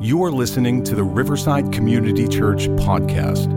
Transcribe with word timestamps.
You 0.00 0.24
are 0.24 0.30
listening 0.30 0.82
to 0.84 0.94
the 0.94 1.04
Riverside 1.04 1.72
Community 1.72 2.28
Church 2.28 2.68
podcast. 2.68 3.48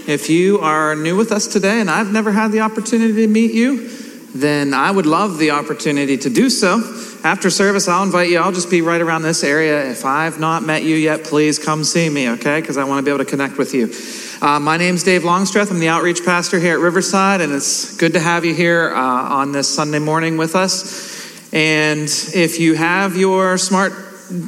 If 0.08 0.30
you 0.30 0.60
are 0.60 0.96
new 0.96 1.16
with 1.16 1.32
us 1.32 1.46
today 1.46 1.80
and 1.80 1.90
I've 1.90 2.12
never 2.12 2.32
had 2.32 2.52
the 2.52 2.60
opportunity 2.60 3.12
to 3.14 3.28
meet 3.28 3.52
you, 3.52 3.88
then 4.34 4.72
I 4.72 4.90
would 4.90 5.06
love 5.06 5.38
the 5.38 5.50
opportunity 5.50 6.16
to 6.16 6.30
do 6.30 6.48
so. 6.48 6.80
After 7.24 7.50
service, 7.50 7.88
I'll 7.88 8.04
invite 8.04 8.30
you. 8.30 8.38
I'll 8.38 8.52
just 8.52 8.70
be 8.70 8.80
right 8.80 9.00
around 9.00 9.22
this 9.22 9.42
area. 9.42 9.90
If 9.90 10.04
I've 10.04 10.38
not 10.38 10.62
met 10.62 10.84
you 10.84 10.94
yet, 10.94 11.24
please 11.24 11.58
come 11.58 11.82
see 11.82 12.08
me, 12.08 12.30
okay? 12.30 12.60
Because 12.60 12.76
I 12.76 12.84
want 12.84 13.00
to 13.00 13.02
be 13.02 13.10
able 13.10 13.24
to 13.24 13.30
connect 13.30 13.58
with 13.58 13.74
you. 13.74 13.92
Uh, 14.40 14.60
my 14.60 14.76
name's 14.76 15.02
Dave 15.02 15.24
Longstreth. 15.24 15.72
I'm 15.72 15.80
the 15.80 15.88
outreach 15.88 16.24
pastor 16.24 16.60
here 16.60 16.74
at 16.74 16.78
Riverside, 16.78 17.40
and 17.40 17.52
it's 17.52 17.96
good 17.96 18.12
to 18.12 18.20
have 18.20 18.44
you 18.44 18.54
here 18.54 18.92
uh, 18.94 19.00
on 19.00 19.50
this 19.50 19.68
Sunday 19.68 19.98
morning 19.98 20.36
with 20.36 20.54
us. 20.54 21.52
And 21.52 22.04
if 22.04 22.60
you 22.60 22.74
have 22.74 23.16
your 23.16 23.58
smart 23.58 23.92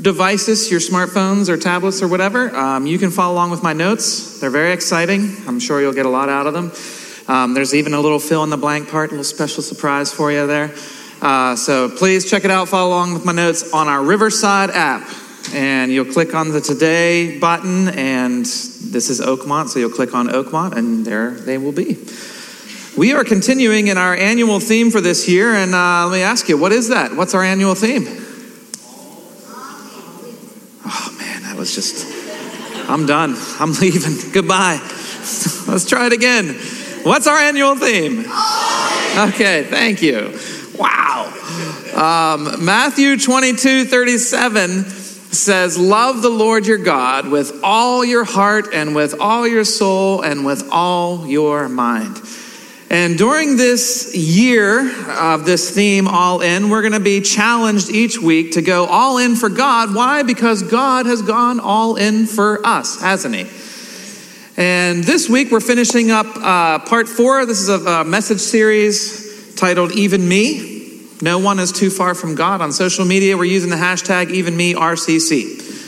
devices, 0.02 0.70
your 0.70 0.80
smartphones 0.80 1.48
or 1.48 1.56
tablets 1.56 2.02
or 2.02 2.08
whatever, 2.08 2.54
um, 2.54 2.86
you 2.86 2.98
can 2.98 3.10
follow 3.10 3.34
along 3.34 3.50
with 3.50 3.64
my 3.64 3.72
notes. 3.72 4.38
They're 4.38 4.48
very 4.48 4.72
exciting. 4.72 5.34
I'm 5.48 5.58
sure 5.58 5.80
you'll 5.80 5.92
get 5.92 6.06
a 6.06 6.10
lot 6.10 6.28
out 6.28 6.46
of 6.46 6.52
them. 6.52 6.70
Um, 7.26 7.54
there's 7.54 7.74
even 7.74 7.94
a 7.94 8.00
little 8.00 8.20
fill 8.20 8.44
in 8.44 8.50
the 8.50 8.56
blank 8.56 8.90
part, 8.90 9.08
a 9.08 9.12
little 9.12 9.24
special 9.24 9.62
surprise 9.62 10.12
for 10.12 10.30
you 10.30 10.46
there. 10.46 10.72
Uh, 11.20 11.54
so 11.54 11.90
please 11.90 12.28
check 12.30 12.44
it 12.44 12.50
out, 12.50 12.68
follow 12.68 12.90
along 12.90 13.12
with 13.12 13.26
my 13.26 13.32
notes 13.32 13.74
on 13.74 13.88
our 13.88 14.02
Riverside 14.02 14.70
app. 14.70 15.06
And 15.52 15.92
you'll 15.92 16.12
click 16.12 16.34
on 16.34 16.50
the 16.50 16.60
Today 16.60 17.38
button, 17.38 17.88
and 17.88 18.44
this 18.44 19.10
is 19.10 19.20
Oakmont, 19.20 19.68
so 19.68 19.78
you'll 19.78 19.90
click 19.90 20.14
on 20.14 20.28
Oakmont, 20.28 20.76
and 20.76 21.04
there 21.04 21.32
they 21.32 21.58
will 21.58 21.72
be. 21.72 21.98
We 22.96 23.12
are 23.12 23.24
continuing 23.24 23.88
in 23.88 23.98
our 23.98 24.14
annual 24.14 24.60
theme 24.60 24.90
for 24.90 25.00
this 25.00 25.28
year, 25.28 25.54
and 25.54 25.74
uh, 25.74 26.06
let 26.06 26.12
me 26.12 26.22
ask 26.22 26.48
you, 26.48 26.56
what 26.56 26.72
is 26.72 26.88
that? 26.88 27.16
What's 27.16 27.34
our 27.34 27.42
annual 27.42 27.74
theme? 27.74 28.04
Oh 30.86 31.16
man, 31.18 31.42
that 31.42 31.56
was 31.56 31.74
just, 31.74 32.06
I'm 32.88 33.06
done. 33.06 33.34
I'm 33.58 33.72
leaving. 33.72 34.16
Goodbye. 34.32 34.78
Let's 35.68 35.88
try 35.88 36.06
it 36.06 36.12
again. 36.12 36.54
What's 37.02 37.26
our 37.26 37.38
annual 37.38 37.76
theme? 37.76 38.20
Okay, 39.16 39.64
thank 39.68 40.02
you. 40.02 40.38
Um, 41.94 42.64
Matthew 42.64 43.16
22 43.18 43.84
37 43.84 44.84
says, 44.84 45.78
Love 45.78 46.22
the 46.22 46.30
Lord 46.30 46.66
your 46.66 46.78
God 46.78 47.28
with 47.28 47.60
all 47.62 48.04
your 48.04 48.24
heart 48.24 48.68
and 48.72 48.94
with 48.94 49.20
all 49.20 49.46
your 49.46 49.64
soul 49.64 50.22
and 50.22 50.44
with 50.44 50.68
all 50.70 51.26
your 51.26 51.68
mind. 51.68 52.20
And 52.90 53.16
during 53.16 53.56
this 53.56 54.16
year 54.16 54.80
of 55.08 55.44
this 55.44 55.72
theme, 55.72 56.08
All 56.08 56.40
In, 56.40 56.70
we're 56.70 56.82
going 56.82 56.92
to 56.92 57.00
be 57.00 57.20
challenged 57.20 57.88
each 57.88 58.18
week 58.18 58.52
to 58.52 58.62
go 58.62 58.86
all 58.86 59.18
in 59.18 59.36
for 59.36 59.48
God. 59.48 59.94
Why? 59.94 60.24
Because 60.24 60.64
God 60.64 61.06
has 61.06 61.22
gone 61.22 61.60
all 61.60 61.94
in 61.94 62.26
for 62.26 62.66
us, 62.66 63.00
hasn't 63.00 63.34
He? 63.36 63.46
And 64.56 65.04
this 65.04 65.28
week 65.28 65.52
we're 65.52 65.60
finishing 65.60 66.10
up 66.10 66.26
uh, 66.36 66.80
part 66.80 67.08
four. 67.08 67.46
This 67.46 67.60
is 67.60 67.68
a, 67.68 67.78
a, 68.00 68.04
message 68.04 68.40
series 68.40 69.54
titled 69.54 69.92
Even 69.92 70.28
Me. 70.28 70.69
No 71.22 71.38
one 71.38 71.58
is 71.58 71.70
too 71.70 71.90
far 71.90 72.14
from 72.14 72.34
God. 72.34 72.62
On 72.62 72.72
social 72.72 73.04
media, 73.04 73.36
we're 73.36 73.44
using 73.44 73.68
the 73.68 73.76
hashtag 73.76 74.28
EvenMeRCC. 74.28 75.78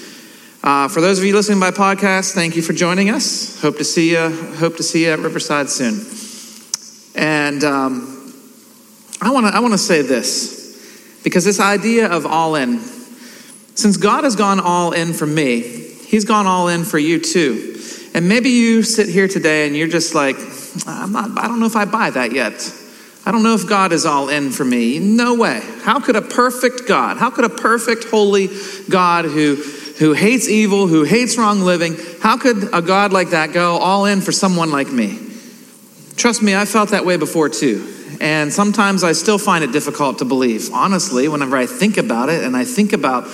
Uh, 0.63 0.89
for 0.89 1.01
those 1.01 1.19
of 1.19 1.25
you 1.25 1.35
listening 1.35 1.59
by 1.59 1.71
podcast, 1.71 2.35
thank 2.35 2.55
you 2.55 2.61
for 2.61 2.75
joining 2.75 3.09
us. 3.09 3.61
Hope 3.63 3.79
to 3.79 3.85
see 3.85 4.11
you. 4.11 4.31
Hope 4.57 4.77
to 4.77 4.83
see 4.83 5.05
you 5.07 5.11
at 5.11 5.19
Riverside 5.21 5.71
soon. 5.71 6.05
And 7.15 7.65
um, 7.65 8.35
I 9.23 9.31
want 9.31 9.47
to 9.47 9.55
I 9.55 9.61
want 9.61 9.73
to 9.73 9.79
say 9.79 10.03
this 10.03 11.21
because 11.25 11.45
this 11.45 11.61
idea 11.61 12.11
of 12.11 12.27
all 12.27 12.55
in, 12.55 12.79
since 13.75 13.97
God 13.97 14.25
has 14.25 14.37
gone 14.37 14.61
all 14.61 14.92
in 14.92 15.15
for 15.15 15.27
me, 15.27 15.61
He's 15.61 16.27
gone 16.27 16.47
all 16.47 16.69
in 16.69 16.85
for 16.85 16.98
you 16.98 17.19
too. 17.19 17.81
And 18.15 18.29
maybe 18.29 18.51
you 18.51 18.83
sit 18.83 19.09
here 19.09 19.29
today 19.29 19.67
and 19.67 19.75
you're 19.75 19.89
just 19.89 20.15
like, 20.15 20.37
I'm 20.87 21.13
not, 21.13 21.39
I 21.39 21.48
don't 21.48 21.59
know 21.59 21.67
if 21.67 21.77
I 21.77 21.87
buy 21.87 22.11
that 22.11 22.33
yet. 22.33 22.53
I 23.25 23.31
don't 23.31 23.43
know 23.43 23.55
if 23.55 23.69
God 23.69 23.93
is 23.93 24.05
all 24.05 24.29
in 24.29 24.51
for 24.51 24.65
me. 24.65 24.99
No 24.99 25.35
way. 25.35 25.61
How 25.83 26.01
could 26.01 26.17
a 26.17 26.23
perfect 26.23 26.89
God, 26.89 27.19
how 27.19 27.31
could 27.31 27.45
a 27.45 27.49
perfect, 27.49 28.05
holy 28.05 28.49
God 28.91 29.25
who, 29.25 29.57
who 29.99 30.13
hates 30.13 30.49
evil, 30.49 30.89
who 30.89 31.05
hates 31.05 31.39
wrong 31.39 31.61
living, 31.61 31.97
how 32.21 32.37
could 32.37 32.75
a 32.75 32.83
God 32.83 33.13
like 33.13 33.31
that 33.31 33.53
go 33.53 33.77
all 33.77 34.07
in 34.07 34.21
for 34.21 34.33
someone 34.33 34.71
like 34.71 34.91
me? 34.91 35.19
Trust 36.17 36.43
me, 36.43 36.55
I 36.55 36.65
felt 36.65 36.91
that 36.91 37.05
way 37.05 37.17
before 37.17 37.49
too. 37.49 37.89
And 38.21 38.53
sometimes 38.53 39.03
I 39.05 39.13
still 39.13 39.39
find 39.39 39.65
it 39.65 39.73
difficult 39.73 40.19
to 40.19 40.25
believe. 40.25 40.71
Honestly, 40.73 41.29
whenever 41.29 41.57
I 41.57 41.67
think 41.67 41.97
about 41.97 42.29
it 42.29 42.45
and 42.45 42.57
I 42.57 42.65
think 42.65 42.93
about 42.93 43.27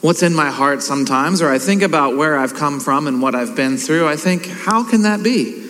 what's 0.00 0.22
in 0.22 0.34
my 0.34 0.50
heart 0.50 0.82
sometimes, 0.82 1.40
or 1.40 1.50
I 1.50 1.58
think 1.58 1.82
about 1.82 2.16
where 2.16 2.38
I've 2.38 2.54
come 2.54 2.78
from 2.78 3.06
and 3.06 3.22
what 3.22 3.34
I've 3.34 3.56
been 3.56 3.76
through, 3.76 4.06
I 4.08 4.16
think, 4.16 4.46
how 4.46 4.88
can 4.88 5.02
that 5.02 5.22
be? 5.22 5.68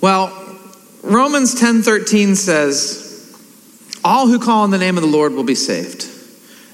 Well, 0.00 0.45
Romans 1.06 1.54
10:13 1.54 2.34
says, 2.34 2.98
"All 4.04 4.26
who 4.26 4.38
call 4.38 4.62
on 4.62 4.70
the 4.70 4.78
name 4.78 4.96
of 4.96 5.02
the 5.02 5.08
Lord 5.08 5.34
will 5.34 5.44
be 5.44 5.54
saved." 5.54 6.06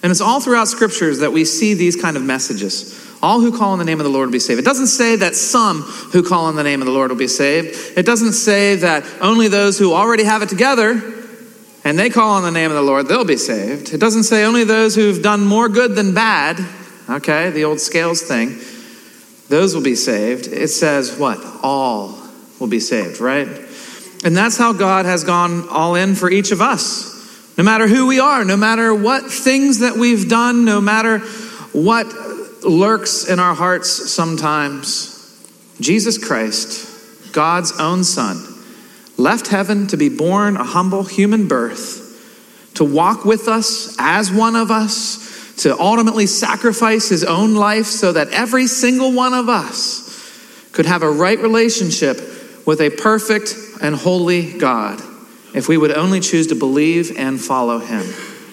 And 0.02 0.10
it's 0.10 0.20
all 0.20 0.40
throughout 0.40 0.68
scriptures 0.68 1.18
that 1.20 1.32
we 1.32 1.44
see 1.44 1.74
these 1.74 1.96
kind 1.96 2.16
of 2.16 2.22
messages. 2.22 2.94
All 3.22 3.40
who 3.40 3.56
call 3.56 3.72
on 3.72 3.78
the 3.78 3.84
name 3.84 4.00
of 4.00 4.04
the 4.04 4.10
Lord 4.10 4.28
will 4.28 4.32
be 4.32 4.40
saved. 4.40 4.58
It 4.58 4.64
doesn't 4.64 4.88
say 4.88 5.14
that 5.16 5.36
some 5.36 5.82
who 5.82 6.24
call 6.24 6.46
on 6.46 6.56
the 6.56 6.64
name 6.64 6.80
of 6.80 6.86
the 6.86 6.92
Lord 6.92 7.10
will 7.10 7.18
be 7.18 7.28
saved. 7.28 7.76
It 7.96 8.04
doesn't 8.04 8.32
say 8.32 8.74
that 8.76 9.04
only 9.20 9.46
those 9.46 9.78
who 9.78 9.92
already 9.92 10.24
have 10.24 10.42
it 10.42 10.48
together 10.48 11.00
and 11.84 11.98
they 11.98 12.10
call 12.10 12.30
on 12.30 12.42
the 12.42 12.50
name 12.50 12.70
of 12.70 12.76
the 12.76 12.82
Lord, 12.82 13.08
they'll 13.08 13.24
be 13.24 13.36
saved. 13.36 13.92
It 13.92 13.98
doesn't 13.98 14.24
say 14.24 14.44
only 14.44 14.64
those 14.64 14.94
who've 14.94 15.22
done 15.22 15.44
more 15.44 15.68
good 15.68 15.94
than 15.94 16.14
bad, 16.14 16.64
okay, 17.08 17.50
the 17.50 17.64
old 17.64 17.80
scales 17.80 18.22
thing, 18.22 18.58
those 19.48 19.74
will 19.74 19.82
be 19.82 19.96
saved. 19.96 20.46
It 20.48 20.68
says 20.68 21.12
what? 21.12 21.38
All 21.62 22.18
will 22.58 22.68
be 22.68 22.80
saved, 22.80 23.20
right? 23.20 23.48
And 24.24 24.36
that's 24.36 24.56
how 24.56 24.72
God 24.72 25.04
has 25.04 25.24
gone 25.24 25.68
all 25.68 25.94
in 25.94 26.14
for 26.14 26.30
each 26.30 26.52
of 26.52 26.60
us. 26.60 27.12
No 27.58 27.64
matter 27.64 27.86
who 27.86 28.06
we 28.06 28.20
are, 28.20 28.44
no 28.44 28.56
matter 28.56 28.94
what 28.94 29.24
things 29.24 29.80
that 29.80 29.96
we've 29.96 30.28
done, 30.28 30.64
no 30.64 30.80
matter 30.80 31.18
what 31.72 32.06
lurks 32.64 33.28
in 33.28 33.38
our 33.40 33.54
hearts 33.54 34.12
sometimes, 34.12 35.08
Jesus 35.80 36.18
Christ, 36.24 37.32
God's 37.32 37.72
own 37.78 38.04
Son, 38.04 38.42
left 39.16 39.48
heaven 39.48 39.86
to 39.88 39.96
be 39.96 40.08
born 40.08 40.56
a 40.56 40.64
humble 40.64 41.02
human 41.02 41.48
birth, 41.48 42.70
to 42.74 42.84
walk 42.84 43.24
with 43.24 43.48
us 43.48 43.96
as 43.98 44.32
one 44.32 44.56
of 44.56 44.70
us, 44.70 45.54
to 45.62 45.78
ultimately 45.78 46.26
sacrifice 46.26 47.08
his 47.08 47.24
own 47.24 47.54
life 47.54 47.86
so 47.86 48.12
that 48.12 48.28
every 48.28 48.66
single 48.66 49.12
one 49.12 49.34
of 49.34 49.48
us 49.48 50.02
could 50.72 50.86
have 50.86 51.02
a 51.02 51.10
right 51.10 51.38
relationship 51.38 52.16
with 52.66 52.80
a 52.80 52.90
perfect 52.90 53.54
and 53.82 53.94
holy 53.94 54.56
God 54.58 55.00
if 55.54 55.68
we 55.68 55.76
would 55.76 55.90
only 55.90 56.20
choose 56.20 56.46
to 56.46 56.54
believe 56.54 57.18
and 57.18 57.38
follow 57.38 57.78
him. 57.78 58.06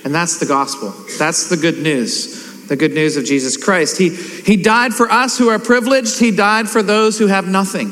And 0.03 0.13
that's 0.13 0.39
the 0.39 0.45
gospel. 0.45 0.93
That's 1.17 1.49
the 1.49 1.57
good 1.57 1.79
news. 1.79 2.67
The 2.67 2.75
good 2.75 2.93
news 2.93 3.15
of 3.15 3.25
Jesus 3.25 3.57
Christ. 3.57 3.97
He, 3.97 4.09
he 4.09 4.57
died 4.57 4.93
for 4.93 5.09
us 5.09 5.37
who 5.37 5.49
are 5.49 5.59
privileged. 5.59 6.19
He 6.19 6.31
died 6.31 6.67
for 6.67 6.83
those 6.83 7.17
who 7.17 7.27
have 7.27 7.47
nothing. 7.47 7.91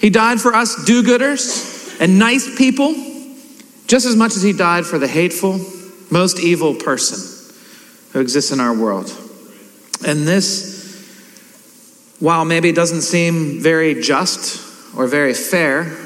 He 0.00 0.10
died 0.10 0.40
for 0.40 0.54
us 0.54 0.84
do 0.84 1.02
gooders 1.02 1.98
and 2.00 2.18
nice 2.18 2.56
people 2.58 2.94
just 3.86 4.04
as 4.04 4.16
much 4.16 4.36
as 4.36 4.42
he 4.42 4.52
died 4.52 4.84
for 4.84 4.98
the 4.98 5.08
hateful, 5.08 5.60
most 6.10 6.40
evil 6.40 6.74
person 6.74 7.52
who 8.12 8.20
exists 8.20 8.52
in 8.52 8.60
our 8.60 8.74
world. 8.74 9.06
And 10.06 10.26
this, 10.26 12.14
while 12.18 12.44
maybe 12.44 12.72
doesn't 12.72 13.02
seem 13.02 13.60
very 13.60 14.00
just 14.00 14.62
or 14.96 15.06
very 15.06 15.34
fair, 15.34 16.05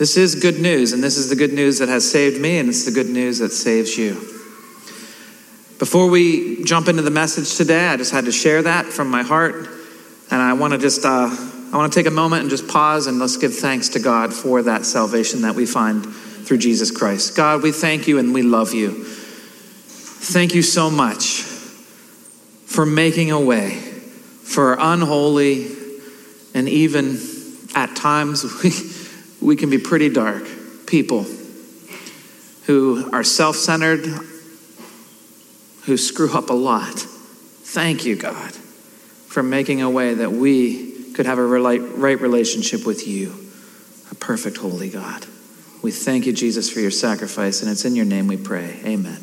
this 0.00 0.16
is 0.16 0.34
good 0.34 0.58
news, 0.58 0.94
and 0.94 1.04
this 1.04 1.18
is 1.18 1.28
the 1.28 1.36
good 1.36 1.52
news 1.52 1.80
that 1.80 1.90
has 1.90 2.10
saved 2.10 2.40
me, 2.40 2.56
and 2.56 2.70
it's 2.70 2.86
the 2.86 2.90
good 2.90 3.10
news 3.10 3.40
that 3.40 3.50
saves 3.50 3.98
you. 3.98 4.14
Before 5.78 6.08
we 6.08 6.64
jump 6.64 6.88
into 6.88 7.02
the 7.02 7.10
message 7.10 7.54
today, 7.54 7.86
I 7.86 7.98
just 7.98 8.10
had 8.10 8.24
to 8.24 8.32
share 8.32 8.62
that 8.62 8.86
from 8.86 9.10
my 9.10 9.22
heart, 9.22 9.68
and 10.30 10.40
I 10.40 10.54
want 10.54 10.72
to 10.72 10.78
just 10.78 11.04
uh, 11.04 11.28
I 11.28 11.76
want 11.76 11.92
to 11.92 11.98
take 11.98 12.06
a 12.06 12.10
moment 12.10 12.40
and 12.40 12.48
just 12.48 12.66
pause 12.66 13.08
and 13.08 13.18
let's 13.18 13.36
give 13.36 13.54
thanks 13.54 13.90
to 13.90 13.98
God 13.98 14.32
for 14.32 14.62
that 14.62 14.86
salvation 14.86 15.42
that 15.42 15.54
we 15.54 15.66
find 15.66 16.06
through 16.06 16.56
Jesus 16.56 16.90
Christ. 16.90 17.36
God, 17.36 17.62
we 17.62 17.70
thank 17.70 18.08
you 18.08 18.18
and 18.18 18.32
we 18.32 18.40
love 18.40 18.72
you. 18.72 19.04
Thank 19.04 20.54
you 20.54 20.62
so 20.62 20.88
much 20.88 21.42
for 22.64 22.86
making 22.86 23.32
a 23.32 23.40
way 23.40 23.72
for 23.74 24.78
unholy 24.80 25.76
and 26.54 26.70
even 26.70 27.18
at 27.74 27.94
times 27.94 28.44
we, 28.64 28.70
we 29.40 29.56
can 29.56 29.70
be 29.70 29.78
pretty 29.78 30.08
dark 30.08 30.44
people 30.86 31.24
who 32.66 33.08
are 33.12 33.24
self 33.24 33.56
centered, 33.56 34.06
who 35.84 35.96
screw 35.96 36.32
up 36.32 36.50
a 36.50 36.54
lot. 36.54 36.98
Thank 36.98 38.04
you, 38.04 38.16
God. 38.16 38.52
for 39.28 39.42
making 39.44 39.80
a 39.80 39.88
way 39.88 40.14
that 40.14 40.32
we 40.32 41.12
could 41.12 41.24
have 41.26 41.38
a 41.38 41.44
right 41.44 42.20
relationship 42.20 42.84
with 42.84 43.06
you, 43.06 43.32
a 44.10 44.14
perfect, 44.16 44.56
holy 44.56 44.90
God. 44.90 45.24
We 45.82 45.92
thank 45.92 46.26
you, 46.26 46.32
Jesus, 46.32 46.68
for 46.68 46.80
your 46.80 46.90
sacrifice, 46.90 47.62
and 47.62 47.70
it's 47.70 47.84
in 47.84 47.94
your 47.94 48.06
name 48.06 48.26
we 48.26 48.36
pray. 48.36 48.80
Amen. 48.84 49.18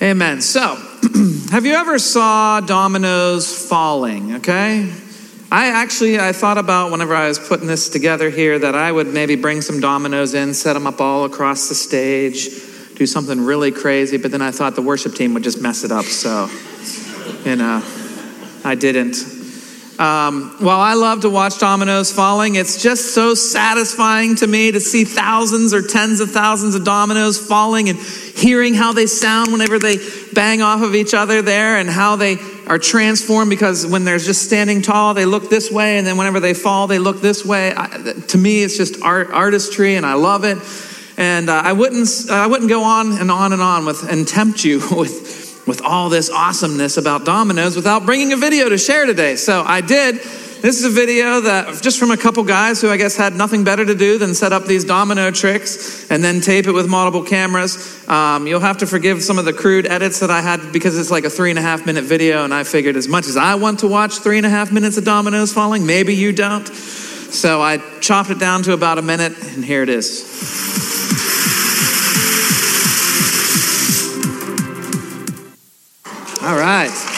Amen. 0.00 0.40
So, 0.40 0.76
have 1.50 1.66
you 1.66 1.74
ever 1.74 1.98
saw 1.98 2.60
dominoes 2.60 3.68
falling? 3.68 4.36
Okay. 4.36 4.90
I 5.50 5.68
actually 5.68 6.18
I 6.18 6.32
thought 6.32 6.58
about 6.58 6.90
whenever 6.90 7.14
I 7.14 7.26
was 7.28 7.38
putting 7.38 7.66
this 7.66 7.88
together 7.88 8.28
here 8.28 8.58
that 8.58 8.74
I 8.74 8.92
would 8.92 9.06
maybe 9.06 9.34
bring 9.34 9.62
some 9.62 9.80
dominoes 9.80 10.34
in, 10.34 10.52
set 10.52 10.74
them 10.74 10.86
up 10.86 11.00
all 11.00 11.24
across 11.24 11.70
the 11.70 11.74
stage, 11.74 12.50
do 12.96 13.06
something 13.06 13.40
really 13.40 13.72
crazy, 13.72 14.18
but 14.18 14.30
then 14.30 14.42
I 14.42 14.50
thought 14.50 14.74
the 14.74 14.82
worship 14.82 15.14
team 15.14 15.32
would 15.34 15.44
just 15.44 15.62
mess 15.62 15.84
it 15.84 15.92
up, 15.92 16.04
so 16.04 16.50
you 17.48 17.56
know, 17.56 17.82
I 18.62 18.74
didn't. 18.74 19.16
Um, 19.98 20.54
while 20.60 20.80
I 20.80 20.94
love 20.94 21.22
to 21.22 21.30
watch 21.30 21.58
dominoes 21.58 22.12
falling, 22.12 22.54
it's 22.54 22.80
just 22.80 23.14
so 23.14 23.34
satisfying 23.34 24.36
to 24.36 24.46
me 24.46 24.70
to 24.70 24.80
see 24.80 25.04
thousands 25.04 25.72
or 25.72 25.82
tens 25.82 26.20
of 26.20 26.30
thousands 26.30 26.76
of 26.76 26.84
dominoes 26.84 27.38
falling 27.38 27.88
and 27.88 27.98
hearing 27.98 28.74
how 28.74 28.92
they 28.92 29.06
sound 29.06 29.50
whenever 29.50 29.78
they 29.80 29.96
bang 30.34 30.62
off 30.62 30.82
of 30.82 30.94
each 30.94 31.14
other 31.14 31.42
there 31.42 31.78
and 31.78 31.88
how 31.90 32.14
they 32.14 32.36
are 32.68 32.78
transformed 32.78 33.50
because 33.50 33.86
when 33.86 34.04
they're 34.04 34.18
just 34.18 34.44
standing 34.44 34.82
tall, 34.82 35.14
they 35.14 35.24
look 35.24 35.48
this 35.48 35.70
way, 35.70 35.98
and 35.98 36.06
then 36.06 36.16
whenever 36.16 36.38
they 36.38 36.54
fall, 36.54 36.86
they 36.86 36.98
look 36.98 37.20
this 37.20 37.44
way. 37.44 37.72
I, 37.74 37.86
to 38.28 38.38
me, 38.38 38.62
it's 38.62 38.76
just 38.76 39.02
art, 39.02 39.30
artistry, 39.30 39.96
and 39.96 40.04
I 40.04 40.14
love 40.14 40.44
it. 40.44 40.58
And 41.16 41.50
uh, 41.50 41.62
I 41.64 41.72
wouldn't, 41.72 42.08
I 42.30 42.46
wouldn't 42.46 42.70
go 42.70 42.84
on 42.84 43.18
and 43.18 43.30
on 43.30 43.52
and 43.52 43.62
on 43.62 43.86
with 43.86 44.08
and 44.08 44.28
tempt 44.28 44.64
you 44.64 44.78
with 44.90 45.64
with 45.66 45.82
all 45.82 46.08
this 46.08 46.30
awesomeness 46.30 46.96
about 46.96 47.26
dominoes 47.26 47.76
without 47.76 48.06
bringing 48.06 48.32
a 48.32 48.36
video 48.36 48.70
to 48.70 48.78
share 48.78 49.04
today. 49.04 49.36
So 49.36 49.62
I 49.62 49.82
did. 49.82 50.20
This 50.60 50.80
is 50.80 50.84
a 50.86 50.90
video 50.90 51.40
that 51.42 51.80
just 51.82 52.00
from 52.00 52.10
a 52.10 52.16
couple 52.16 52.42
guys 52.42 52.80
who 52.80 52.90
I 52.90 52.96
guess 52.96 53.14
had 53.14 53.32
nothing 53.32 53.62
better 53.62 53.84
to 53.84 53.94
do 53.94 54.18
than 54.18 54.34
set 54.34 54.52
up 54.52 54.64
these 54.64 54.84
domino 54.84 55.30
tricks 55.30 56.10
and 56.10 56.22
then 56.22 56.40
tape 56.40 56.66
it 56.66 56.72
with 56.72 56.88
multiple 56.88 57.22
cameras. 57.22 58.08
Um, 58.08 58.44
you'll 58.48 58.58
have 58.58 58.78
to 58.78 58.86
forgive 58.86 59.22
some 59.22 59.38
of 59.38 59.44
the 59.44 59.52
crude 59.52 59.86
edits 59.86 60.18
that 60.18 60.32
I 60.32 60.40
had 60.40 60.72
because 60.72 60.98
it's 60.98 61.12
like 61.12 61.22
a 61.22 61.30
three 61.30 61.50
and 61.50 61.60
a 61.60 61.62
half 61.62 61.86
minute 61.86 62.02
video, 62.02 62.42
and 62.42 62.52
I 62.52 62.64
figured 62.64 62.96
as 62.96 63.06
much 63.06 63.28
as 63.28 63.36
I 63.36 63.54
want 63.54 63.78
to 63.80 63.86
watch 63.86 64.18
three 64.18 64.36
and 64.36 64.44
a 64.44 64.50
half 64.50 64.72
minutes 64.72 64.96
of 64.96 65.04
dominoes 65.04 65.52
falling, 65.52 65.86
maybe 65.86 66.12
you 66.12 66.32
don't. 66.32 66.66
So 66.66 67.62
I 67.62 67.78
chopped 68.00 68.30
it 68.30 68.40
down 68.40 68.64
to 68.64 68.72
about 68.72 68.98
a 68.98 69.02
minute, 69.02 69.34
and 69.54 69.64
here 69.64 69.84
it 69.84 69.88
is. 69.88 70.26
All 76.42 76.56
right. 76.56 77.17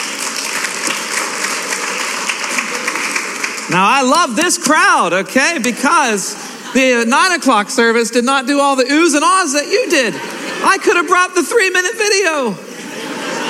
Now, 3.71 3.87
I 3.87 4.01
love 4.01 4.35
this 4.35 4.57
crowd, 4.57 5.13
okay, 5.13 5.57
because 5.63 6.35
the 6.73 7.05
nine 7.07 7.39
o'clock 7.39 7.69
service 7.69 8.11
did 8.11 8.25
not 8.25 8.45
do 8.45 8.59
all 8.59 8.75
the 8.75 8.83
oohs 8.83 9.15
and 9.15 9.23
ahs 9.23 9.53
that 9.53 9.65
you 9.65 9.89
did. 9.89 10.13
I 10.13 10.77
could 10.77 10.97
have 10.97 11.07
brought 11.07 11.35
the 11.35 11.41
three 11.41 11.69
minute 11.69 11.93
video. 11.93 12.53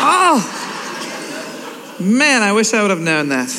Oh, 0.04 0.38
man, 2.00 2.44
I 2.44 2.52
wish 2.52 2.72
I 2.72 2.84
would 2.84 2.92
have 2.92 3.00
known 3.00 3.30
that. 3.30 3.50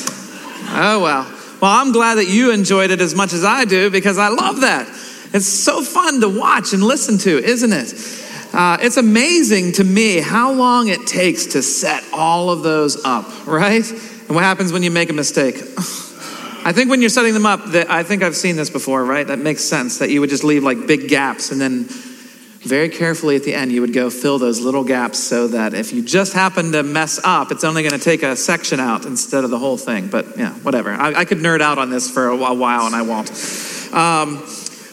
Oh, 0.69 1.01
well. 1.01 1.29
Well, 1.61 1.71
I'm 1.71 1.91
glad 1.91 2.15
that 2.15 2.29
you 2.29 2.51
enjoyed 2.53 2.91
it 2.91 3.01
as 3.01 3.13
much 3.13 3.33
as 3.33 3.43
I 3.43 3.65
do 3.65 3.89
because 3.89 4.17
I 4.17 4.29
love 4.29 4.61
that. 4.61 4.87
It's 5.33 5.45
so 5.45 5.81
fun 5.81 6.21
to 6.21 6.29
watch 6.29 6.71
and 6.71 6.81
listen 6.81 7.17
to, 7.19 7.43
isn't 7.43 7.73
it? 7.73 7.93
Uh, 8.53 8.77
it's 8.79 8.95
amazing 8.95 9.73
to 9.73 9.83
me 9.83 10.21
how 10.21 10.53
long 10.53 10.87
it 10.87 11.07
takes 11.07 11.47
to 11.47 11.61
set 11.61 12.05
all 12.13 12.51
of 12.51 12.63
those 12.63 13.03
up, 13.03 13.47
right? 13.47 13.89
And 13.91 14.29
what 14.29 14.45
happens 14.45 14.71
when 14.71 14.81
you 14.81 14.91
make 14.91 15.09
a 15.09 15.13
mistake? 15.13 15.61
I 16.65 16.71
think 16.71 16.89
when 16.89 17.01
you're 17.01 17.09
setting 17.09 17.33
them 17.33 17.45
up, 17.45 17.65
that 17.71 17.89
I 17.91 18.03
think 18.03 18.23
I've 18.23 18.35
seen 18.35 18.55
this 18.55 18.69
before, 18.69 19.03
right? 19.03 19.27
That 19.27 19.39
makes 19.39 19.63
sense 19.63 19.99
that 19.99 20.09
you 20.09 20.21
would 20.21 20.29
just 20.29 20.43
leave 20.43 20.63
like 20.63 20.87
big 20.87 21.09
gaps 21.09 21.51
and 21.51 21.59
then 21.59 21.85
very 22.63 22.87
carefully 22.87 23.35
at 23.35 23.43
the 23.43 23.53
end 23.53 23.73
you 23.73 23.81
would 23.81 23.91
go 23.91 24.09
fill 24.09 24.39
those 24.39 24.61
little 24.61 24.85
gaps 24.85 25.19
so 25.19 25.47
that 25.47 25.73
if 25.73 25.91
you 25.91 26.01
just 26.01 26.31
happen 26.31 26.71
to 26.71 26.81
mess 26.81 27.19
up, 27.23 27.51
it's 27.51 27.65
only 27.65 27.83
going 27.83 27.97
to 27.97 28.03
take 28.03 28.23
a 28.23 28.35
section 28.35 28.79
out 28.79 29.05
instead 29.05 29.43
of 29.43 29.49
the 29.49 29.59
whole 29.59 29.77
thing. 29.77 30.07
But 30.07 30.37
yeah, 30.37 30.53
whatever. 30.53 30.91
I, 30.91 31.13
I 31.13 31.25
could 31.25 31.39
nerd 31.39 31.61
out 31.61 31.77
on 31.77 31.89
this 31.89 32.09
for 32.09 32.27
a 32.27 32.35
while 32.35 32.85
and 32.85 32.95
I 32.95 33.01
won't. 33.01 33.29
Um, 33.93 34.41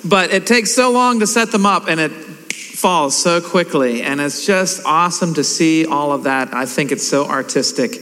but 0.05 0.33
it 0.33 0.47
takes 0.47 0.75
so 0.75 0.91
long 0.91 1.21
to 1.21 1.27
set 1.27 1.53
them 1.53 1.67
up 1.67 1.87
and 1.87 2.01
it 2.01 2.11
falls 2.11 3.15
so 3.15 3.43
quickly, 3.43 4.03
and 4.03 4.21
it's 4.21 4.47
just 4.47 4.83
awesome 4.87 5.35
to 5.35 5.45
see 5.45 5.85
all 5.85 6.13
of 6.13 6.25
that. 6.25 6.55
I 6.55 6.65
think 6.65 6.93
it's 6.93 7.07
so 7.07 7.27
artistic. 7.27 7.95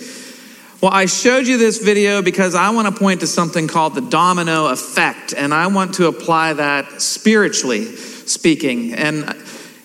Well, 0.81 0.93
I 0.93 1.07
showed 1.07 1.49
you 1.49 1.59
this 1.59 1.79
video 1.79 2.23
because 2.23 2.55
I 2.55 2.71
want 2.71 2.87
to 2.87 2.97
point 2.97 3.19
to 3.21 3.27
something 3.27 3.67
called 3.67 3.97
the 3.97 4.01
domino 4.01 4.67
effect, 4.67 5.35
and 5.37 5.53
I 5.53 5.67
want 5.67 5.95
to 5.95 6.07
apply 6.07 6.53
that 6.53 7.03
spiritually 7.03 7.97
speaking. 7.97 8.95
And 8.95 9.35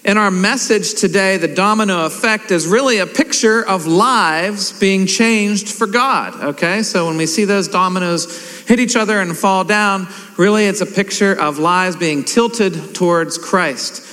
in 0.06 0.20
our 0.20 0.30
message 0.30 0.94
today, 0.94 1.38
the 1.38 1.48
domino 1.48 2.06
effect 2.06 2.52
is 2.52 2.68
really 2.68 3.00
a 3.00 3.08
picture 3.08 3.68
of 3.68 3.88
lives 3.88 4.80
being 4.80 5.08
changed 5.08 5.68
for 5.68 5.88
God. 5.88 6.40
Okay, 6.44 6.84
so 6.84 7.08
when 7.08 7.18
we 7.18 7.26
see 7.26 7.46
those 7.46 7.68
dominoes 7.68 8.62
hit 8.68 8.80
each 8.80 8.96
other 8.96 9.20
and 9.20 9.36
fall 9.36 9.64
down, 9.64 10.08
really 10.38 10.66
it's 10.66 10.82
a 10.82 10.86
picture 10.86 11.34
of 11.34 11.58
lives 11.58 11.96
being 11.96 12.24
tilted 12.24 12.94
towards 12.94 13.40
Christ. 13.40 14.06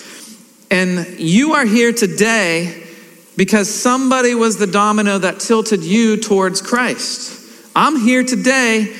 And 0.71 1.21
you 1.21 1.53
are 1.53 1.67
here 1.67 1.93
today 1.93 2.87
because 3.41 3.75
somebody 3.75 4.35
was 4.35 4.59
the 4.59 4.67
domino 4.67 5.17
that 5.17 5.41
tilted 5.41 5.83
you 5.83 6.19
towards 6.19 6.61
Christ. 6.61 7.41
I'm 7.75 7.99
here 7.99 8.23
today 8.23 8.95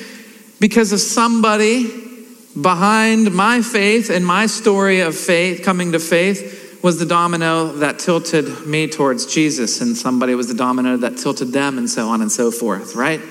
because 0.59 0.91
of 0.91 0.99
somebody 0.99 2.25
behind 2.59 3.31
my 3.35 3.61
faith 3.61 4.09
and 4.09 4.25
my 4.25 4.47
story 4.47 5.01
of 5.01 5.15
faith, 5.15 5.63
coming 5.63 5.91
to 5.91 5.99
faith, 5.99 6.79
was 6.81 6.97
the 6.97 7.05
domino 7.05 7.73
that 7.73 7.99
tilted 7.99 8.65
me 8.65 8.87
towards 8.87 9.31
Jesus, 9.31 9.79
and 9.79 9.95
somebody 9.95 10.33
was 10.33 10.47
the 10.47 10.55
domino 10.55 10.97
that 10.97 11.19
tilted 11.19 11.49
them, 11.49 11.77
and 11.77 11.87
so 11.87 12.09
on 12.09 12.23
and 12.23 12.31
so 12.31 12.49
forth, 12.49 12.95
right? 12.95 13.21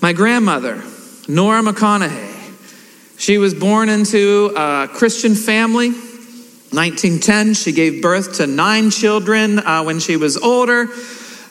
My 0.00 0.12
grandmother, 0.12 0.84
Nora 1.26 1.62
McConaughey, 1.62 3.18
she 3.18 3.38
was 3.38 3.54
born 3.54 3.88
into 3.88 4.52
a 4.56 4.86
Christian 4.86 5.34
family. 5.34 5.90
1910, 6.72 7.54
she 7.54 7.72
gave 7.72 8.00
birth 8.00 8.36
to 8.38 8.46
nine 8.46 8.90
children 8.90 9.58
uh, 9.58 9.82
when 9.82 10.00
she 10.00 10.16
was 10.16 10.38
older. 10.38 10.88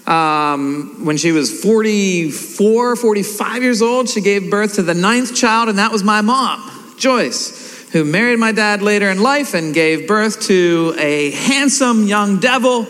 Um, 0.08 1.06
when 1.06 1.18
she 1.18 1.32
was 1.32 1.62
44, 1.62 2.96
45 2.96 3.62
years 3.62 3.82
old, 3.84 4.10
she 4.10 4.20
gave 4.20 4.50
birth 4.50 4.76
to 4.76 4.82
the 4.82 4.96
ninth 4.96 5.36
child, 5.36 5.70
and 5.70 5.78
that 5.78 5.92
was 5.92 6.04
my 6.04 6.22
mom, 6.22 6.60
Joyce, 6.98 7.88
who 7.92 8.04
married 8.04 8.40
my 8.40 8.52
dad 8.52 8.82
later 8.82 9.12
in 9.12 9.22
life 9.22 9.54
and 9.54 9.76
gave 9.76 10.08
birth 10.08 10.42
to 10.48 10.96
a 10.98 11.30
handsome 11.32 12.08
young 12.08 12.40
devil. 12.40 12.88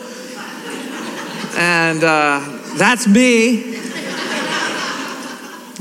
And 1.58 2.02
uh, 2.02 2.40
that's 2.78 3.08
me. 3.08 3.71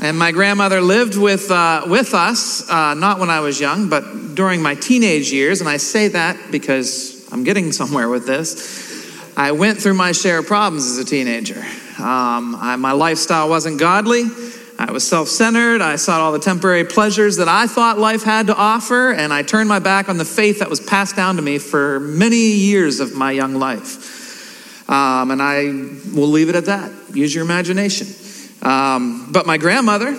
And 0.03 0.19
my 0.19 0.33
grandmother 0.33 0.81
lived 0.81 1.17
with, 1.19 1.51
uh, 1.51 1.85
with 1.87 2.15
us, 2.15 2.69
uh, 2.71 2.95
not 2.95 3.19
when 3.19 3.29
I 3.29 3.41
was 3.41 3.61
young, 3.61 3.91
but 3.91 4.35
during 4.35 4.63
my 4.63 4.75
teenage 4.75 5.31
years. 5.31 5.61
And 5.61 5.69
I 5.69 5.77
say 5.77 6.09
that 6.09 6.51
because 6.51 7.31
I'm 7.31 7.45
getting 7.45 7.71
somewhere 7.81 8.09
with 8.09 8.27
this. 8.27 8.89
I 9.37 9.53
went 9.53 9.79
through 9.79 9.95
my 9.95 10.13
share 10.13 10.39
of 10.39 10.47
problems 10.47 10.87
as 10.87 10.99
a 10.99 11.05
teenager. 11.05 11.61
Um, 11.99 12.57
I, 12.59 12.77
my 12.79 12.93
lifestyle 12.93 13.51
wasn't 13.51 13.79
godly. 13.79 14.25
I 14.79 14.91
was 14.93 15.07
self 15.07 15.29
centered. 15.29 15.83
I 15.83 15.97
sought 15.97 16.23
all 16.23 16.33
the 16.33 16.39
temporary 16.39 16.85
pleasures 16.85 17.37
that 17.37 17.49
I 17.49 17.67
thought 17.67 17.99
life 17.99 18.23
had 18.23 18.47
to 18.47 18.57
offer. 18.57 19.13
And 19.13 19.35
I 19.35 19.43
turned 19.43 19.69
my 19.69 19.81
back 19.81 20.09
on 20.09 20.17
the 20.17 20.25
faith 20.25 20.61
that 20.61 20.71
was 20.71 20.81
passed 20.81 21.15
down 21.15 21.37
to 21.37 21.43
me 21.43 21.59
for 21.59 22.01
many 22.01 22.37
years 22.37 23.01
of 23.01 23.15
my 23.15 23.33
young 23.33 23.57
life. 23.57 24.89
Um, 24.89 25.31
and 25.31 25.43
I 25.43 25.65
will 26.15 26.29
leave 26.29 26.49
it 26.49 26.55
at 26.55 26.65
that. 26.65 26.91
Use 27.13 27.35
your 27.35 27.45
imagination. 27.45 28.07
Um, 28.63 29.33
but 29.33 29.47
my 29.47 29.57
grandmother, 29.57 30.17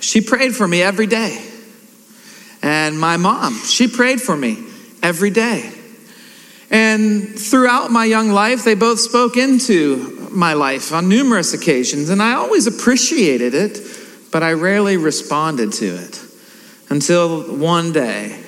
she 0.00 0.20
prayed 0.20 0.54
for 0.54 0.66
me 0.66 0.82
every 0.82 1.06
day. 1.06 1.50
And 2.62 2.98
my 2.98 3.16
mom, 3.16 3.54
she 3.58 3.88
prayed 3.88 4.20
for 4.20 4.36
me 4.36 4.64
every 5.02 5.30
day. 5.30 5.70
And 6.70 7.38
throughout 7.38 7.90
my 7.90 8.04
young 8.04 8.30
life, 8.30 8.64
they 8.64 8.74
both 8.74 8.98
spoke 8.98 9.36
into 9.36 10.28
my 10.32 10.54
life 10.54 10.92
on 10.92 11.08
numerous 11.08 11.54
occasions. 11.54 12.08
And 12.08 12.22
I 12.22 12.34
always 12.34 12.66
appreciated 12.66 13.54
it, 13.54 13.78
but 14.32 14.42
I 14.42 14.54
rarely 14.54 14.96
responded 14.96 15.72
to 15.74 15.86
it 15.86 16.20
until 16.88 17.42
one 17.56 17.92
day 17.92 18.40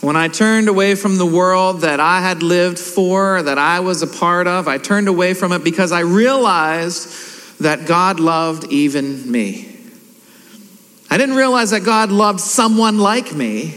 when 0.00 0.16
I 0.16 0.28
turned 0.28 0.68
away 0.68 0.94
from 0.94 1.16
the 1.16 1.26
world 1.26 1.80
that 1.80 1.98
I 1.98 2.20
had 2.20 2.42
lived 2.42 2.78
for, 2.78 3.42
that 3.42 3.56
I 3.56 3.80
was 3.80 4.02
a 4.02 4.06
part 4.06 4.46
of. 4.46 4.68
I 4.68 4.76
turned 4.76 5.08
away 5.08 5.32
from 5.32 5.50
it 5.50 5.64
because 5.64 5.92
I 5.92 6.00
realized 6.00 7.08
that 7.64 7.86
God 7.86 8.20
loved 8.20 8.70
even 8.72 9.30
me. 9.30 9.68
I 11.10 11.18
didn't 11.18 11.36
realize 11.36 11.70
that 11.70 11.84
God 11.84 12.10
loved 12.10 12.40
someone 12.40 12.98
like 12.98 13.34
me. 13.34 13.74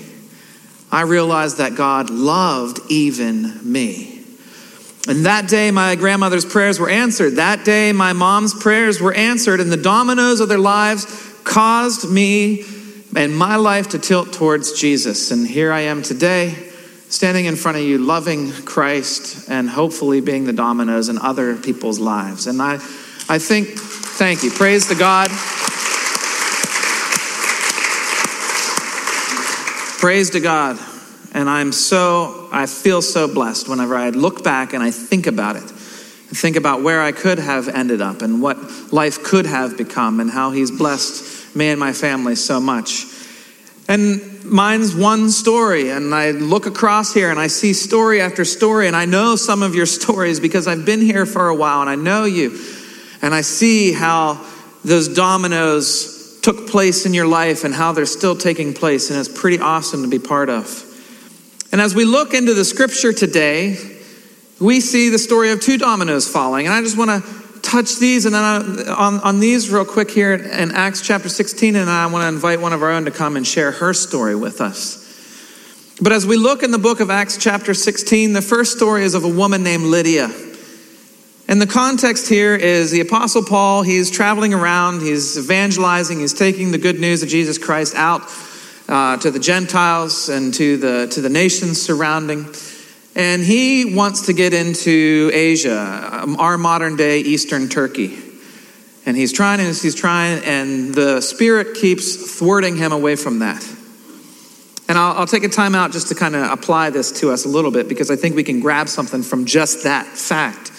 I 0.91 1.01
realized 1.01 1.57
that 1.57 1.75
God 1.75 2.09
loved 2.09 2.79
even 2.89 3.71
me. 3.71 4.23
And 5.07 5.25
that 5.25 5.47
day, 5.47 5.71
my 5.71 5.95
grandmother's 5.95 6.45
prayers 6.45 6.79
were 6.79 6.89
answered. 6.89 7.35
That 7.35 7.63
day, 7.63 7.93
my 7.93 8.13
mom's 8.13 8.53
prayers 8.53 8.99
were 8.99 9.13
answered, 9.13 9.59
and 9.59 9.71
the 9.71 9.77
dominoes 9.77 10.39
of 10.39 10.49
their 10.49 10.57
lives 10.57 11.05
caused 11.43 12.09
me 12.09 12.63
and 13.15 13.35
my 13.35 13.55
life 13.55 13.89
to 13.89 13.99
tilt 13.99 14.33
towards 14.33 14.79
Jesus. 14.79 15.31
And 15.31 15.47
here 15.47 15.71
I 15.71 15.81
am 15.81 16.01
today, 16.01 16.71
standing 17.09 17.45
in 17.45 17.55
front 17.55 17.77
of 17.77 17.83
you, 17.83 17.97
loving 17.99 18.51
Christ 18.51 19.49
and 19.49 19.69
hopefully 19.69 20.19
being 20.19 20.43
the 20.43 20.53
dominoes 20.53 21.07
in 21.07 21.17
other 21.17 21.55
people's 21.55 21.99
lives. 21.99 22.47
And 22.47 22.61
I, 22.61 22.79
I 23.29 23.39
think, 23.39 23.67
thank 23.67 24.43
you. 24.43 24.51
Praise 24.51 24.87
to 24.87 24.95
God. 24.95 25.27
Praise 29.99 30.29
to 30.29 30.39
God. 30.39 30.79
And 31.33 31.49
I'm 31.49 31.73
so, 31.73 32.47
I 32.53 32.67
feel 32.67 33.01
so 33.01 33.31
blessed 33.31 33.67
whenever 33.67 33.95
I 33.95 34.11
look 34.11 34.45
back 34.45 34.71
and 34.71 34.81
I 34.81 34.91
think 34.91 35.27
about 35.27 35.57
it. 35.57 35.63
Think 35.63 36.55
about 36.55 36.83
where 36.83 37.01
I 37.01 37.11
could 37.11 37.37
have 37.39 37.67
ended 37.67 38.01
up 38.01 38.21
and 38.21 38.41
what 38.41 38.93
life 38.93 39.23
could 39.23 39.45
have 39.45 39.77
become 39.77 40.21
and 40.21 40.31
how 40.31 40.51
He's 40.51 40.71
blessed 40.71 41.55
me 41.55 41.67
and 41.67 41.79
my 41.79 41.91
family 41.91 42.35
so 42.35 42.61
much. 42.61 43.05
And 43.89 44.43
mine's 44.45 44.95
one 44.95 45.29
story, 45.29 45.89
and 45.89 46.13
I 46.13 46.31
look 46.31 46.65
across 46.65 47.13
here 47.13 47.29
and 47.29 47.39
I 47.39 47.47
see 47.47 47.73
story 47.73 48.21
after 48.21 48.45
story, 48.45 48.87
and 48.87 48.95
I 48.95 49.05
know 49.05 49.35
some 49.35 49.63
of 49.63 49.75
your 49.75 49.85
stories 49.85 50.39
because 50.39 50.67
I've 50.67 50.85
been 50.85 51.01
here 51.01 51.25
for 51.25 51.49
a 51.49 51.55
while 51.55 51.81
and 51.81 51.89
I 51.89 51.95
know 51.95 52.25
you. 52.25 52.57
And 53.21 53.33
I 53.33 53.41
see 53.41 53.93
how 53.93 54.45
those 54.83 55.07
dominoes 55.07 56.39
took 56.41 56.67
place 56.67 57.05
in 57.05 57.13
your 57.13 57.27
life 57.27 57.63
and 57.63 57.73
how 57.73 57.91
they're 57.91 58.05
still 58.05 58.35
taking 58.35 58.73
place, 58.73 59.09
and 59.09 59.19
it's 59.19 59.27
pretty 59.27 59.59
awesome 59.59 60.03
to 60.03 60.07
be 60.07 60.19
part 60.19 60.49
of. 60.49 60.83
And 61.71 61.81
as 61.81 61.93
we 61.93 62.05
look 62.05 62.33
into 62.33 62.53
the 62.53 62.63
scripture 62.63 63.11
today, 63.11 63.75
we 64.59 64.79
see 64.79 65.09
the 65.09 65.19
story 65.19 65.51
of 65.51 65.59
two 65.59 65.77
dominoes 65.77 66.27
falling. 66.27 66.65
And 66.65 66.73
I 66.73 66.81
just 66.81 66.97
want 66.97 67.23
to 67.23 67.61
touch 67.61 67.97
these 67.97 68.25
and 68.25 68.33
then 68.33 68.87
on, 68.89 69.19
on 69.19 69.39
these 69.39 69.69
real 69.69 69.85
quick 69.85 70.09
here 70.09 70.33
in 70.33 70.71
Acts 70.71 71.01
chapter 71.01 71.29
16. 71.29 71.75
And 71.75 71.89
I 71.89 72.07
want 72.07 72.23
to 72.23 72.27
invite 72.29 72.61
one 72.61 72.73
of 72.73 72.81
our 72.81 72.91
own 72.91 73.05
to 73.05 73.11
come 73.11 73.35
and 73.35 73.45
share 73.45 73.71
her 73.73 73.93
story 73.93 74.35
with 74.35 74.61
us. 74.61 75.03
But 76.01 76.13
as 76.13 76.25
we 76.25 76.37
look 76.37 76.63
in 76.63 76.71
the 76.71 76.79
book 76.79 76.99
of 76.99 77.09
Acts 77.09 77.37
chapter 77.37 77.73
16, 77.73 78.33
the 78.33 78.41
first 78.41 78.77
story 78.77 79.03
is 79.03 79.15
of 79.15 79.23
a 79.23 79.29
woman 79.29 79.63
named 79.63 79.83
Lydia. 79.83 80.29
And 81.49 81.61
the 81.61 81.67
context 81.67 82.27
here 82.27 82.55
is 82.55 82.91
the 82.91 82.99
Apostle 82.99 83.41
Paul, 83.41 83.81
he's 83.81 84.11
traveling 84.11 84.53
around, 84.53 85.01
he's 85.01 85.37
evangelizing, 85.37 86.19
he's 86.19 86.33
taking 86.33 86.71
the 86.71 86.77
good 86.77 86.99
news 86.99 87.23
of 87.23 87.29
Jesus 87.29 87.57
Christ 87.57 87.95
out 87.95 88.23
uh, 88.89 89.15
to 89.17 89.31
the 89.31 89.39
Gentiles 89.39 90.27
and 90.27 90.53
to 90.55 90.75
the, 90.75 91.07
to 91.07 91.21
the 91.21 91.29
nations 91.29 91.81
surrounding. 91.81 92.47
And 93.15 93.41
he 93.41 93.95
wants 93.95 94.25
to 94.25 94.33
get 94.33 94.53
into 94.53 95.31
Asia, 95.33 96.09
um, 96.11 96.35
our 96.37 96.57
modern 96.57 96.97
day 96.97 97.19
Eastern 97.19 97.69
Turkey. 97.69 98.19
And 99.05 99.15
he's 99.15 99.31
trying 99.31 99.61
and 99.61 99.69
he's 99.69 99.95
trying, 99.95 100.43
and 100.43 100.93
the 100.93 101.21
Spirit 101.21 101.77
keeps 101.77 102.37
thwarting 102.37 102.75
him 102.75 102.91
away 102.91 103.15
from 103.15 103.39
that. 103.39 103.65
And 104.89 104.97
I'll, 104.97 105.19
I'll 105.19 105.27
take 105.27 105.45
a 105.45 105.49
time 105.49 105.75
out 105.75 105.93
just 105.93 106.09
to 106.09 106.15
kind 106.15 106.35
of 106.35 106.51
apply 106.51 106.89
this 106.89 107.21
to 107.21 107.31
us 107.31 107.45
a 107.45 107.49
little 107.49 107.71
bit 107.71 107.87
because 107.87 108.11
I 108.11 108.17
think 108.17 108.35
we 108.35 108.43
can 108.43 108.59
grab 108.59 108.89
something 108.89 109.23
from 109.23 109.45
just 109.45 109.85
that 109.85 110.05
fact. 110.05 110.73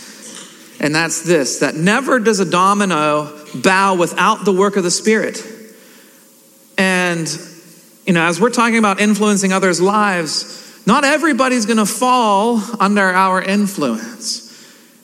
And 0.80 0.94
that's 0.94 1.22
this 1.22 1.58
that 1.60 1.74
never 1.74 2.18
does 2.20 2.40
a 2.40 2.48
domino 2.48 3.36
bow 3.54 3.96
without 3.96 4.44
the 4.44 4.52
work 4.52 4.76
of 4.76 4.84
the 4.84 4.90
Spirit. 4.90 5.42
And 6.76 7.28
you 8.06 8.12
know, 8.12 8.22
as 8.22 8.40
we're 8.40 8.50
talking 8.50 8.78
about 8.78 9.00
influencing 9.00 9.52
others' 9.52 9.80
lives, 9.80 10.58
not 10.86 11.04
everybody's 11.04 11.66
going 11.66 11.78
to 11.78 11.86
fall 11.86 12.62
under 12.80 13.02
our 13.02 13.42
influence. 13.42 14.48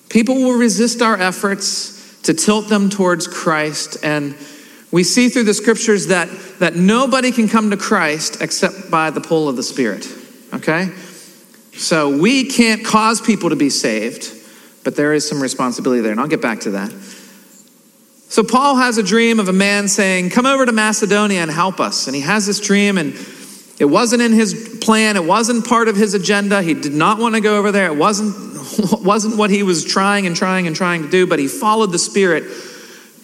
People 0.08 0.36
will 0.36 0.56
resist 0.56 1.02
our 1.02 1.20
efforts 1.20 2.22
to 2.22 2.32
tilt 2.32 2.68
them 2.68 2.88
towards 2.88 3.26
Christ. 3.26 3.98
And 4.02 4.34
we 4.90 5.04
see 5.04 5.28
through 5.28 5.42
the 5.42 5.52
scriptures 5.52 6.06
that, 6.06 6.28
that 6.60 6.76
nobody 6.76 7.32
can 7.32 7.48
come 7.48 7.70
to 7.70 7.76
Christ 7.76 8.40
except 8.40 8.90
by 8.90 9.10
the 9.10 9.20
pull 9.20 9.48
of 9.48 9.56
the 9.56 9.62
Spirit. 9.62 10.08
Okay? 10.54 10.90
So 11.74 12.16
we 12.16 12.44
can't 12.44 12.84
cause 12.84 13.20
people 13.20 13.50
to 13.50 13.56
be 13.56 13.68
saved, 13.68 14.32
but 14.84 14.96
there 14.96 15.14
is 15.14 15.28
some 15.28 15.42
responsibility 15.42 16.02
there. 16.02 16.12
And 16.12 16.20
I'll 16.20 16.28
get 16.28 16.42
back 16.42 16.60
to 16.60 16.72
that. 16.72 16.92
So 18.28 18.42
Paul 18.42 18.76
has 18.76 18.98
a 18.98 19.02
dream 19.02 19.40
of 19.40 19.48
a 19.48 19.52
man 19.52 19.88
saying, 19.88 20.30
Come 20.30 20.46
over 20.46 20.66
to 20.66 20.72
Macedonia 20.72 21.40
and 21.40 21.50
help 21.50 21.80
us. 21.80 22.06
And 22.06 22.14
he 22.14 22.22
has 22.22 22.46
this 22.46 22.60
dream, 22.60 22.98
and 22.98 23.14
it 23.78 23.84
wasn't 23.86 24.22
in 24.22 24.32
his 24.32 24.78
plan, 24.80 25.16
it 25.16 25.24
wasn't 25.24 25.66
part 25.66 25.88
of 25.88 25.96
his 25.96 26.14
agenda. 26.14 26.62
He 26.62 26.74
did 26.74 26.92
not 26.92 27.18
want 27.18 27.34
to 27.34 27.40
go 27.40 27.58
over 27.58 27.72
there. 27.72 27.86
It 27.86 27.96
wasn't, 27.96 29.02
wasn't 29.04 29.36
what 29.36 29.50
he 29.50 29.62
was 29.62 29.84
trying 29.84 30.26
and 30.26 30.36
trying 30.36 30.66
and 30.66 30.76
trying 30.76 31.02
to 31.02 31.08
do, 31.08 31.26
but 31.26 31.38
he 31.38 31.48
followed 31.48 31.92
the 31.92 31.98
Spirit. 31.98 32.44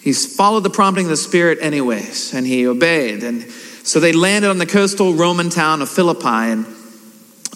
He 0.01 0.13
followed 0.13 0.61
the 0.61 0.69
prompting 0.69 1.05
of 1.05 1.11
the 1.11 1.17
Spirit, 1.17 1.59
anyways, 1.61 2.33
and 2.33 2.45
he 2.45 2.65
obeyed. 2.65 3.23
And 3.23 3.49
so 3.83 3.99
they 3.99 4.13
landed 4.13 4.49
on 4.49 4.57
the 4.57 4.65
coastal 4.65 5.13
Roman 5.13 5.49
town 5.49 5.81
of 5.81 5.89
Philippi. 5.89 6.27
And 6.27 6.65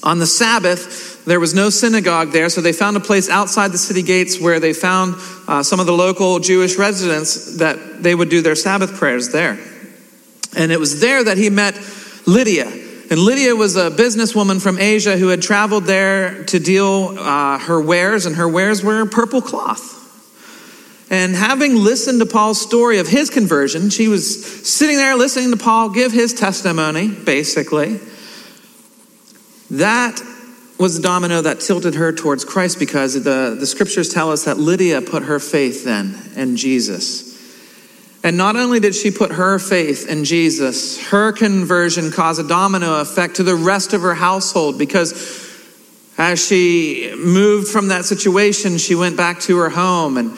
on 0.03 0.19
the 0.19 0.27
Sabbath, 0.27 1.04
there 1.25 1.39
was 1.39 1.55
no 1.55 1.69
synagogue 1.69 2.31
there, 2.31 2.49
so 2.49 2.61
they 2.61 2.71
found 2.71 2.97
a 2.97 2.99
place 2.99 3.29
outside 3.29 3.71
the 3.71 3.79
city 3.79 4.03
gates 4.03 4.39
where 4.39 4.59
they 4.59 4.73
found 4.73 5.15
uh, 5.47 5.63
some 5.63 5.79
of 5.79 5.87
the 5.87 5.93
local 5.93 6.39
Jewish 6.39 6.77
residents 6.77 7.57
that 7.57 8.03
they 8.03 8.13
would 8.13 8.29
do 8.29 8.41
their 8.41 8.55
Sabbath 8.55 8.93
prayers 8.95 9.29
there. 9.29 9.57
And 10.55 10.71
it 10.71 10.79
was 10.79 11.01
there 11.01 11.23
that 11.23 11.37
he 11.37 11.49
met 11.49 11.79
Lydia. 12.27 12.67
And 12.67 13.19
Lydia 13.19 13.55
was 13.55 13.75
a 13.75 13.89
businesswoman 13.89 14.61
from 14.61 14.79
Asia 14.79 15.17
who 15.17 15.27
had 15.29 15.41
traveled 15.41 15.85
there 15.85 16.43
to 16.45 16.59
deal 16.59 17.17
uh, 17.17 17.57
her 17.59 17.81
wares, 17.81 18.27
and 18.27 18.35
her 18.35 18.47
wares 18.47 18.83
were 18.83 19.05
purple 19.05 19.41
cloth. 19.41 19.93
And 21.09 21.35
having 21.35 21.75
listened 21.75 22.19
to 22.19 22.25
Paul's 22.25 22.61
story 22.61 22.99
of 22.99 23.07
his 23.07 23.29
conversion, 23.29 23.89
she 23.89 24.07
was 24.07 24.67
sitting 24.67 24.97
there 24.97 25.15
listening 25.15 25.51
to 25.51 25.57
Paul 25.57 25.89
give 25.89 26.11
his 26.11 26.33
testimony, 26.33 27.07
basically. 27.07 27.99
That 29.71 30.19
was 30.77 30.97
the 30.97 31.01
domino 31.01 31.41
that 31.41 31.61
tilted 31.61 31.95
her 31.95 32.11
towards 32.11 32.43
Christ 32.43 32.79
because 32.79 33.13
the, 33.13 33.55
the 33.57 33.65
scriptures 33.65 34.09
tell 34.09 34.31
us 34.31 34.45
that 34.45 34.57
Lydia 34.57 35.01
put 35.01 35.23
her 35.23 35.39
faith 35.39 35.85
then 35.85 36.15
in 36.35 36.57
Jesus. 36.57 37.33
And 38.23 38.37
not 38.37 38.55
only 38.55 38.79
did 38.79 38.95
she 38.95 39.11
put 39.11 39.31
her 39.33 39.59
faith 39.59 40.09
in 40.09 40.25
Jesus, 40.25 41.09
her 41.09 41.31
conversion 41.31 42.11
caused 42.11 42.41
a 42.43 42.47
domino 42.47 42.99
effect 42.99 43.35
to 43.35 43.43
the 43.43 43.55
rest 43.55 43.93
of 43.93 44.01
her 44.01 44.15
household 44.15 44.77
because 44.77 45.43
as 46.17 46.45
she 46.45 47.13
moved 47.17 47.67
from 47.67 47.89
that 47.89 48.05
situation, 48.05 48.77
she 48.77 48.95
went 48.95 49.15
back 49.15 49.39
to 49.41 49.57
her 49.57 49.69
home 49.69 50.17
and 50.17 50.37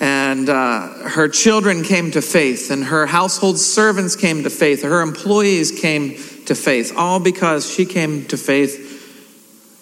and 0.00 0.48
uh, 0.48 0.88
her 1.08 1.28
children 1.28 1.84
came 1.84 2.10
to 2.10 2.20
faith, 2.20 2.72
and 2.72 2.84
her 2.84 3.06
household 3.06 3.58
servants 3.58 4.16
came 4.16 4.42
to 4.42 4.50
faith, 4.50 4.82
her 4.82 5.02
employees 5.02 5.70
came 5.70 6.16
to 6.46 6.54
faith, 6.56 6.92
all 6.96 7.20
because 7.20 7.72
she 7.72 7.84
came 7.84 8.24
to 8.26 8.36
faith 8.36 8.83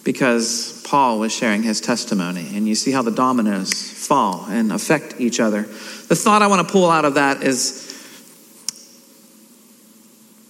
because 0.04 0.82
Paul 0.85 1.18
was 1.18 1.32
sharing 1.32 1.62
his 1.62 1.80
testimony. 1.80 2.56
And 2.56 2.68
you 2.68 2.75
see 2.75 2.90
how 2.90 3.02
the 3.02 3.11
dominoes 3.11 3.73
fall 3.73 4.47
and 4.49 4.73
affect 4.73 5.21
each 5.21 5.40
other. 5.40 5.62
The 5.62 6.16
thought 6.16 6.42
I 6.42 6.49
want 6.49 6.66
to 6.66 6.73
pull 6.73 6.90
out 6.90 7.04
of 7.04 7.14
that 7.14 7.42
is, 7.42 7.88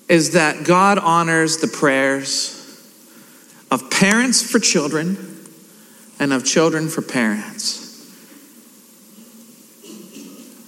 is 0.08 0.32
that 0.32 0.64
God 0.64 0.98
honors 0.98 1.58
the 1.58 1.68
prayers 1.68 2.58
of 3.70 3.90
parents 3.90 4.42
for 4.42 4.58
children 4.58 5.46
and 6.18 6.32
of 6.32 6.44
children 6.44 6.88
for 6.88 7.02
parents. 7.02 7.80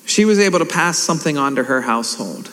She 0.06 0.24
was 0.24 0.38
able 0.38 0.58
to 0.58 0.66
pass 0.66 0.98
something 0.98 1.38
on 1.38 1.56
to 1.56 1.64
her 1.64 1.80
household. 1.80 2.50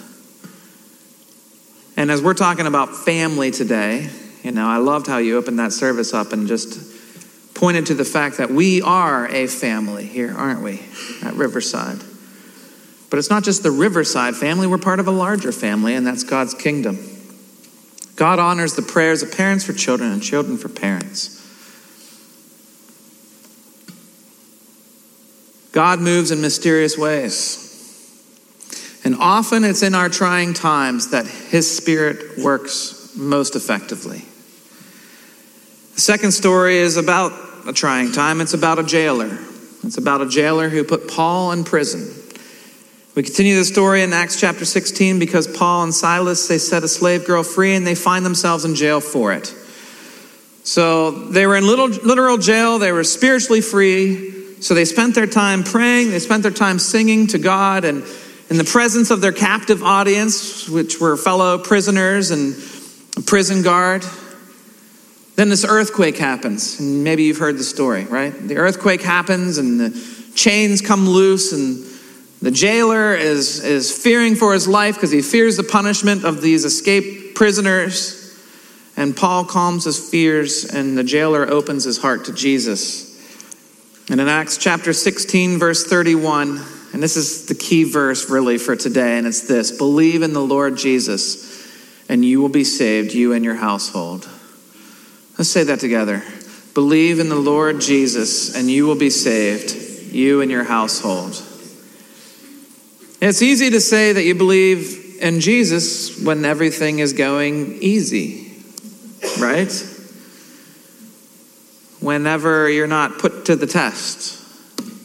And 1.97 2.09
as 2.09 2.21
we're 2.21 2.33
talking 2.33 2.65
about 2.65 2.95
family 2.95 3.51
today, 3.51 4.09
you 4.43 4.51
know, 4.51 4.67
I 4.67 4.77
loved 4.77 5.07
how 5.07 5.17
you 5.17 5.37
opened 5.37 5.59
that 5.59 5.71
service 5.71 6.13
up 6.13 6.33
and 6.33 6.47
just 6.47 6.79
pointed 7.53 7.85
to 7.87 7.93
the 7.93 8.05
fact 8.05 8.37
that 8.37 8.49
we 8.49 8.81
are 8.81 9.27
a 9.27 9.45
family 9.47 10.05
here, 10.05 10.33
aren't 10.35 10.61
we, 10.61 10.81
at 11.23 11.35
Riverside? 11.35 11.99
But 13.09 13.19
it's 13.19 13.29
not 13.29 13.43
just 13.43 13.61
the 13.61 13.71
Riverside 13.71 14.35
family, 14.35 14.67
we're 14.67 14.77
part 14.77 14.99
of 14.99 15.07
a 15.07 15.11
larger 15.11 15.51
family, 15.51 15.93
and 15.93 16.07
that's 16.07 16.23
God's 16.23 16.53
kingdom. 16.53 16.97
God 18.15 18.39
honors 18.39 18.75
the 18.75 18.81
prayers 18.81 19.21
of 19.21 19.31
parents 19.35 19.65
for 19.65 19.73
children 19.73 20.11
and 20.11 20.23
children 20.23 20.57
for 20.57 20.69
parents. 20.69 21.37
God 25.71 25.99
moves 25.99 26.31
in 26.31 26.41
mysterious 26.41 26.97
ways. 26.97 27.67
And 29.03 29.15
often 29.15 29.63
it's 29.63 29.83
in 29.83 29.95
our 29.95 30.09
trying 30.09 30.53
times 30.53 31.11
that 31.11 31.25
His 31.25 31.75
Spirit 31.75 32.37
works 32.37 33.13
most 33.15 33.55
effectively. 33.55 34.23
The 36.01 36.05
second 36.05 36.31
story 36.31 36.77
is 36.77 36.97
about 36.97 37.31
a 37.67 37.73
trying 37.73 38.11
time. 38.11 38.41
It's 38.41 38.55
about 38.55 38.79
a 38.79 38.83
jailer. 38.83 39.37
It's 39.83 39.99
about 39.99 40.21
a 40.21 40.27
jailer 40.27 40.67
who 40.67 40.83
put 40.83 41.07
Paul 41.07 41.51
in 41.51 41.63
prison. 41.63 42.11
We 43.13 43.21
continue 43.21 43.55
the 43.55 43.63
story 43.63 44.01
in 44.01 44.11
Acts 44.11 44.39
chapter 44.39 44.65
16 44.65 45.19
because 45.19 45.45
Paul 45.45 45.83
and 45.83 45.93
Silas, 45.93 46.47
they 46.47 46.57
set 46.57 46.83
a 46.83 46.87
slave 46.87 47.27
girl 47.27 47.43
free 47.43 47.75
and 47.75 47.85
they 47.85 47.93
find 47.93 48.25
themselves 48.25 48.65
in 48.65 48.73
jail 48.73 48.99
for 48.99 49.31
it. 49.31 49.53
So 50.63 51.11
they 51.11 51.45
were 51.45 51.55
in 51.55 51.67
little, 51.67 51.89
literal 51.89 52.39
jail, 52.39 52.79
they 52.79 52.91
were 52.91 53.03
spiritually 53.03 53.61
free. 53.61 54.55
So 54.59 54.73
they 54.73 54.85
spent 54.85 55.13
their 55.13 55.27
time 55.27 55.61
praying, 55.61 56.09
they 56.09 56.17
spent 56.17 56.41
their 56.41 56.51
time 56.51 56.79
singing 56.79 57.27
to 57.27 57.37
God, 57.37 57.85
and 57.85 58.03
in 58.49 58.57
the 58.57 58.63
presence 58.63 59.11
of 59.11 59.21
their 59.21 59.33
captive 59.33 59.83
audience, 59.83 60.67
which 60.67 60.99
were 60.99 61.15
fellow 61.15 61.59
prisoners 61.59 62.31
and 62.31 62.55
a 63.17 63.21
prison 63.21 63.61
guard. 63.61 64.03
Then 65.35 65.49
this 65.49 65.65
earthquake 65.65 66.17
happens, 66.17 66.79
and 66.79 67.03
maybe 67.03 67.23
you've 67.23 67.37
heard 67.37 67.57
the 67.57 67.63
story, 67.63 68.03
right? 68.05 68.31
The 68.31 68.57
earthquake 68.57 69.01
happens, 69.01 69.57
and 69.57 69.79
the 69.79 70.31
chains 70.35 70.81
come 70.81 71.07
loose, 71.07 71.53
and 71.53 71.85
the 72.41 72.51
jailer 72.51 73.15
is, 73.15 73.63
is 73.63 73.95
fearing 73.95 74.35
for 74.35 74.53
his 74.53 74.67
life 74.67 74.95
because 74.95 75.11
he 75.11 75.21
fears 75.21 75.57
the 75.57 75.63
punishment 75.63 76.25
of 76.25 76.41
these 76.41 76.65
escaped 76.65 77.35
prisoners. 77.35 78.17
And 78.97 79.15
Paul 79.15 79.45
calms 79.45 79.85
his 79.85 80.09
fears, 80.09 80.65
and 80.65 80.97
the 80.97 81.03
jailer 81.03 81.49
opens 81.49 81.85
his 81.85 81.97
heart 81.97 82.25
to 82.25 82.33
Jesus. 82.33 83.09
And 84.09 84.19
in 84.19 84.27
Acts 84.27 84.57
chapter 84.57 84.91
16, 84.91 85.57
verse 85.57 85.85
31, 85.85 86.61
and 86.93 87.01
this 87.01 87.15
is 87.15 87.45
the 87.45 87.55
key 87.55 87.85
verse 87.85 88.29
really 88.29 88.57
for 88.57 88.75
today, 88.75 89.17
and 89.17 89.25
it's 89.25 89.47
this 89.47 89.71
Believe 89.71 90.21
in 90.21 90.33
the 90.33 90.41
Lord 90.41 90.77
Jesus, 90.77 91.65
and 92.09 92.25
you 92.25 92.41
will 92.41 92.49
be 92.49 92.65
saved, 92.65 93.13
you 93.13 93.31
and 93.31 93.45
your 93.45 93.55
household. 93.55 94.27
Let's 95.41 95.49
say 95.49 95.63
that 95.63 95.79
together. 95.79 96.21
Believe 96.75 97.19
in 97.19 97.27
the 97.27 97.35
Lord 97.35 97.81
Jesus, 97.81 98.55
and 98.55 98.69
you 98.69 98.85
will 98.85 98.93
be 98.93 99.09
saved, 99.09 99.73
you 100.13 100.41
and 100.41 100.51
your 100.51 100.63
household. 100.63 101.31
It's 103.19 103.41
easy 103.41 103.71
to 103.71 103.81
say 103.81 104.13
that 104.13 104.21
you 104.21 104.35
believe 104.35 105.17
in 105.19 105.39
Jesus 105.39 106.23
when 106.23 106.45
everything 106.45 106.99
is 106.99 107.13
going 107.13 107.79
easy, 107.81 108.53
right? 109.39 109.71
Whenever 112.01 112.69
you're 112.69 112.85
not 112.85 113.17
put 113.17 113.45
to 113.45 113.55
the 113.55 113.65
test. 113.65 114.45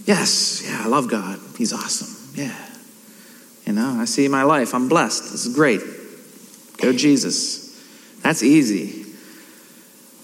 Yes, 0.06 0.62
yeah, 0.66 0.82
I 0.84 0.88
love 0.88 1.08
God. 1.08 1.40
He's 1.56 1.72
awesome. 1.72 2.38
Yeah. 2.38 2.54
You 3.64 3.72
know, 3.72 4.00
I 4.00 4.04
see 4.04 4.28
my 4.28 4.42
life. 4.42 4.74
I'm 4.74 4.90
blessed. 4.90 5.32
This 5.32 5.46
is 5.46 5.54
great. 5.54 5.80
Go 6.76 6.92
Jesus. 6.92 7.74
That's 8.20 8.42
easy. 8.42 9.05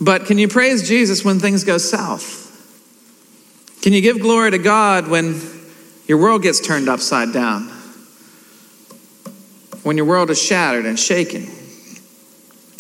But 0.03 0.27
can 0.27 0.37
you 0.37 0.49
praise 0.49 0.89
Jesus 0.89 1.25
when 1.25 1.39
things 1.39 1.63
go 1.63 1.79
south? 1.79 2.41
Can 3.83 3.93
you 3.93 4.01
give 4.01 4.21
glory 4.21 4.51
to 4.51 4.59
God 4.59 5.07
when 5.07 5.41
your 6.09 6.19
world 6.19 6.43
gets 6.43 6.59
turned 6.59 6.89
upside 6.89 7.33
down? 7.33 7.69
When 9.85 9.97
your 9.97 10.07
world 10.07 10.31
is 10.31 10.43
shattered 10.43 10.87
and 10.87 10.99
shaken? 10.99 11.47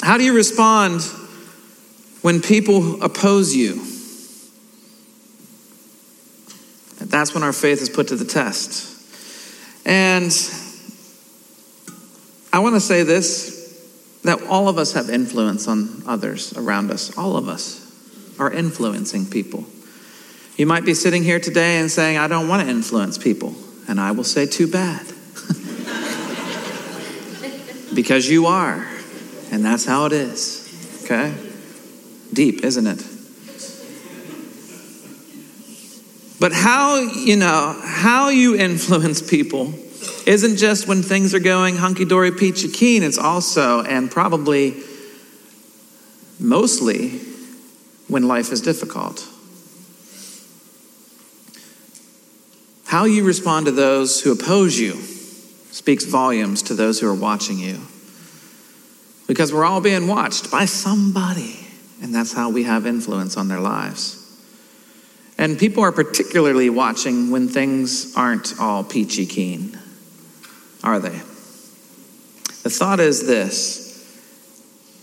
How 0.03 0.19
do 0.19 0.25
you 0.25 0.35
respond 0.35 1.03
when 2.23 2.41
people 2.41 3.01
oppose 3.05 3.55
you? 3.55 3.75
That's 7.07 7.35
when 7.35 7.45
our 7.45 7.53
faith 7.53 7.83
is 7.83 7.89
put 7.89 8.09
to 8.09 8.17
the 8.17 8.25
test. 8.25 8.89
And 9.87 10.33
I 12.53 12.59
want 12.59 12.75
to 12.75 12.81
say 12.81 13.05
this 13.05 13.62
that 14.25 14.43
all 14.45 14.69
of 14.69 14.79
us 14.79 14.93
have 14.93 15.11
influence 15.11 15.67
on 15.67 16.03
others 16.07 16.57
around 16.57 16.91
us. 16.91 17.17
All 17.19 17.37
of 17.37 17.49
us 17.49 17.81
are 18.39 18.53
influencing 18.53 19.27
people. 19.27 19.65
You 20.57 20.67
might 20.67 20.85
be 20.85 20.95
sitting 20.95 21.23
here 21.23 21.41
today 21.41 21.79
and 21.79 21.91
saying, 21.91 22.19
I 22.19 22.29
don't 22.29 22.49
want 22.49 22.63
to 22.63 22.69
influence 22.69 23.19
people. 23.19 23.55
And 23.89 24.01
I 24.01 24.13
will 24.13 24.25
say, 24.25 24.47
too 24.47 24.69
bad. 24.69 25.07
because 27.95 28.29
you 28.29 28.47
are. 28.47 28.87
And 29.51 29.65
that's 29.65 29.85
how 29.85 30.07
it 30.07 30.13
is. 30.13 31.03
Okay? 31.05 31.35
Deep, 32.33 32.65
isn't 32.65 32.87
it? 32.87 33.05
But 36.39 36.53
how, 36.53 37.01
you 37.01 37.37
know, 37.37 37.79
how 37.85 38.29
you 38.29 38.57
influence 38.57 39.23
people 39.23 39.73
isn't 40.27 40.57
just 40.57 40.87
when 40.89 41.03
things 41.03 41.35
are 41.35 41.41
going 41.41 41.77
hunky 41.77 42.05
dory 42.05 42.33
peachy 42.33 42.69
keen, 42.69 43.03
it's 43.03 43.19
also 43.19 43.83
and 43.83 44.11
probably 44.11 44.83
mostly 46.39 47.21
when 48.09 48.29
life 48.29 48.53
is 48.53 48.61
difficult. 48.61 49.27
How 52.87 53.05
you 53.05 53.25
respond 53.25 53.67
to 53.67 53.73
those 53.73 54.21
who 54.21 54.33
oppose 54.33 54.79
you 54.79 55.01
speaks 55.73 56.05
volumes 56.05 56.63
to 56.65 56.75
those 56.75 57.01
who 57.01 57.09
are 57.09 57.15
watching 57.15 57.59
you. 57.59 57.81
Because 59.27 59.53
we're 59.53 59.65
all 59.65 59.81
being 59.81 60.09
watched 60.09 60.51
by 60.51 60.67
somebody, 60.67 61.67
and 62.03 62.15
that's 62.15 62.35
how 62.35 62.51
we 62.51 62.65
have 62.65 62.87
influence 62.87 63.39
on 63.39 63.49
their 63.49 63.61
lives. 63.61 64.19
And 65.39 65.59
people 65.59 65.83
are 65.83 65.93
particularly 65.93 66.69
watching 66.69 67.31
when 67.31 67.49
things 67.49 68.15
aren't 68.15 68.61
all 68.61 68.85
peachy 68.85 69.25
keen, 69.25 69.79
are 70.83 70.99
they? 70.99 71.19
The 72.63 72.71
thought 72.71 73.01
is 73.01 73.27
this 73.27 73.83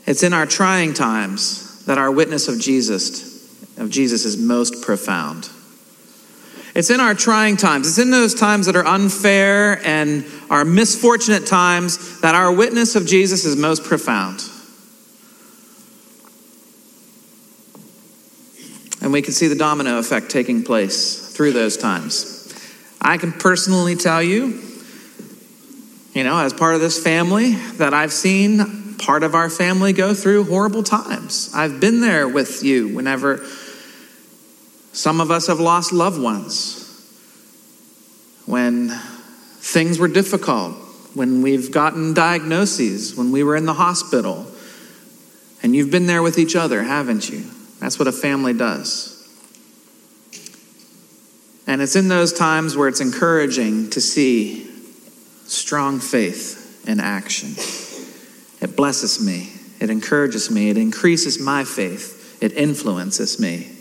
it's 0.06 0.24
in 0.24 0.34
our 0.34 0.46
trying 0.46 0.94
times 0.94 1.86
that 1.86 1.98
our 1.98 2.12
witness 2.12 2.48
of 2.48 2.60
Jesus, 2.60 3.78
of 3.78 3.90
Jesus 3.90 4.26
is 4.26 4.38
most 4.38 4.82
profound. 4.82 5.50
It's 6.76 6.90
in 6.90 7.00
our 7.00 7.14
trying 7.14 7.58
times. 7.58 7.88
It's 7.88 7.98
in 7.98 8.12
those 8.12 8.34
times 8.34 8.68
that 8.68 8.76
are 8.76 8.86
unfair 8.86 9.86
and 9.86 10.26
our 10.50 10.64
misfortunate 10.64 11.46
times 11.46 12.22
that 12.22 12.36
our 12.36 12.52
witness 12.52 12.96
of 12.96 13.06
Jesus 13.06 13.46
is 13.46 13.56
most 13.56 13.84
profound. 13.84 14.44
And 19.02 19.14
we 19.14 19.22
can 19.22 19.34
see 19.34 19.48
the 19.48 19.56
domino 19.56 19.98
effect 19.98 20.30
taking 20.30 20.64
place 20.64 21.36
through 21.36 21.54
those 21.54 21.78
times. 21.78 22.54
I 23.02 23.18
can 23.18 23.32
personally 23.32 23.96
tell 23.96 24.22
you, 24.22 24.62
you 26.20 26.26
know, 26.26 26.38
as 26.40 26.52
part 26.52 26.76
of 26.76 26.82
this 26.82 27.02
family, 27.02 27.54
that 27.78 27.94
I've 27.94 28.12
seen 28.12 28.96
part 28.96 29.24
of 29.24 29.36
our 29.36 29.50
family 29.50 29.94
go 29.94 30.14
through 30.14 30.44
horrible 30.44 30.84
times. 30.84 31.50
I've 31.56 31.80
been 31.80 32.02
there 32.02 32.28
with 32.28 32.62
you 32.62 32.94
whenever 32.94 33.38
some 34.92 35.22
of 35.22 35.32
us 35.32 35.48
have 35.48 35.62
lost 35.62 35.94
loved 35.94 36.22
ones, 36.22 36.76
when 38.46 38.90
things 38.90 39.98
were 39.98 40.10
difficult, 40.10 40.74
when 41.14 41.42
we've 41.42 41.72
gotten 41.72 42.14
diagnoses, 42.14 43.16
when 43.16 43.32
we 43.32 43.42
were 43.42 43.56
in 43.56 43.66
the 43.66 43.76
hospital. 43.76 44.46
And 45.64 45.74
you've 45.74 45.90
been 45.90 46.06
there 46.06 46.22
with 46.22 46.38
each 46.38 46.58
other, 46.58 46.84
haven't 46.84 47.30
you? 47.30 47.46
That's 47.80 47.98
what 47.98 48.10
a 48.10 48.12
family 48.12 48.52
does. 48.52 49.16
And 51.66 51.82
it's 51.82 51.96
in 51.96 52.10
those 52.10 52.34
times 52.34 52.76
where 52.76 52.90
it's 52.90 53.00
encouraging 53.00 53.92
to 53.92 54.02
see 54.02 54.69
strong 55.50 56.00
faith 56.00 56.88
in 56.88 57.00
action. 57.00 57.56
It 58.62 58.76
blesses 58.76 59.20
me, 59.20 59.52
it 59.80 59.90
encourages 59.90 60.52
me, 60.52 60.70
it 60.70 60.78
increases 60.78 61.40
my 61.40 61.64
faith, 61.64 62.38
it 62.42 62.54
influences 62.54 63.40
me. 63.40 63.72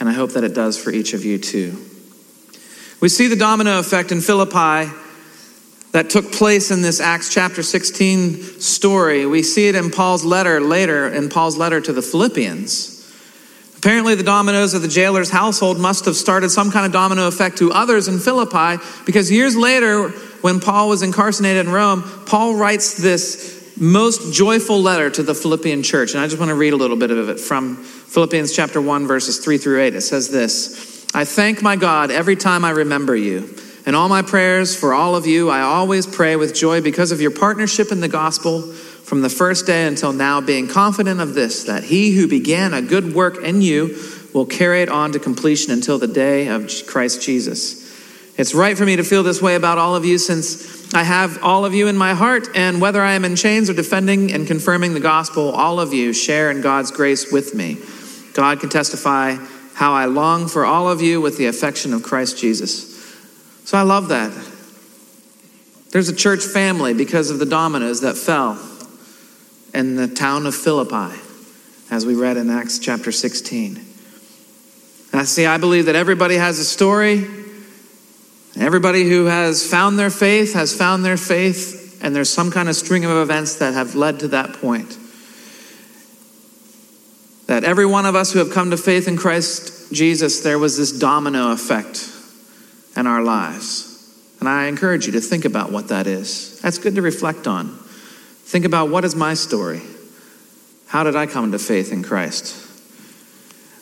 And 0.00 0.08
I 0.08 0.12
hope 0.12 0.32
that 0.32 0.44
it 0.44 0.54
does 0.54 0.76
for 0.76 0.90
each 0.90 1.14
of 1.14 1.24
you 1.24 1.38
too. 1.38 1.84
We 3.00 3.08
see 3.08 3.28
the 3.28 3.36
domino 3.36 3.78
effect 3.78 4.10
in 4.10 4.20
Philippi 4.20 4.92
that 5.92 6.10
took 6.10 6.32
place 6.32 6.70
in 6.70 6.82
this 6.82 7.00
Acts 7.00 7.32
chapter 7.32 7.62
16 7.62 8.60
story. 8.60 9.24
We 9.24 9.42
see 9.42 9.68
it 9.68 9.74
in 9.74 9.90
Paul's 9.90 10.24
letter 10.24 10.60
later, 10.60 11.08
in 11.08 11.28
Paul's 11.28 11.56
letter 11.56 11.80
to 11.80 11.92
the 11.92 12.02
Philippians. 12.02 12.96
Apparently, 13.76 14.16
the 14.16 14.24
dominoes 14.24 14.74
of 14.74 14.82
the 14.82 14.88
jailer's 14.88 15.30
household 15.30 15.78
must 15.78 16.04
have 16.06 16.16
started 16.16 16.50
some 16.50 16.72
kind 16.72 16.84
of 16.84 16.92
domino 16.92 17.28
effect 17.28 17.58
to 17.58 17.72
others 17.72 18.08
in 18.08 18.18
Philippi 18.18 18.82
because 19.06 19.30
years 19.30 19.56
later, 19.56 20.12
when 20.40 20.60
Paul 20.60 20.88
was 20.88 21.02
incarcerated 21.02 21.66
in 21.66 21.72
Rome, 21.72 22.02
Paul 22.26 22.54
writes 22.54 22.96
this 22.96 23.58
most 23.76 24.32
joyful 24.32 24.80
letter 24.80 25.08
to 25.10 25.22
the 25.22 25.34
Philippian 25.34 25.82
church. 25.82 26.12
And 26.12 26.20
I 26.20 26.26
just 26.26 26.38
want 26.38 26.50
to 26.50 26.54
read 26.54 26.72
a 26.72 26.76
little 26.76 26.96
bit 26.96 27.10
of 27.10 27.28
it 27.28 27.38
from 27.38 27.76
Philippians 27.76 28.54
chapter 28.54 28.80
1, 28.80 29.06
verses 29.06 29.38
3 29.38 29.58
through 29.58 29.82
8. 29.82 29.94
It 29.94 30.00
says 30.00 30.28
this 30.30 31.06
I 31.14 31.24
thank 31.24 31.62
my 31.62 31.76
God 31.76 32.10
every 32.10 32.36
time 32.36 32.64
I 32.64 32.70
remember 32.70 33.14
you. 33.14 33.54
In 33.86 33.94
all 33.94 34.08
my 34.08 34.20
prayers 34.20 34.76
for 34.76 34.92
all 34.92 35.16
of 35.16 35.26
you, 35.26 35.48
I 35.48 35.60
always 35.62 36.06
pray 36.06 36.36
with 36.36 36.54
joy 36.54 36.82
because 36.82 37.10
of 37.10 37.22
your 37.22 37.30
partnership 37.30 37.90
in 37.90 38.00
the 38.00 38.08
gospel 38.08 38.60
from 38.62 39.22
the 39.22 39.30
first 39.30 39.64
day 39.64 39.86
until 39.86 40.12
now, 40.12 40.42
being 40.42 40.68
confident 40.68 41.20
of 41.20 41.32
this, 41.32 41.64
that 41.64 41.84
he 41.84 42.14
who 42.14 42.28
began 42.28 42.74
a 42.74 42.82
good 42.82 43.14
work 43.14 43.42
in 43.42 43.62
you 43.62 43.96
will 44.34 44.44
carry 44.44 44.82
it 44.82 44.90
on 44.90 45.12
to 45.12 45.18
completion 45.18 45.72
until 45.72 45.98
the 45.98 46.06
day 46.06 46.48
of 46.48 46.70
Christ 46.86 47.22
Jesus. 47.22 47.77
It's 48.38 48.54
right 48.54 48.78
for 48.78 48.86
me 48.86 48.94
to 48.94 49.02
feel 49.02 49.24
this 49.24 49.42
way 49.42 49.56
about 49.56 49.78
all 49.78 49.96
of 49.96 50.04
you 50.04 50.16
since 50.16 50.94
I 50.94 51.02
have 51.02 51.42
all 51.42 51.64
of 51.64 51.74
you 51.74 51.88
in 51.88 51.96
my 51.96 52.14
heart, 52.14 52.48
and 52.54 52.80
whether 52.80 53.02
I 53.02 53.12
am 53.12 53.24
in 53.24 53.34
chains 53.36 53.68
or 53.68 53.74
defending 53.74 54.32
and 54.32 54.46
confirming 54.46 54.94
the 54.94 55.00
gospel, 55.00 55.50
all 55.50 55.80
of 55.80 55.92
you 55.92 56.12
share 56.12 56.50
in 56.50 56.60
God's 56.60 56.92
grace 56.92 57.30
with 57.30 57.54
me. 57.54 57.76
God 58.34 58.60
can 58.60 58.68
testify 58.68 59.34
how 59.74 59.92
I 59.92 60.06
long 60.06 60.46
for 60.46 60.64
all 60.64 60.88
of 60.88 61.02
you 61.02 61.20
with 61.20 61.36
the 61.36 61.46
affection 61.46 61.92
of 61.92 62.02
Christ 62.04 62.38
Jesus. 62.38 62.96
So 63.64 63.76
I 63.76 63.82
love 63.82 64.08
that. 64.08 64.32
There's 65.90 66.08
a 66.08 66.14
church 66.14 66.44
family 66.44 66.94
because 66.94 67.30
of 67.30 67.38
the 67.38 67.46
dominoes 67.46 68.02
that 68.02 68.16
fell 68.16 68.58
in 69.74 69.96
the 69.96 70.08
town 70.08 70.46
of 70.46 70.54
Philippi. 70.54 71.20
as 71.90 72.04
we 72.04 72.14
read 72.14 72.36
in 72.36 72.50
Acts 72.50 72.78
chapter 72.78 73.10
16. 73.10 73.76
And 75.12 75.20
I 75.20 75.24
see, 75.24 75.46
I 75.46 75.56
believe 75.58 75.86
that 75.86 75.96
everybody 75.96 76.36
has 76.36 76.58
a 76.58 76.64
story. 76.64 77.37
Everybody 78.58 79.08
who 79.08 79.26
has 79.26 79.68
found 79.68 79.98
their 79.98 80.10
faith 80.10 80.54
has 80.54 80.76
found 80.76 81.04
their 81.04 81.16
faith, 81.16 82.00
and 82.02 82.14
there's 82.14 82.30
some 82.30 82.50
kind 82.50 82.68
of 82.68 82.74
string 82.74 83.04
of 83.04 83.10
events 83.12 83.56
that 83.56 83.74
have 83.74 83.94
led 83.94 84.20
to 84.20 84.28
that 84.28 84.54
point. 84.54 84.98
That 87.46 87.64
every 87.64 87.86
one 87.86 88.04
of 88.04 88.14
us 88.14 88.32
who 88.32 88.40
have 88.40 88.50
come 88.50 88.70
to 88.70 88.76
faith 88.76 89.08
in 89.08 89.16
Christ 89.16 89.92
Jesus, 89.92 90.40
there 90.40 90.58
was 90.58 90.76
this 90.76 90.92
domino 90.92 91.52
effect 91.52 92.10
in 92.96 93.06
our 93.06 93.22
lives. 93.22 93.84
And 94.40 94.48
I 94.48 94.66
encourage 94.66 95.06
you 95.06 95.12
to 95.12 95.20
think 95.20 95.44
about 95.44 95.72
what 95.72 95.88
that 95.88 96.06
is. 96.06 96.60
That's 96.60 96.78
good 96.78 96.94
to 96.96 97.02
reflect 97.02 97.46
on. 97.46 97.78
Think 98.44 98.64
about 98.64 98.90
what 98.90 99.04
is 99.04 99.14
my 99.14 99.34
story? 99.34 99.82
How 100.86 101.04
did 101.04 101.16
I 101.16 101.26
come 101.26 101.52
to 101.52 101.58
faith 101.58 101.92
in 101.92 102.02
Christ? 102.02 102.66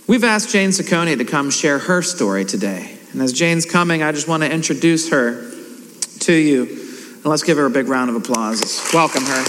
We've 0.07 0.25
asked 0.25 0.51
Jane 0.51 0.71
Saccone 0.71 1.19
to 1.19 1.25
come 1.25 1.51
share 1.51 1.79
her 1.79 2.03
story 2.03 2.45
today. 2.45 2.96
And 3.17 3.23
as 3.23 3.33
Jane's 3.33 3.65
coming, 3.65 4.03
I 4.03 4.13
just 4.13 4.29
want 4.29 4.43
to 4.43 4.53
introduce 4.53 5.09
her 5.09 5.51
to 6.19 6.35
you. 6.35 6.65
And 6.65 7.25
let's 7.25 7.43
give 7.43 7.57
her 7.57 7.65
a 7.65 7.71
big 7.71 7.89
round 7.89 8.11
of 8.11 8.17
applause. 8.17 8.87
Welcome 8.93 9.25
her. 9.25 9.43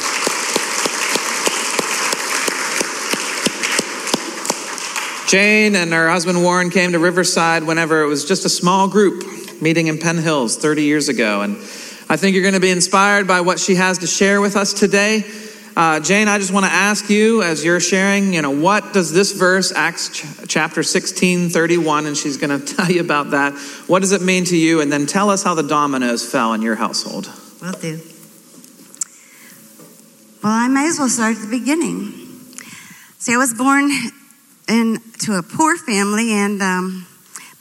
Jane 5.27 5.75
and 5.75 5.91
her 5.91 6.09
husband 6.09 6.41
Warren 6.41 6.69
came 6.69 6.93
to 6.93 6.99
Riverside 6.99 7.63
whenever 7.63 8.03
it 8.03 8.07
was 8.07 8.23
just 8.23 8.45
a 8.45 8.49
small 8.49 8.87
group 8.87 9.25
meeting 9.61 9.87
in 9.87 9.97
Penn 9.97 10.17
Hills 10.17 10.55
30 10.55 10.83
years 10.83 11.09
ago. 11.09 11.41
And 11.41 11.57
I 12.07 12.15
think 12.15 12.35
you're 12.35 12.43
going 12.43 12.53
to 12.53 12.61
be 12.61 12.71
inspired 12.71 13.27
by 13.27 13.41
what 13.41 13.59
she 13.59 13.75
has 13.75 13.97
to 13.97 14.07
share 14.07 14.39
with 14.39 14.55
us 14.55 14.71
today. 14.71 15.25
Uh, 15.77 15.99
Jane, 15.99 16.27
I 16.27 16.39
just 16.39 16.51
want 16.51 16.65
to 16.65 16.71
ask 16.71 17.07
you 17.07 17.43
as 17.43 17.63
you're 17.63 17.79
sharing, 17.79 18.33
you 18.33 18.41
know, 18.41 18.49
what 18.49 18.93
does 18.93 19.13
this 19.13 19.33
verse, 19.33 19.71
Acts 19.71 20.09
ch- 20.09 20.25
chapter 20.47 20.81
16, 20.81 21.49
31, 21.49 22.07
and 22.07 22.17
she's 22.17 22.37
going 22.37 22.59
to 22.65 22.75
tell 22.75 22.89
you 22.89 22.99
about 22.99 23.29
that. 23.29 23.53
What 23.85 23.99
does 23.99 24.11
it 24.11 24.23
mean 24.23 24.45
to 24.45 24.57
you? 24.57 24.81
And 24.81 24.91
then 24.91 25.05
tell 25.05 25.29
us 25.29 25.43
how 25.43 25.53
the 25.53 25.61
dominoes 25.61 26.27
fell 26.27 26.53
in 26.53 26.63
your 26.63 26.73
household. 26.73 27.31
Will 27.61 27.73
do. 27.73 28.01
Well, 30.43 30.51
I 30.51 30.67
may 30.67 30.87
as 30.87 30.97
well 30.97 31.09
start 31.09 31.35
at 31.35 31.43
the 31.43 31.59
beginning. 31.59 32.11
See, 33.19 33.35
I 33.35 33.37
was 33.37 33.53
born 33.53 33.91
into 34.67 35.33
a 35.33 35.43
poor 35.43 35.77
family, 35.77 36.31
and 36.31 36.59
um, 36.59 37.05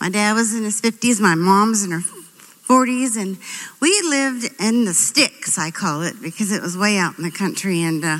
my 0.00 0.08
dad 0.08 0.32
was 0.32 0.54
in 0.54 0.64
his 0.64 0.80
50s, 0.80 1.20
my 1.20 1.34
mom's 1.34 1.84
in 1.84 1.90
her 1.90 2.00
40s, 2.66 3.16
and 3.16 3.38
we 3.80 4.02
lived 4.02 4.48
in 4.60 4.84
the 4.84 4.94
sticks, 4.94 5.56
I 5.58 5.70
call 5.70 6.02
it, 6.02 6.14
because 6.20 6.50
it 6.50 6.62
was 6.62 6.76
way 6.76 6.98
out 6.98 7.16
in 7.16 7.24
the 7.24 7.30
country. 7.30 7.82
And 7.82 8.04
uh, 8.04 8.18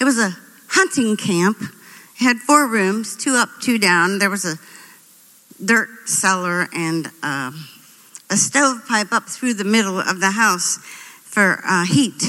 it 0.00 0.04
was 0.04 0.18
a 0.18 0.34
hunting 0.68 1.16
camp. 1.16 1.58
It 1.60 2.24
had 2.24 2.38
four 2.38 2.66
rooms, 2.66 3.16
two 3.16 3.34
up, 3.34 3.50
two 3.60 3.78
down. 3.78 4.18
There 4.18 4.30
was 4.30 4.44
a 4.44 4.56
dirt 5.62 6.08
cellar 6.08 6.68
and 6.74 7.08
uh, 7.22 7.52
a 8.30 8.36
stovepipe 8.36 9.12
up 9.12 9.28
through 9.28 9.54
the 9.54 9.64
middle 9.64 9.98
of 9.98 10.20
the 10.20 10.30
house 10.30 10.78
for 10.78 11.62
uh, 11.66 11.84
heat. 11.84 12.22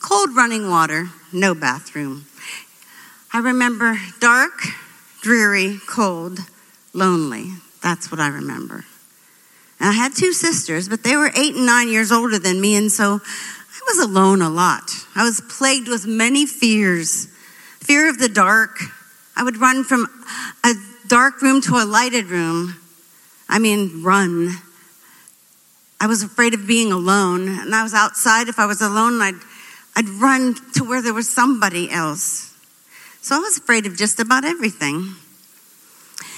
Cold 0.00 0.34
running 0.34 0.70
water, 0.70 1.08
no 1.32 1.54
bathroom. 1.54 2.24
I 3.32 3.38
remember 3.38 3.98
dark, 4.20 4.52
dreary, 5.20 5.78
cold, 5.86 6.38
lonely. 6.94 7.50
That's 7.82 8.10
what 8.10 8.20
I 8.20 8.28
remember. 8.28 8.84
And 9.78 9.90
I 9.90 9.92
had 9.92 10.14
two 10.14 10.32
sisters, 10.32 10.88
but 10.88 11.02
they 11.02 11.16
were 11.16 11.30
eight 11.36 11.54
and 11.54 11.66
nine 11.66 11.88
years 11.88 12.10
older 12.10 12.38
than 12.38 12.60
me, 12.60 12.76
and 12.76 12.90
so 12.90 13.20
I 13.20 13.80
was 13.86 13.98
alone 13.98 14.42
a 14.42 14.50
lot. 14.50 14.90
I 15.14 15.22
was 15.22 15.40
plagued 15.40 15.88
with 15.88 16.06
many 16.06 16.46
fears 16.46 17.28
fear 17.86 18.10
of 18.10 18.18
the 18.18 18.28
dark. 18.28 18.80
I 19.36 19.44
would 19.44 19.58
run 19.58 19.84
from 19.84 20.08
a 20.64 20.72
dark 21.06 21.40
room 21.40 21.60
to 21.62 21.76
a 21.76 21.86
lighted 21.86 22.26
room. 22.26 22.74
I 23.48 23.60
mean, 23.60 24.02
run. 24.02 24.56
I 26.00 26.08
was 26.08 26.24
afraid 26.24 26.52
of 26.52 26.66
being 26.66 26.90
alone, 26.90 27.48
and 27.48 27.72
I 27.72 27.84
was 27.84 27.94
outside. 27.94 28.48
If 28.48 28.58
I 28.58 28.66
was 28.66 28.80
alone, 28.80 29.22
I'd, 29.22 29.40
I'd 29.94 30.08
run 30.08 30.56
to 30.74 30.84
where 30.84 31.00
there 31.00 31.14
was 31.14 31.32
somebody 31.32 31.88
else. 31.88 32.52
So 33.22 33.36
I 33.36 33.38
was 33.38 33.56
afraid 33.56 33.86
of 33.86 33.96
just 33.96 34.18
about 34.18 34.44
everything. 34.44 35.14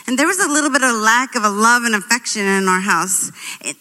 And 0.09 0.19
there 0.19 0.27
was 0.27 0.39
a 0.39 0.49
little 0.49 0.71
bit 0.71 0.83
of 0.83 0.95
lack 0.97 1.35
of 1.35 1.45
a 1.45 1.51
love 1.51 1.83
and 1.85 1.95
affection 1.95 2.47
in 2.47 2.67
our 2.67 2.81
house. 2.81 3.31
It, 3.61 3.77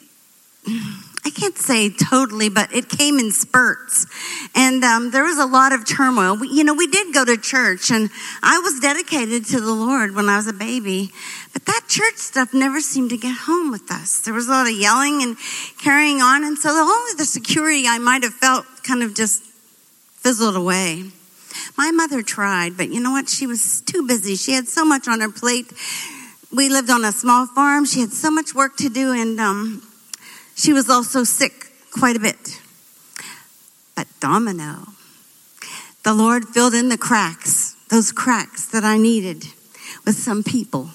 I 1.24 1.30
can't 1.30 1.58
say 1.58 1.90
totally, 1.90 2.50
but 2.50 2.74
it 2.74 2.90
came 2.90 3.18
in 3.18 3.32
spurts. 3.32 4.06
And 4.54 4.84
um, 4.84 5.12
there 5.12 5.24
was 5.24 5.38
a 5.38 5.46
lot 5.46 5.72
of 5.72 5.88
turmoil. 5.88 6.36
We, 6.36 6.50
you 6.50 6.66
know, 6.66 6.74
we 6.74 6.88
did 6.88 7.14
go 7.14 7.24
to 7.24 7.38
church, 7.38 7.92
and 7.92 8.10
I 8.44 8.60
was 8.60 8.78
dedicated 8.82 9.46
to 9.46 9.62
the 9.62 9.72
Lord 9.72 10.16
when 10.16 10.28
I 10.28 10.36
was 10.36 10.48
a 10.48 10.54
baby. 10.54 11.12
But 11.54 11.66
that 11.66 11.84
church 11.88 12.18
stuff 12.18 12.54
never 12.54 12.82
seemed 12.82 13.12
to 13.12 13.18
get 13.18 13.34
home 13.44 13.72
with 13.72 13.90
us. 13.90 14.20
There 14.20 14.34
was 14.34 14.50
a 14.50 14.52
lot 14.52 14.68
of 14.68 14.74
yelling 14.74 15.24
and 15.24 15.38
carrying 15.80 16.22
on. 16.22 16.44
And 16.44 16.58
so 16.58 16.74
the, 16.74 16.82
only 16.82 17.14
the 17.18 17.26
security 17.26 17.88
I 17.88 18.00
might 18.00 18.24
have 18.24 18.34
felt 18.34 18.66
kind 18.84 19.02
of 19.02 19.16
just 19.16 19.44
fizzled 20.18 20.58
away. 20.58 21.06
My 21.78 21.92
mother 21.92 22.22
tried, 22.22 22.76
but 22.76 22.90
you 22.90 23.00
know 23.00 23.12
what? 23.12 23.30
She 23.30 23.48
was 23.48 23.80
too 23.82 24.06
busy. 24.06 24.36
She 24.36 24.52
had 24.52 24.68
so 24.68 24.84
much 24.84 25.08
on 25.08 25.22
her 25.22 25.32
plate 25.32 25.72
we 26.58 26.70
lived 26.70 26.90
on 26.90 27.06
a 27.06 27.12
small 27.12 27.46
farm. 27.46 27.86
She 27.86 28.02
had 28.02 28.12
so 28.12 28.32
much 28.32 28.56
work 28.56 28.76
to 28.78 28.90
do, 28.90 29.12
and 29.12 29.40
um, 29.40 29.84
she 30.56 30.74
was 30.74 30.90
also 30.90 31.24
sick 31.24 31.72
quite 31.92 32.16
a 32.16 32.20
bit. 32.20 32.60
But 33.96 34.08
Domino, 34.20 34.88
the 36.04 36.16
Lord 36.16 36.46
filled 36.46 36.74
in 36.74 36.90
the 36.90 36.98
cracks, 36.98 37.76
those 37.90 38.12
cracks 38.12 38.66
that 38.72 38.84
I 38.84 38.98
needed 38.98 39.46
with 40.04 40.16
some 40.16 40.42
people. 40.42 40.90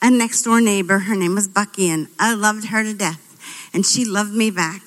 A 0.00 0.08
next 0.08 0.42
door 0.42 0.60
neighbor, 0.60 1.00
her 1.00 1.16
name 1.16 1.34
was 1.34 1.48
Bucky, 1.48 1.90
and 1.90 2.06
I 2.20 2.34
loved 2.34 2.66
her 2.66 2.84
to 2.84 2.94
death, 2.94 3.20
and 3.74 3.84
she 3.84 4.04
loved 4.04 4.32
me 4.32 4.52
back. 4.52 4.82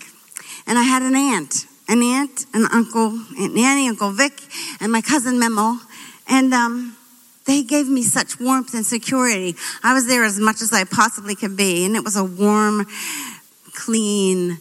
And 0.66 0.80
I 0.80 0.84
had 0.84 1.02
an 1.02 1.16
aunt, 1.18 1.66
an 1.90 2.02
aunt, 2.02 2.46
an 2.54 2.66
uncle, 2.72 3.20
Aunt 3.38 3.54
Nanny, 3.54 3.90
Uncle 3.90 4.12
Vic, 4.12 4.32
and 4.80 4.94
my 4.94 5.02
cousin 5.02 5.40
Memo. 5.40 5.76
And 6.28 6.54
um, 6.54 6.96
they 7.46 7.64
gave 7.64 7.88
me 7.88 8.02
such 8.02 8.40
warmth 8.40 8.74
and 8.74 8.86
security. 8.86 9.56
I 9.84 9.94
was 9.94 10.08
there 10.08 10.24
as 10.24 10.40
much 10.40 10.62
as 10.62 10.74
I 10.74 10.84
possibly 10.84 11.36
could 11.36 11.56
be, 11.56 11.86
and 11.86 11.96
it 11.96 12.04
was 12.04 12.16
a 12.16 12.24
warm, 12.24 12.88
clean, 13.74 14.58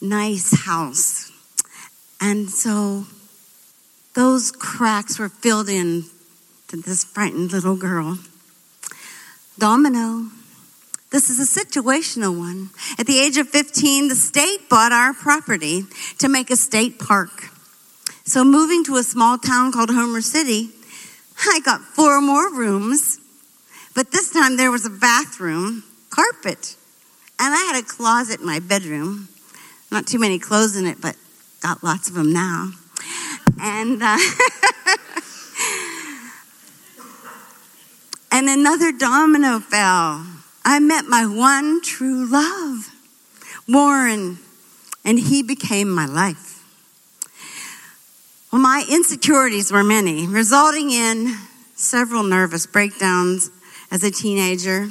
nice 0.00 0.64
house. 0.64 1.32
And 2.20 2.50
so 2.50 3.06
those 4.14 4.50
cracks 4.50 5.18
were 5.18 5.28
filled 5.28 5.68
in 5.68 6.04
to 6.68 6.76
this 6.76 7.04
frightened 7.04 7.52
little 7.52 7.76
girl. 7.76 8.18
Domino. 9.58 10.30
This 11.10 11.30
is 11.30 11.38
a 11.38 11.64
situational 11.64 12.36
one. 12.36 12.70
At 12.98 13.06
the 13.06 13.18
age 13.18 13.38
of 13.38 13.48
15, 13.48 14.08
the 14.08 14.16
state 14.16 14.68
bought 14.68 14.92
our 14.92 15.14
property 15.14 15.84
to 16.18 16.28
make 16.28 16.50
a 16.50 16.56
state 16.56 16.98
park. 16.98 17.50
So, 18.24 18.44
moving 18.44 18.82
to 18.84 18.96
a 18.96 19.04
small 19.04 19.38
town 19.38 19.70
called 19.70 19.90
Homer 19.90 20.20
City, 20.20 20.70
I 21.38 21.60
got 21.64 21.80
four 21.80 22.20
more 22.20 22.52
rooms, 22.52 23.18
but 23.94 24.10
this 24.10 24.30
time 24.32 24.56
there 24.56 24.70
was 24.70 24.84
a 24.86 24.90
bathroom, 24.90 25.84
carpet, 26.10 26.76
and 27.38 27.54
I 27.54 27.72
had 27.72 27.82
a 27.82 27.86
closet 27.86 28.40
in 28.40 28.46
my 28.46 28.58
bedroom. 28.58 29.28
Not 29.90 30.06
too 30.06 30.18
many 30.18 30.38
clothes 30.38 30.76
in 30.76 30.86
it, 30.86 31.00
but 31.00 31.16
got 31.60 31.82
lots 31.84 32.08
of 32.08 32.14
them 32.14 32.32
now. 32.32 32.70
And 33.60 34.02
uh, 34.02 34.18
and 38.32 38.48
another 38.48 38.92
domino 38.92 39.60
fell. 39.60 40.26
I 40.64 40.80
met 40.80 41.04
my 41.06 41.26
one 41.26 41.80
true 41.82 42.26
love, 42.26 42.90
Warren, 43.68 44.38
and 45.04 45.18
he 45.18 45.42
became 45.42 45.88
my 45.88 46.06
life. 46.06 46.55
Well, 48.52 48.62
my 48.62 48.86
insecurities 48.88 49.72
were 49.72 49.82
many, 49.82 50.28
resulting 50.28 50.92
in 50.92 51.34
several 51.74 52.22
nervous 52.22 52.64
breakdowns 52.64 53.50
as 53.90 54.04
a 54.04 54.10
teenager 54.10 54.88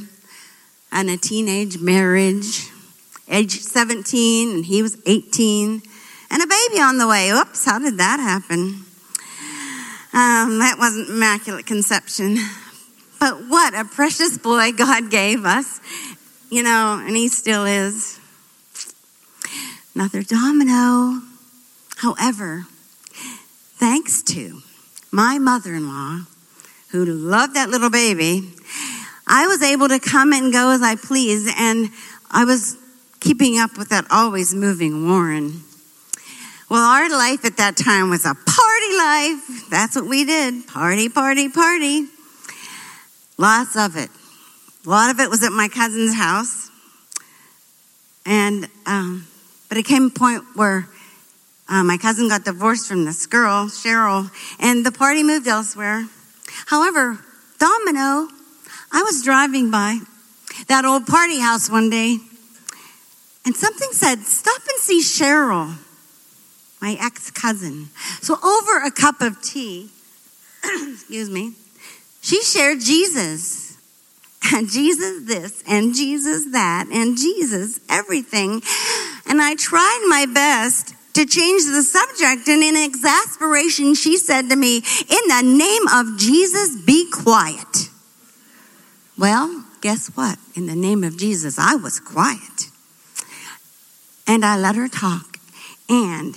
and 0.91 1.09
a 1.09 1.15
teenage 1.15 1.79
marriage, 1.79 2.69
age 3.29 3.61
17, 3.61 4.55
and 4.55 4.65
he 4.65 4.81
was 4.81 4.97
18, 5.05 5.81
and 6.31 6.43
a 6.43 6.47
baby 6.47 6.81
on 6.81 6.97
the 6.97 7.07
way. 7.07 7.31
Oops, 7.31 7.63
how 7.63 7.79
did 7.79 7.97
that 7.97 8.19
happen? 8.19 8.83
Um, 10.11 10.59
that 10.59 10.75
wasn't 10.77 11.09
immaculate 11.09 11.65
conception. 11.65 12.37
But 13.21 13.47
what 13.47 13.73
a 13.73 13.85
precious 13.85 14.37
boy 14.37 14.73
God 14.73 15.09
gave 15.09 15.45
us, 15.45 15.79
you 16.51 16.61
know, 16.61 17.01
and 17.05 17.15
he 17.15 17.29
still 17.29 17.63
is. 17.65 18.19
Another 19.95 20.23
domino. 20.23 21.21
However, 21.95 22.67
thanks 23.85 24.23
to 24.23 24.63
my 25.11 25.37
mother 25.37 25.75
in 25.75 25.87
law, 25.87 26.21
who 26.89 27.05
loved 27.05 27.53
that 27.53 27.69
little 27.69 27.91
baby, 27.91 28.41
I 29.27 29.45
was 29.45 29.61
able 29.61 29.87
to 29.89 29.99
come 29.99 30.33
and 30.33 30.51
go 30.51 30.71
as 30.71 30.81
I 30.81 30.95
pleased, 30.95 31.53
and 31.55 31.89
I 32.31 32.45
was 32.45 32.77
keeping 33.19 33.59
up 33.59 33.77
with 33.77 33.89
that 33.89 34.05
always 34.09 34.55
moving 34.55 35.07
Warren. 35.07 35.61
Well, 36.67 36.81
our 36.81 37.11
life 37.11 37.45
at 37.45 37.57
that 37.57 37.77
time 37.77 38.09
was 38.09 38.25
a 38.25 38.33
party 38.33 38.97
life. 38.97 39.69
That's 39.69 39.95
what 39.95 40.07
we 40.07 40.25
did 40.25 40.65
party, 40.65 41.07
party, 41.07 41.47
party. 41.47 42.07
Lots 43.37 43.75
of 43.75 43.97
it. 43.97 44.09
A 44.83 44.89
lot 44.89 45.11
of 45.11 45.19
it 45.19 45.29
was 45.29 45.43
at 45.43 45.51
my 45.51 45.67
cousin's 45.67 46.15
house. 46.15 46.71
And, 48.25 48.67
um, 48.87 49.27
but 49.69 49.77
it 49.77 49.85
came 49.85 50.07
a 50.07 50.09
point 50.09 50.43
where 50.55 50.89
uh, 51.67 51.83
my 51.83 51.97
cousin 51.97 52.29
got 52.29 52.45
divorced 52.45 52.87
from 52.87 53.05
this 53.05 53.25
girl, 53.25 53.65
Cheryl, 53.65 54.29
and 54.59 54.85
the 54.85 54.91
party 54.91 55.23
moved 55.23 55.47
elsewhere. 55.47 56.07
However, 56.67 57.19
Domino, 57.59 58.27
I 58.91 59.01
was 59.01 59.23
driving 59.23 59.71
by 59.71 59.99
that 60.67 60.85
old 60.85 61.07
party 61.07 61.39
house 61.39 61.69
one 61.69 61.89
day, 61.89 62.17
and 63.45 63.55
something 63.55 63.89
said, 63.91 64.19
Stop 64.19 64.61
and 64.67 64.79
see 64.79 65.01
Cheryl, 65.01 65.75
my 66.81 66.97
ex 66.99 67.31
cousin. 67.31 67.89
So, 68.21 68.35
over 68.43 68.85
a 68.85 68.91
cup 68.91 69.21
of 69.21 69.41
tea, 69.41 69.89
excuse 70.63 71.29
me, 71.29 71.53
she 72.21 72.41
shared 72.41 72.79
Jesus. 72.79 73.63
And 74.53 74.69
Jesus 74.69 75.25
this, 75.25 75.63
and 75.67 75.95
Jesus 75.95 76.51
that, 76.51 76.85
and 76.91 77.17
Jesus 77.17 77.79
everything. 77.89 78.61
And 79.25 79.41
I 79.41 79.55
tried 79.55 80.05
my 80.07 80.27
best 80.31 80.94
to 81.15 81.25
change 81.25 81.63
the 81.65 81.81
subject. 81.81 82.47
And 82.47 82.61
in 82.61 82.75
exasperation, 82.75 83.95
she 83.95 84.17
said 84.17 84.49
to 84.49 84.55
me, 84.55 84.77
In 84.77 85.27
the 85.27 85.41
name 85.43 85.87
of 85.87 86.17
Jesus, 86.17 86.81
be 86.85 87.09
quiet. 87.09 87.89
Well, 89.17 89.65
guess 89.81 90.07
what? 90.15 90.37
In 90.55 90.67
the 90.67 90.75
name 90.75 91.03
of 91.03 91.17
Jesus, 91.17 91.57
I 91.57 91.75
was 91.75 91.99
quiet. 91.99 92.69
And 94.27 94.45
I 94.45 94.57
let 94.57 94.75
her 94.75 94.89
talk. 94.89 95.39
And 95.89 96.35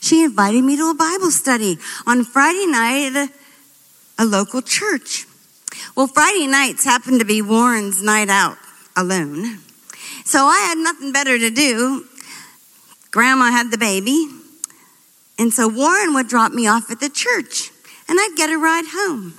she 0.00 0.24
invited 0.24 0.62
me 0.62 0.76
to 0.76 0.90
a 0.90 0.94
Bible 0.94 1.30
study 1.30 1.78
on 2.06 2.24
Friday 2.24 2.66
night 2.66 3.12
at 3.14 3.28
a, 3.28 4.22
a 4.22 4.24
local 4.24 4.62
church. 4.62 5.26
Well, 5.94 6.06
Friday 6.06 6.46
nights 6.46 6.84
happened 6.84 7.20
to 7.20 7.26
be 7.26 7.42
Warren's 7.42 8.02
night 8.02 8.30
out 8.30 8.56
alone. 8.96 9.58
So 10.24 10.44
I 10.44 10.58
had 10.60 10.78
nothing 10.78 11.12
better 11.12 11.38
to 11.38 11.50
do 11.50 12.06
Grandma 13.16 13.50
had 13.50 13.70
the 13.70 13.78
baby. 13.78 14.28
And 15.38 15.50
so 15.50 15.68
Warren 15.68 16.12
would 16.12 16.28
drop 16.28 16.52
me 16.52 16.66
off 16.66 16.90
at 16.90 17.00
the 17.00 17.08
church 17.08 17.70
and 18.10 18.18
I'd 18.20 18.34
get 18.36 18.50
a 18.50 18.58
ride 18.58 18.84
home. 18.88 19.32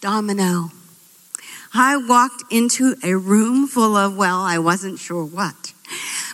Domino. 0.00 0.70
I 1.74 1.96
walked 1.96 2.44
into 2.52 2.94
a 3.02 3.16
room 3.16 3.66
full 3.66 3.96
of, 3.96 4.16
well, 4.16 4.42
I 4.42 4.58
wasn't 4.58 5.00
sure 5.00 5.24
what. 5.24 5.72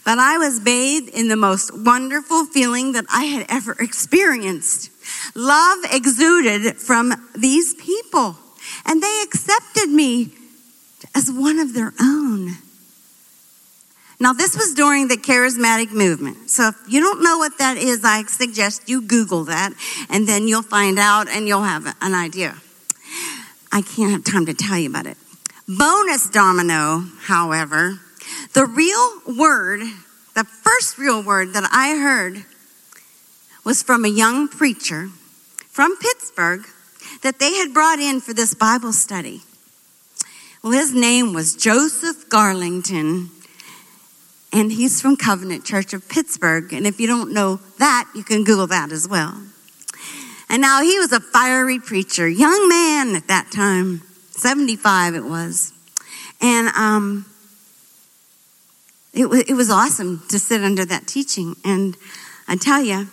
But 0.05 0.19
I 0.19 0.37
was 0.37 0.61
bathed 0.61 1.09
in 1.09 1.29
the 1.29 1.37
most 1.37 1.75
wonderful 1.75 2.45
feeling 2.45 2.93
that 2.93 3.07
I 3.11 3.25
had 3.25 3.47
ever 3.49 3.73
experienced. 3.81 4.91
Love 5.35 5.79
exuded 5.91 6.77
from 6.77 7.15
these 7.35 7.75
people, 7.77 8.37
and 8.85 9.03
they 9.03 9.23
accepted 9.25 9.89
me 9.89 10.33
as 11.15 11.33
one 11.33 11.59
of 11.59 11.73
their 11.73 11.95
own. 11.99 12.59
Now, 14.23 14.33
this 14.33 14.57
was 14.57 14.73
during 14.75 15.09
the 15.09 15.17
charismatic 15.17 15.91
movement. 15.91 16.49
So 16.49 16.69
if 16.69 16.77
you 16.87 17.01
don't 17.01 17.25
know 17.25 17.39
what 17.39 17.59
that 17.59 17.77
is, 17.77 18.05
I 18.05 18.23
suggest 18.23 18.89
you 18.89 19.03
Google 19.03 19.43
that 19.47 19.73
and 20.09 20.29
then 20.29 20.47
you'll 20.47 20.63
find 20.63 20.97
out 20.97 21.27
and 21.29 21.49
you'll 21.49 21.65
have 21.65 21.93
an 22.01 22.15
idea. 22.15 22.55
I 23.73 23.83
can't 23.83 24.13
have 24.13 24.23
time 24.23 24.47
to 24.47 24.55
tell 24.55 24.79
you 24.79 24.89
about 24.89 25.07
it. 25.07 25.17
Bonus 25.67 26.31
domino, 26.31 27.05
however, 27.23 27.99
the 28.53 28.65
real 28.65 29.23
word, 29.27 29.81
the 30.37 30.45
first 30.45 30.99
real 30.99 31.21
word 31.21 31.53
that 31.55 31.69
I 31.73 31.97
heard 31.97 32.45
was 33.65 33.83
from 33.83 34.05
a 34.05 34.09
young 34.09 34.47
preacher 34.47 35.09
from 35.69 35.97
Pittsburgh 35.97 36.65
that 37.23 37.41
they 37.41 37.55
had 37.55 37.75
brought 37.75 37.99
in 37.99 38.21
for 38.21 38.33
this 38.33 38.55
Bible 38.55 38.93
study. 38.93 39.43
Well, 40.63 40.75
his 40.75 40.95
name 40.95 41.33
was 41.33 41.57
Joseph 41.57 42.29
Garlington 42.29 43.31
and 44.53 44.71
he's 44.71 45.01
from 45.01 45.17
Covenant 45.17 45.65
Church 45.65 45.95
of 45.95 46.09
Pittsburgh. 46.09 46.73
And 46.73 46.87
if 46.87 47.01
you 47.01 47.07
don't 47.07 47.33
know 47.33 47.61
that, 47.79 48.11
you 48.15 48.23
can 48.23 48.45
Google 48.45 48.67
that 48.67 48.93
as 48.93 49.09
well. 49.09 49.41
And 50.49 50.61
now 50.61 50.83
he 50.83 50.99
was 50.99 51.13
a 51.13 51.21
fiery 51.21 51.79
preacher, 51.79 52.29
young 52.29 52.69
man 52.69 53.17
at 53.17 53.29
that 53.29 53.51
time, 53.51 54.03
75 54.33 55.15
it 55.15 55.25
was. 55.25 55.73
And 56.43 56.69
um, 56.69 57.25
it, 59.15 59.23
w- 59.23 59.45
it 59.49 59.55
was 59.55 59.71
awesome 59.71 60.23
to 60.29 60.39
sit 60.39 60.63
under 60.63 60.85
that 60.85 61.07
teaching. 61.07 61.57
And 61.65 61.97
I 62.47 62.57
tell 62.57 62.83
you, 62.83 63.09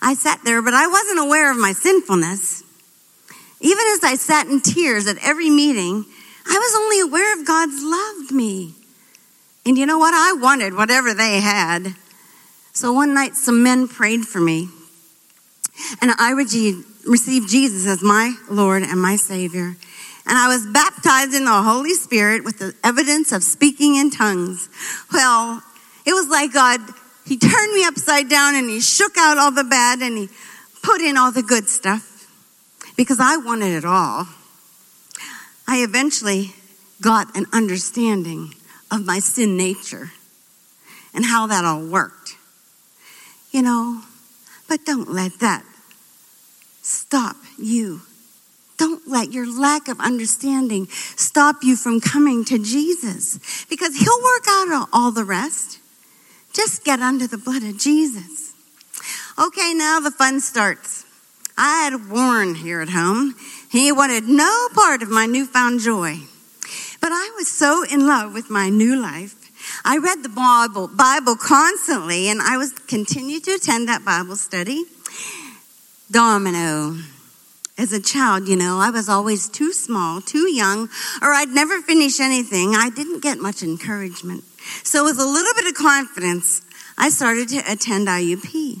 I 0.00 0.14
sat 0.14 0.40
there, 0.44 0.62
but 0.62 0.74
I 0.74 0.86
wasn't 0.86 1.18
aware 1.18 1.50
of 1.50 1.56
my 1.56 1.72
sinfulness. 1.72 2.62
Even 3.60 3.84
as 3.94 4.04
I 4.04 4.14
sat 4.14 4.46
in 4.46 4.60
tears 4.60 5.08
at 5.08 5.16
every 5.22 5.50
meeting, 5.50 6.04
I 6.46 6.58
was 6.58 6.76
only 6.76 7.00
aware 7.00 7.40
of 7.40 7.44
God's 7.44 7.82
loved 7.82 8.30
me. 8.30 8.74
And 9.66 9.76
you 9.76 9.84
know 9.84 9.98
what? 9.98 10.14
I 10.14 10.32
wanted 10.40 10.74
whatever 10.74 11.12
they 11.12 11.40
had. 11.40 11.96
So 12.72 12.92
one 12.92 13.14
night, 13.14 13.34
some 13.34 13.64
men 13.64 13.88
prayed 13.88 14.24
for 14.24 14.40
me. 14.40 14.68
And 16.00 16.12
I 16.18 16.30
received 16.30 17.48
Jesus 17.48 17.84
as 17.86 18.02
my 18.02 18.36
Lord 18.48 18.84
and 18.84 19.00
my 19.02 19.16
Savior. 19.16 19.76
And 20.28 20.38
I 20.38 20.48
was 20.48 20.66
baptized 20.66 21.34
in 21.34 21.44
the 21.44 21.62
Holy 21.62 21.94
Spirit 21.94 22.44
with 22.44 22.58
the 22.58 22.74
evidence 22.84 23.32
of 23.32 23.42
speaking 23.42 23.96
in 23.96 24.10
tongues. 24.10 24.68
Well, 25.12 25.62
it 26.04 26.12
was 26.12 26.28
like 26.28 26.52
God, 26.52 26.80
He 27.26 27.36
turned 27.36 27.74
me 27.74 27.84
upside 27.84 28.28
down 28.28 28.54
and 28.54 28.70
He 28.70 28.80
shook 28.80 29.16
out 29.18 29.36
all 29.36 29.50
the 29.50 29.64
bad 29.64 30.00
and 30.00 30.16
He 30.16 30.28
put 30.82 31.00
in 31.00 31.16
all 31.16 31.32
the 31.32 31.42
good 31.42 31.68
stuff 31.68 32.28
because 32.96 33.18
I 33.20 33.36
wanted 33.36 33.72
it 33.72 33.84
all. 33.84 34.28
I 35.66 35.78
eventually 35.78 36.54
got 37.00 37.36
an 37.36 37.46
understanding 37.52 38.54
of 38.96 39.06
my 39.06 39.20
sin 39.20 39.56
nature 39.56 40.10
and 41.14 41.24
how 41.24 41.46
that 41.46 41.64
all 41.64 41.86
worked. 41.86 42.36
You 43.52 43.62
know, 43.62 44.02
but 44.68 44.84
don't 44.84 45.08
let 45.08 45.38
that 45.40 45.64
stop 46.82 47.36
you. 47.58 48.02
Don't 48.78 49.08
let 49.08 49.32
your 49.32 49.46
lack 49.46 49.88
of 49.88 50.00
understanding 50.00 50.86
stop 50.90 51.56
you 51.62 51.76
from 51.76 52.00
coming 52.00 52.44
to 52.46 52.58
Jesus 52.58 53.64
because 53.70 53.96
he'll 53.96 54.22
work 54.22 54.44
out 54.48 54.88
all 54.92 55.12
the 55.12 55.24
rest. 55.24 55.78
Just 56.52 56.84
get 56.84 57.00
under 57.00 57.26
the 57.26 57.38
blood 57.38 57.62
of 57.62 57.78
Jesus. 57.78 58.52
Okay, 59.38 59.72
now 59.74 60.00
the 60.00 60.10
fun 60.10 60.40
starts. 60.40 61.04
I 61.56 61.84
had 61.84 62.10
Warren 62.10 62.54
here 62.54 62.80
at 62.80 62.90
home. 62.90 63.34
He 63.70 63.92
wanted 63.92 64.24
no 64.28 64.68
part 64.74 65.02
of 65.02 65.08
my 65.08 65.26
newfound 65.26 65.80
joy. 65.80 66.20
But 67.00 67.12
I 67.12 67.32
was 67.36 67.48
so 67.48 67.84
in 67.84 68.06
love 68.06 68.34
with 68.34 68.50
my 68.50 68.68
new 68.68 69.00
life. 69.00 69.34
I 69.84 69.98
read 69.98 70.22
the 70.22 70.28
Bible, 70.28 70.88
Bible 70.88 71.36
constantly, 71.36 72.28
and 72.28 72.40
I 72.40 72.56
was 72.56 72.72
continued 72.72 73.44
to 73.44 73.52
attend 73.52 73.88
that 73.88 74.04
Bible 74.04 74.36
study. 74.36 74.84
Domino. 76.10 76.96
As 77.78 77.92
a 77.92 78.00
child, 78.00 78.48
you 78.48 78.56
know, 78.56 78.78
I 78.78 78.90
was 78.90 79.08
always 79.08 79.48
too 79.48 79.72
small, 79.72 80.22
too 80.22 80.50
young, 80.50 80.88
or 81.20 81.32
I'd 81.32 81.50
never 81.50 81.82
finish 81.82 82.20
anything. 82.20 82.74
I 82.74 82.88
didn't 82.88 83.22
get 83.22 83.38
much 83.38 83.62
encouragement. 83.62 84.44
So, 84.82 85.04
with 85.04 85.18
a 85.18 85.26
little 85.26 85.52
bit 85.54 85.66
of 85.66 85.74
confidence, 85.74 86.62
I 86.96 87.10
started 87.10 87.48
to 87.50 87.58
attend 87.70 88.08
IUP. 88.08 88.78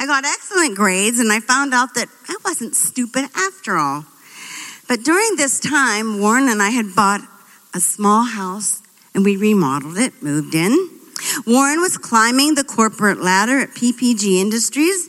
I 0.00 0.06
got 0.06 0.24
excellent 0.24 0.76
grades, 0.76 1.20
and 1.20 1.32
I 1.32 1.40
found 1.40 1.72
out 1.72 1.94
that 1.94 2.08
I 2.28 2.36
wasn't 2.44 2.74
stupid 2.74 3.26
after 3.36 3.76
all. 3.76 4.04
But 4.88 5.04
during 5.04 5.36
this 5.36 5.60
time, 5.60 6.20
Warren 6.20 6.48
and 6.48 6.60
I 6.60 6.70
had 6.70 6.94
bought 6.94 7.20
a 7.76 7.80
small 7.80 8.24
house 8.24 8.80
and 9.14 9.24
we 9.24 9.36
remodeled 9.36 9.98
it, 9.98 10.22
moved 10.22 10.54
in. 10.54 10.72
Warren 11.46 11.80
was 11.80 11.98
climbing 11.98 12.54
the 12.54 12.64
corporate 12.64 13.20
ladder 13.20 13.58
at 13.58 13.70
PPG 13.70 14.40
Industries, 14.40 15.08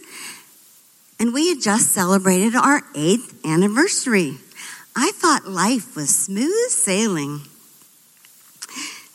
and 1.20 1.34
we 1.34 1.50
had 1.50 1.62
just 1.62 1.92
celebrated 1.92 2.56
our 2.56 2.84
eighth 2.94 3.46
anniversary. 3.46 4.38
I 4.96 5.12
thought 5.16 5.48
life 5.48 5.96
was 5.96 6.16
smooth 6.16 6.70
sailing. 6.70 7.42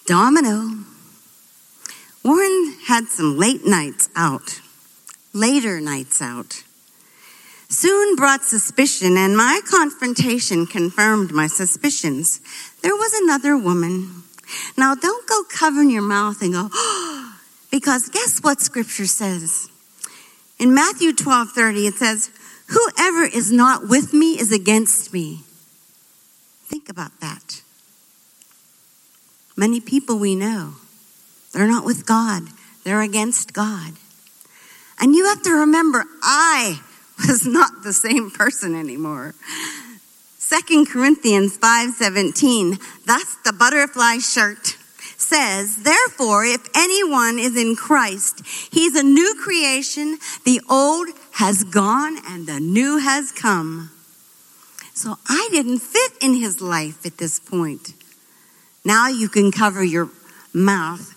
Domino. 0.07 0.85
Warren 2.25 2.77
had 2.87 3.07
some 3.07 3.39
late 3.39 3.67
nights 3.67 4.09
out, 4.15 4.61
later 5.33 5.81
nights 5.81 6.23
out. 6.23 6.63
Soon 7.69 8.17
brought 8.17 8.45
suspicion, 8.45 9.17
and 9.17 9.35
my 9.35 9.61
confrontation 9.65 10.67
confirmed 10.67 11.33
my 11.33 11.47
suspicions 11.47 12.41
there 12.83 12.95
was 12.95 13.13
another 13.23 13.57
woman. 13.57 14.23
Now, 14.77 14.95
don't 14.95 15.27
go 15.27 15.43
covering 15.45 15.91
your 15.91 16.03
mouth 16.03 16.43
and 16.43 16.53
go, 16.53 16.69
oh, 16.73 17.39
because 17.71 18.09
guess 18.09 18.41
what 18.41 18.61
scripture 18.61 19.07
says? 19.07 19.69
In 20.59 20.75
Matthew 20.75 21.13
12 21.13 21.51
30, 21.51 21.87
it 21.87 21.95
says, 21.95 22.31
Whoever 22.69 23.25
is 23.25 23.51
not 23.51 23.89
with 23.89 24.15
me 24.15 24.39
is 24.39 24.53
against 24.53 25.13
me. 25.13 25.41
Think 26.65 26.89
about 26.89 27.21
that. 27.21 27.63
Many 29.57 29.81
people 29.81 30.19
we 30.19 30.35
know, 30.35 30.75
they're 31.53 31.69
not 31.69 31.85
with 31.85 32.07
God, 32.07 32.45
they're 32.85 33.03
against 33.03 33.53
God. 33.53 33.93
And 34.99 35.15
you 35.15 35.27
have 35.27 35.43
to 35.43 35.51
remember, 35.51 36.05
I 36.23 36.81
was 37.29 37.47
not 37.47 37.83
the 37.83 37.93
same 37.93 38.31
person 38.31 38.75
anymore. 38.75 39.35
2 40.53 40.85
Corinthians 40.85 41.57
5:17, 41.57 42.79
thus 43.07 43.37
the 43.43 43.55
butterfly 43.55 44.19
shirt 44.19 44.77
says, 45.17 45.77
Therefore, 45.77 46.45
if 46.45 46.69
anyone 46.75 47.39
is 47.39 47.57
in 47.57 47.75
Christ, 47.75 48.43
he's 48.71 48.95
a 48.95 49.03
new 49.03 49.35
creation. 49.43 50.19
The 50.45 50.61
old 50.69 51.09
has 51.33 51.65
gone 51.65 52.19
and 52.29 52.47
the 52.47 52.61
new 52.61 52.99
has 52.99 53.33
come. 53.33 53.91
So 54.93 55.17
I 55.27 55.49
didn't 55.51 55.79
fit 55.79 56.13
in 56.21 56.35
his 56.35 56.61
life 56.61 57.07
at 57.07 57.17
this 57.17 57.41
point. 57.41 57.95
Now 58.85 59.09
you 59.09 59.31
can 59.31 59.53
cover 59.53 59.83
your 59.83 60.11
mouth 60.53 61.15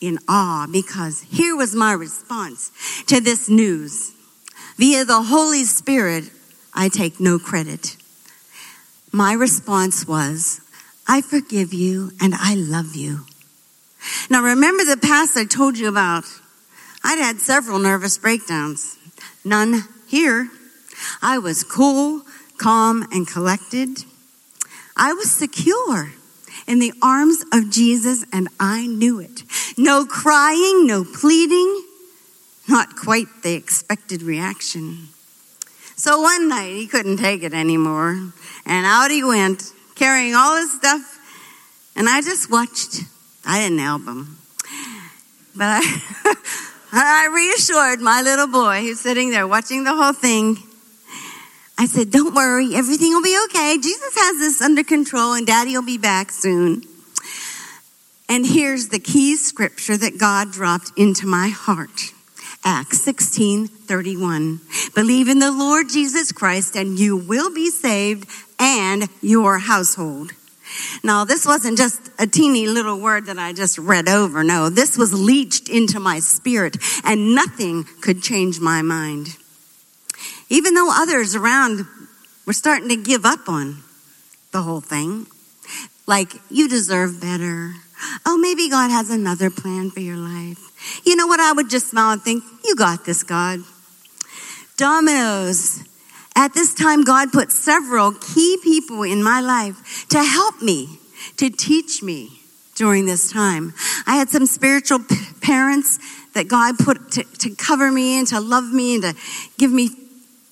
in 0.00 0.18
awe 0.26 0.66
because 0.66 1.20
here 1.30 1.54
was 1.54 1.74
my 1.74 1.92
response 1.92 2.70
to 3.06 3.20
this 3.20 3.50
news. 3.50 4.12
Via 4.78 5.04
the 5.04 5.24
Holy 5.24 5.64
Spirit, 5.64 6.30
I 6.72 6.88
take 6.88 7.20
no 7.20 7.38
credit. 7.38 7.96
My 9.12 9.34
response 9.34 10.08
was, 10.08 10.62
I 11.06 11.20
forgive 11.20 11.74
you 11.74 12.12
and 12.18 12.34
I 12.34 12.54
love 12.54 12.96
you. 12.96 13.26
Now, 14.30 14.42
remember 14.42 14.84
the 14.84 14.96
past 14.96 15.36
I 15.36 15.44
told 15.44 15.76
you 15.76 15.88
about? 15.88 16.24
I'd 17.04 17.18
had 17.18 17.38
several 17.38 17.78
nervous 17.78 18.16
breakdowns, 18.16 18.96
none 19.44 19.84
here. 20.06 20.48
I 21.20 21.36
was 21.36 21.62
cool, 21.62 22.22
calm, 22.56 23.06
and 23.12 23.28
collected. 23.28 24.04
I 24.96 25.12
was 25.12 25.30
secure 25.30 26.12
in 26.66 26.78
the 26.78 26.94
arms 27.02 27.44
of 27.52 27.70
Jesus, 27.70 28.24
and 28.32 28.48
I 28.58 28.86
knew 28.86 29.20
it. 29.20 29.42
No 29.76 30.06
crying, 30.06 30.86
no 30.86 31.04
pleading, 31.04 31.84
not 32.68 32.96
quite 32.96 33.26
the 33.42 33.54
expected 33.54 34.22
reaction. 34.22 35.08
So 35.96 36.20
one 36.20 36.48
night 36.48 36.72
he 36.72 36.86
couldn't 36.86 37.18
take 37.18 37.42
it 37.42 37.52
anymore, 37.52 38.32
and 38.66 38.86
out 38.86 39.10
he 39.10 39.24
went, 39.24 39.62
carrying 39.94 40.34
all 40.34 40.56
his 40.56 40.72
stuff, 40.72 41.18
and 41.96 42.08
I 42.08 42.22
just 42.22 42.50
watched 42.50 43.02
I 43.44 43.60
didn't 43.60 43.78
help 43.78 44.04
him. 44.04 44.38
But 45.54 45.82
I, 45.82 46.34
I 46.92 47.28
reassured 47.34 48.00
my 48.00 48.22
little 48.22 48.46
boy 48.46 48.80
who's 48.80 49.00
sitting 49.00 49.30
there 49.30 49.46
watching 49.46 49.84
the 49.84 49.94
whole 49.94 50.12
thing. 50.12 50.56
I 51.78 51.86
said, 51.86 52.10
Don't 52.10 52.34
worry, 52.34 52.74
everything 52.74 53.12
will 53.12 53.22
be 53.22 53.38
okay. 53.46 53.76
Jesus 53.78 54.14
has 54.14 54.38
this 54.38 54.62
under 54.62 54.84
control, 54.84 55.34
and 55.34 55.46
daddy 55.46 55.72
will 55.72 55.84
be 55.84 55.98
back 55.98 56.30
soon. 56.30 56.82
And 58.28 58.46
here's 58.46 58.88
the 58.88 59.00
key 59.00 59.36
scripture 59.36 59.96
that 59.96 60.18
God 60.18 60.52
dropped 60.52 60.92
into 60.96 61.26
my 61.26 61.48
heart. 61.48 62.12
Acts 62.64 63.02
16 63.02 63.66
31. 63.66 64.60
Believe 64.94 65.28
in 65.28 65.40
the 65.40 65.50
Lord 65.50 65.88
Jesus 65.88 66.30
Christ, 66.30 66.76
and 66.76 66.98
you 66.98 67.16
will 67.16 67.52
be 67.52 67.68
saved 67.68 68.28
and 68.62 69.08
your 69.20 69.58
household. 69.58 70.30
Now, 71.02 71.24
this 71.24 71.44
wasn't 71.44 71.76
just 71.76 72.00
a 72.18 72.26
teeny 72.26 72.68
little 72.68 72.98
word 72.98 73.26
that 73.26 73.38
I 73.38 73.52
just 73.52 73.76
read 73.76 74.08
over. 74.08 74.44
No, 74.44 74.68
this 74.68 74.96
was 74.96 75.12
leached 75.12 75.68
into 75.68 75.98
my 75.98 76.20
spirit, 76.20 76.76
and 77.04 77.34
nothing 77.34 77.84
could 78.00 78.22
change 78.22 78.60
my 78.60 78.80
mind. 78.80 79.36
Even 80.48 80.74
though 80.74 80.90
others 80.90 81.34
around 81.34 81.86
were 82.46 82.52
starting 82.52 82.88
to 82.88 82.96
give 82.96 83.26
up 83.26 83.48
on 83.48 83.82
the 84.52 84.62
whole 84.62 84.80
thing, 84.80 85.26
like, 86.06 86.32
you 86.48 86.68
deserve 86.68 87.20
better. 87.20 87.74
Oh, 88.24 88.38
maybe 88.38 88.68
God 88.68 88.90
has 88.90 89.10
another 89.10 89.50
plan 89.50 89.90
for 89.90 90.00
your 90.00 90.16
life. 90.16 91.02
You 91.04 91.16
know 91.16 91.26
what? 91.26 91.40
I 91.40 91.52
would 91.52 91.68
just 91.68 91.88
smile 91.88 92.12
and 92.12 92.22
think, 92.22 92.44
you 92.64 92.76
got 92.76 93.04
this, 93.04 93.22
God. 93.22 93.60
Dominoes 94.76 95.82
at 96.34 96.54
this 96.54 96.74
time, 96.74 97.04
God 97.04 97.32
put 97.32 97.50
several 97.50 98.12
key 98.12 98.58
people 98.62 99.02
in 99.02 99.22
my 99.22 99.40
life 99.40 100.06
to 100.08 100.22
help 100.22 100.62
me, 100.62 100.98
to 101.36 101.50
teach 101.50 102.02
me 102.02 102.40
during 102.74 103.06
this 103.06 103.30
time. 103.30 103.74
I 104.06 104.16
had 104.16 104.28
some 104.28 104.46
spiritual 104.46 105.00
p- 105.00 105.16
parents 105.40 105.98
that 106.34 106.48
God 106.48 106.78
put 106.78 107.12
to, 107.12 107.24
to 107.24 107.54
cover 107.54 107.92
me 107.92 108.18
and 108.18 108.26
to 108.28 108.40
love 108.40 108.72
me 108.72 108.94
and 108.94 109.02
to 109.04 109.14
give 109.58 109.70
me 109.70 109.90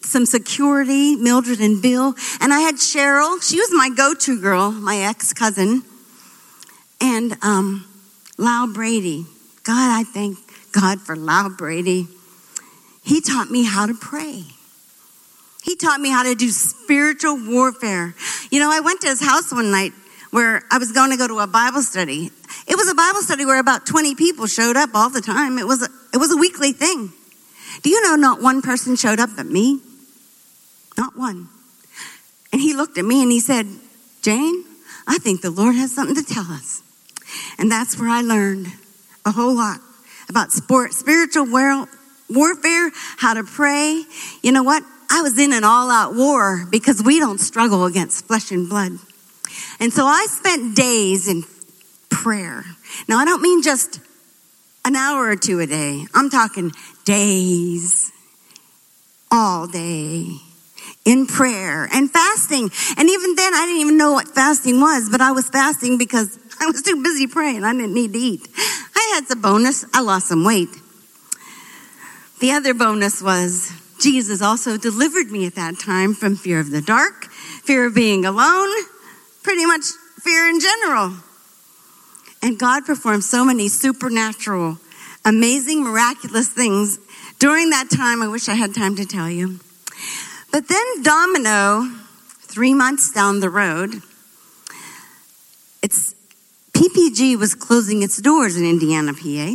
some 0.03 0.27
security, 0.27 1.17
Mildred 1.17 1.61
and 1.61 1.81
Bill. 1.81 2.15
And 2.41 2.53
I 2.53 2.61
had 2.61 2.77
Cheryl. 2.77 3.43
She 3.43 3.59
was 3.59 3.71
my 3.73 3.91
go 3.91 4.15
to 4.15 4.41
girl, 4.41 4.71
my 4.73 4.99
ex 4.99 5.33
cousin. 5.33 5.83
And 7.01 7.37
um, 7.43 7.87
Brady. 8.73 9.25
God, 9.63 10.01
I 10.01 10.05
thank 10.05 10.39
God 10.73 11.01
for 11.01 11.17
Lau 11.17 11.49
Brady. 11.49 12.09
He 13.03 13.21
taught 13.21 13.51
me 13.51 13.65
how 13.65 13.87
to 13.87 13.95
pray. 13.95 14.45
He 15.63 15.77
taught 15.77 16.01
me 16.01 16.11
how 16.11 16.23
to 16.23 16.35
do 16.35 16.51
spiritual 16.51 17.39
warfare. 17.47 18.15
You 18.51 18.61
know, 18.61 18.71
I 18.71 18.81
went 18.81 19.01
to 19.03 19.09
his 19.09 19.21
house 19.21 19.53
one 19.53 19.71
night 19.71 19.93
where 20.31 20.63
I 20.71 20.79
was 20.79 20.93
going 20.93 21.11
to 21.11 21.17
go 21.17 21.29
to 21.29 21.39
a 21.41 21.47
Bible 21.47 21.83
study. 21.83 22.31
It 22.67 22.77
was 22.77 22.89
a 22.89 22.95
Bible 22.95 23.21
study 23.21 23.45
where 23.45 23.59
about 23.59 23.87
20 23.87 24.15
people 24.15 24.47
showed 24.47 24.77
up 24.77 24.91
all 24.95 25.11
the 25.11 25.21
time. 25.21 25.59
It 25.59 25.67
was 25.67 25.83
a, 25.83 25.89
it 26.15 26.19
was 26.19 26.33
a 26.33 26.37
weekly 26.37 26.73
thing. 26.73 27.13
Do 27.83 27.91
you 27.91 28.03
know 28.03 28.17
not 28.17 28.43
one 28.43 28.63
person 28.63 28.97
showed 28.97 29.21
up 29.21 29.31
but 29.37 29.47
me? 29.47 29.81
Not 30.97 31.17
one. 31.17 31.49
And 32.53 32.61
he 32.61 32.75
looked 32.75 32.99
at 32.99 33.05
me 33.05 33.23
and 33.23 33.31
he 33.31 33.41
said, 33.41 33.67
Jane, 34.23 34.65
I 35.07 35.19
think 35.19 35.41
the 35.41 35.51
Lord 35.51 35.75
has 35.75 35.95
something 35.95 36.17
to 36.17 36.25
tell 36.25 36.45
us. 36.45 36.83
And 37.59 37.71
that's 37.71 37.99
where 37.99 38.09
I 38.09 38.23
learned 38.23 38.67
a 39.25 39.33
whole 39.33 39.55
lot 39.55 39.79
about 40.29 40.53
sport, 40.53 40.93
spiritual 40.93 41.47
warfare, 41.51 42.91
how 43.17 43.35
to 43.35 43.45
pray. 43.45 44.05
You 44.43 44.53
know 44.53 44.63
what? 44.63 44.83
I 45.11 45.23
was 45.23 45.39
in 45.39 45.53
an 45.53 45.65
all 45.65 45.91
out 45.91 46.15
war 46.15 46.67
because 46.71 47.03
we 47.03 47.19
don't 47.19 47.39
struggle 47.41 47.85
against 47.85 48.27
flesh 48.27 48.51
and 48.53 48.69
blood. 48.69 48.93
And 49.81 49.93
so 49.93 50.05
I 50.05 50.27
spent 50.29 50.77
days 50.77 51.29
in 51.29 51.45
prayer. 52.09 52.65
Now, 53.09 53.19
I 53.19 53.25
don't 53.25 53.43
mean 53.43 53.63
just 53.63 54.01
an 54.85 54.97
hour 54.97 55.29
or 55.29 55.37
two 55.37 55.61
a 55.61 55.67
day, 55.67 56.05
I'm 56.15 56.31
talking 56.31 56.73
days, 57.05 58.13
all 59.31 59.67
day 59.67 60.37
in 61.05 61.27
prayer 61.27 61.89
and 61.93 62.11
fasting. 62.11 62.71
And 62.97 63.09
even 63.09 63.35
then, 63.35 63.55
I 63.55 63.67
didn't 63.67 63.81
even 63.81 63.97
know 63.97 64.13
what 64.13 64.29
fasting 64.29 64.81
was, 64.81 65.09
but 65.11 65.21
I 65.21 65.33
was 65.33 65.49
fasting 65.49 65.99
because 65.99 66.39
I 66.61 66.67
was 66.67 66.83
too 66.83 67.03
busy 67.03 67.27
praying. 67.27 67.65
I 67.65 67.73
didn't 67.73 67.95
need 67.95 68.13
to 68.13 68.19
eat. 68.19 68.49
I 68.57 69.13
had 69.15 69.27
some 69.27 69.41
bonus. 69.41 69.85
I 69.95 70.01
lost 70.03 70.29
some 70.29 70.45
weight. 70.45 70.69
The 72.41 72.53
other 72.53 72.75
bonus 72.75 73.23
was 73.23 73.73
Jesus 74.01 74.41
also 74.41 74.77
delivered 74.77 75.31
me 75.31 75.47
at 75.47 75.55
that 75.57 75.79
time 75.79 76.15
from 76.15 76.37
fear 76.37 76.59
of 76.59 76.71
the 76.71 76.81
dark, 76.81 77.27
fear 77.27 77.87
of 77.87 77.95
being 77.95 78.25
alone, 78.25 78.69
pretty 79.43 79.67
much 79.67 79.85
fear 80.21 80.49
in 80.49 80.59
general. 80.61 81.15
And 82.43 82.59
God 82.59 82.87
performed 82.87 83.25
so 83.25 83.45
many 83.45 83.69
supernatural, 83.69 84.79
amazing, 85.25 85.83
miraculous 85.83 86.49
things 86.49 86.99
during 87.39 87.71
that 87.71 87.91
time. 87.91 88.23
I 88.23 88.29
wish 88.29 88.49
I 88.49 88.55
had 88.55 88.75
time 88.75 88.97
to 88.97 89.05
tell 89.05 89.29
you. 89.29 89.61
But 90.51 90.69
then 90.69 91.03
Domino, 91.03 91.89
three 92.41 92.73
months 92.73 93.13
down 93.13 93.41
the 93.41 93.51
road, 93.51 94.03
it's 95.83 96.15
PPG 96.73 97.37
was 97.39 97.55
closing 97.55 98.03
its 98.03 98.21
doors 98.21 98.57
in 98.57 98.65
Indiana, 98.65 99.13
PA. 99.13 99.55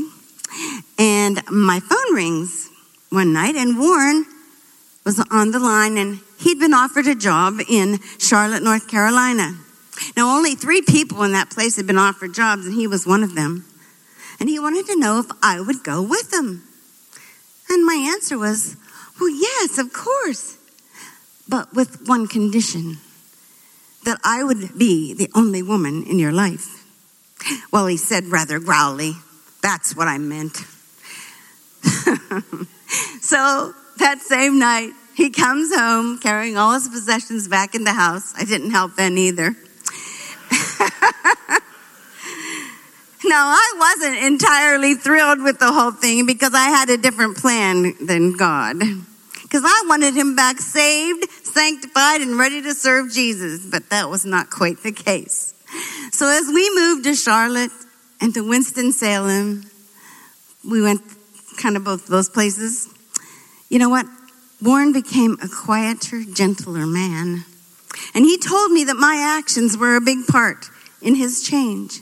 And 0.99 1.41
my 1.49 1.79
phone 1.79 2.13
rings 2.13 2.69
one 3.09 3.33
night, 3.33 3.55
and 3.55 3.79
Warren 3.79 4.25
was 5.05 5.23
on 5.31 5.51
the 5.51 5.59
line 5.59 5.97
and 5.97 6.19
he'd 6.39 6.59
been 6.59 6.73
offered 6.73 7.07
a 7.07 7.15
job 7.15 7.59
in 7.69 7.99
Charlotte, 8.17 8.63
North 8.63 8.87
Carolina. 8.87 9.55
Now, 10.17 10.35
only 10.35 10.55
three 10.55 10.81
people 10.81 11.23
in 11.23 11.31
that 11.33 11.51
place 11.51 11.77
had 11.77 11.87
been 11.87 11.97
offered 11.97 12.33
jobs, 12.33 12.65
and 12.65 12.75
he 12.75 12.87
was 12.87 13.07
one 13.07 13.23
of 13.23 13.35
them. 13.35 13.65
And 14.39 14.49
he 14.49 14.59
wanted 14.59 14.85
to 14.87 14.99
know 14.99 15.19
if 15.19 15.27
I 15.41 15.61
would 15.61 15.83
go 15.83 16.01
with 16.01 16.33
him. 16.33 16.63
And 17.69 17.85
my 17.85 17.95
answer 18.13 18.37
was, 18.37 18.75
Well, 19.19 19.29
yes, 19.29 19.77
of 19.77 19.93
course, 19.93 20.57
but 21.47 21.73
with 21.73 22.07
one 22.07 22.27
condition 22.27 22.97
that 24.03 24.19
I 24.23 24.43
would 24.43 24.77
be 24.77 25.13
the 25.13 25.29
only 25.33 25.63
woman 25.63 26.03
in 26.03 26.19
your 26.19 26.33
life. 26.33 26.83
Well, 27.71 27.87
he 27.87 27.97
said 27.97 28.25
rather 28.25 28.59
growly, 28.59 29.13
That's 29.61 29.95
what 29.95 30.09
I 30.09 30.17
meant. 30.17 30.57
so 33.21 33.73
that 33.97 34.21
same 34.21 34.59
night, 34.59 34.91
he 35.15 35.29
comes 35.29 35.73
home 35.73 36.19
carrying 36.19 36.57
all 36.57 36.73
his 36.73 36.89
possessions 36.89 37.47
back 37.47 37.73
in 37.73 37.83
the 37.83 37.93
house. 37.93 38.33
I 38.37 38.43
didn't 38.43 38.71
help 38.71 38.95
then 38.95 39.17
either. 39.17 39.51
now, 43.23 43.47
I 43.47 43.73
wasn't 43.77 44.17
entirely 44.17 44.95
thrilled 44.95 45.41
with 45.41 45.59
the 45.59 45.71
whole 45.71 45.91
thing 45.91 46.25
because 46.25 46.53
I 46.53 46.65
had 46.65 46.89
a 46.89 46.97
different 46.97 47.37
plan 47.37 47.93
than 48.05 48.33
God. 48.33 48.79
Because 49.41 49.63
I 49.63 49.85
wanted 49.87 50.15
him 50.15 50.35
back 50.35 50.59
saved, 50.59 51.29
sanctified, 51.43 52.19
and 52.19 52.37
ready 52.37 52.61
to 52.63 52.73
serve 52.73 53.11
Jesus, 53.11 53.65
but 53.65 53.89
that 53.91 54.09
was 54.09 54.25
not 54.25 54.49
quite 54.49 54.83
the 54.83 54.91
case. 54.91 55.53
So, 56.11 56.27
as 56.27 56.47
we 56.47 56.69
moved 56.75 57.05
to 57.05 57.15
Charlotte 57.15 57.71
and 58.19 58.33
to 58.33 58.41
Winston-Salem, 58.41 59.63
we 60.69 60.81
went 60.81 61.01
kind 61.57 61.77
of 61.77 61.83
both 61.83 62.07
those 62.07 62.27
places. 62.27 62.89
You 63.75 63.79
know 63.79 63.89
what? 63.89 64.05
Warren 64.63 64.93
became 64.93 65.35
a 65.43 65.49
quieter, 65.49 66.23
gentler 66.23 66.87
man. 66.87 67.43
And 68.13 68.23
he 68.23 68.37
told 68.37 68.71
me 68.71 68.85
that 68.85 68.95
my 68.95 69.17
actions 69.37 69.77
were 69.77 69.97
a 69.97 70.01
big 70.01 70.27
part 70.27 70.69
in 71.01 71.15
his 71.15 71.43
change. 71.43 71.99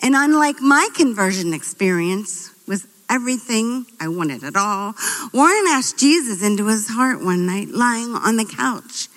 And 0.00 0.14
unlike 0.16 0.62
my 0.62 0.88
conversion 0.94 1.52
experience, 1.52 2.48
with 2.66 2.86
everything 3.10 3.84
I 4.00 4.08
wanted 4.08 4.42
at 4.42 4.56
all, 4.56 4.94
Warren 5.34 5.66
asked 5.68 5.98
Jesus 5.98 6.42
into 6.42 6.68
his 6.68 6.88
heart 6.88 7.22
one 7.22 7.44
night, 7.44 7.68
lying 7.68 8.14
on 8.14 8.36
the 8.36 8.46
couch. 8.46 9.08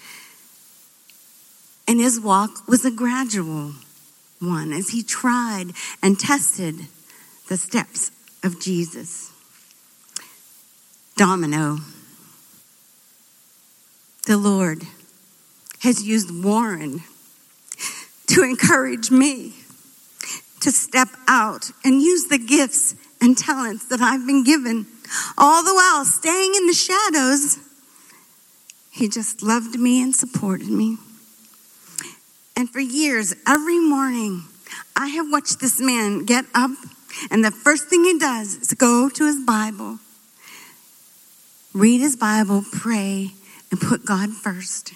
And 1.88 2.02
his 2.02 2.20
walk 2.20 2.68
was 2.68 2.84
a 2.84 2.92
gradual 2.92 3.72
one 4.42 4.74
as 4.74 4.90
he 4.90 5.02
tried 5.02 5.68
and 6.04 6.20
tested 6.20 6.76
the 7.48 7.56
steps 7.56 8.12
of 8.44 8.60
Jesus. 8.60 9.32
Domino. 11.18 11.78
The 14.28 14.38
Lord 14.38 14.84
has 15.80 16.04
used 16.04 16.44
Warren 16.44 17.04
to 18.28 18.44
encourage 18.44 19.12
me 19.12 19.54
to 20.60 20.72
step 20.72 21.10
out 21.28 21.72
and 21.86 22.02
use 22.02 22.26
the 22.26 22.38
gifts 22.38 22.96
and 23.22 23.38
talents 23.38 23.86
that 23.88 24.02
I've 24.02 24.26
been 24.26 24.44
given, 24.44 24.88
all 25.38 25.64
the 25.64 25.74
while 25.74 26.04
staying 26.04 26.54
in 26.56 26.68
the 26.68 26.74
shadows. 26.74 27.60
He 28.92 29.08
just 29.08 29.42
loved 29.44 29.80
me 29.80 30.02
and 30.02 30.14
supported 30.14 30.70
me. 30.70 30.98
And 32.58 32.70
for 32.70 32.80
years, 32.80 33.36
every 33.48 33.80
morning, 33.80 34.46
I 34.96 35.08
have 35.10 35.32
watched 35.32 35.60
this 35.60 35.80
man 35.80 36.26
get 36.26 36.46
up, 36.54 36.72
and 37.30 37.46
the 37.46 37.52
first 37.52 37.88
thing 37.88 38.04
he 38.04 38.18
does 38.18 38.56
is 38.56 38.74
go 38.74 39.08
to 39.10 39.26
his 39.26 39.40
Bible, 39.46 40.00
read 41.76 42.00
his 42.00 42.16
Bible, 42.16 42.64
pray, 42.72 43.32
and 43.70 43.82
put 43.82 44.06
God 44.06 44.32
first. 44.32 44.94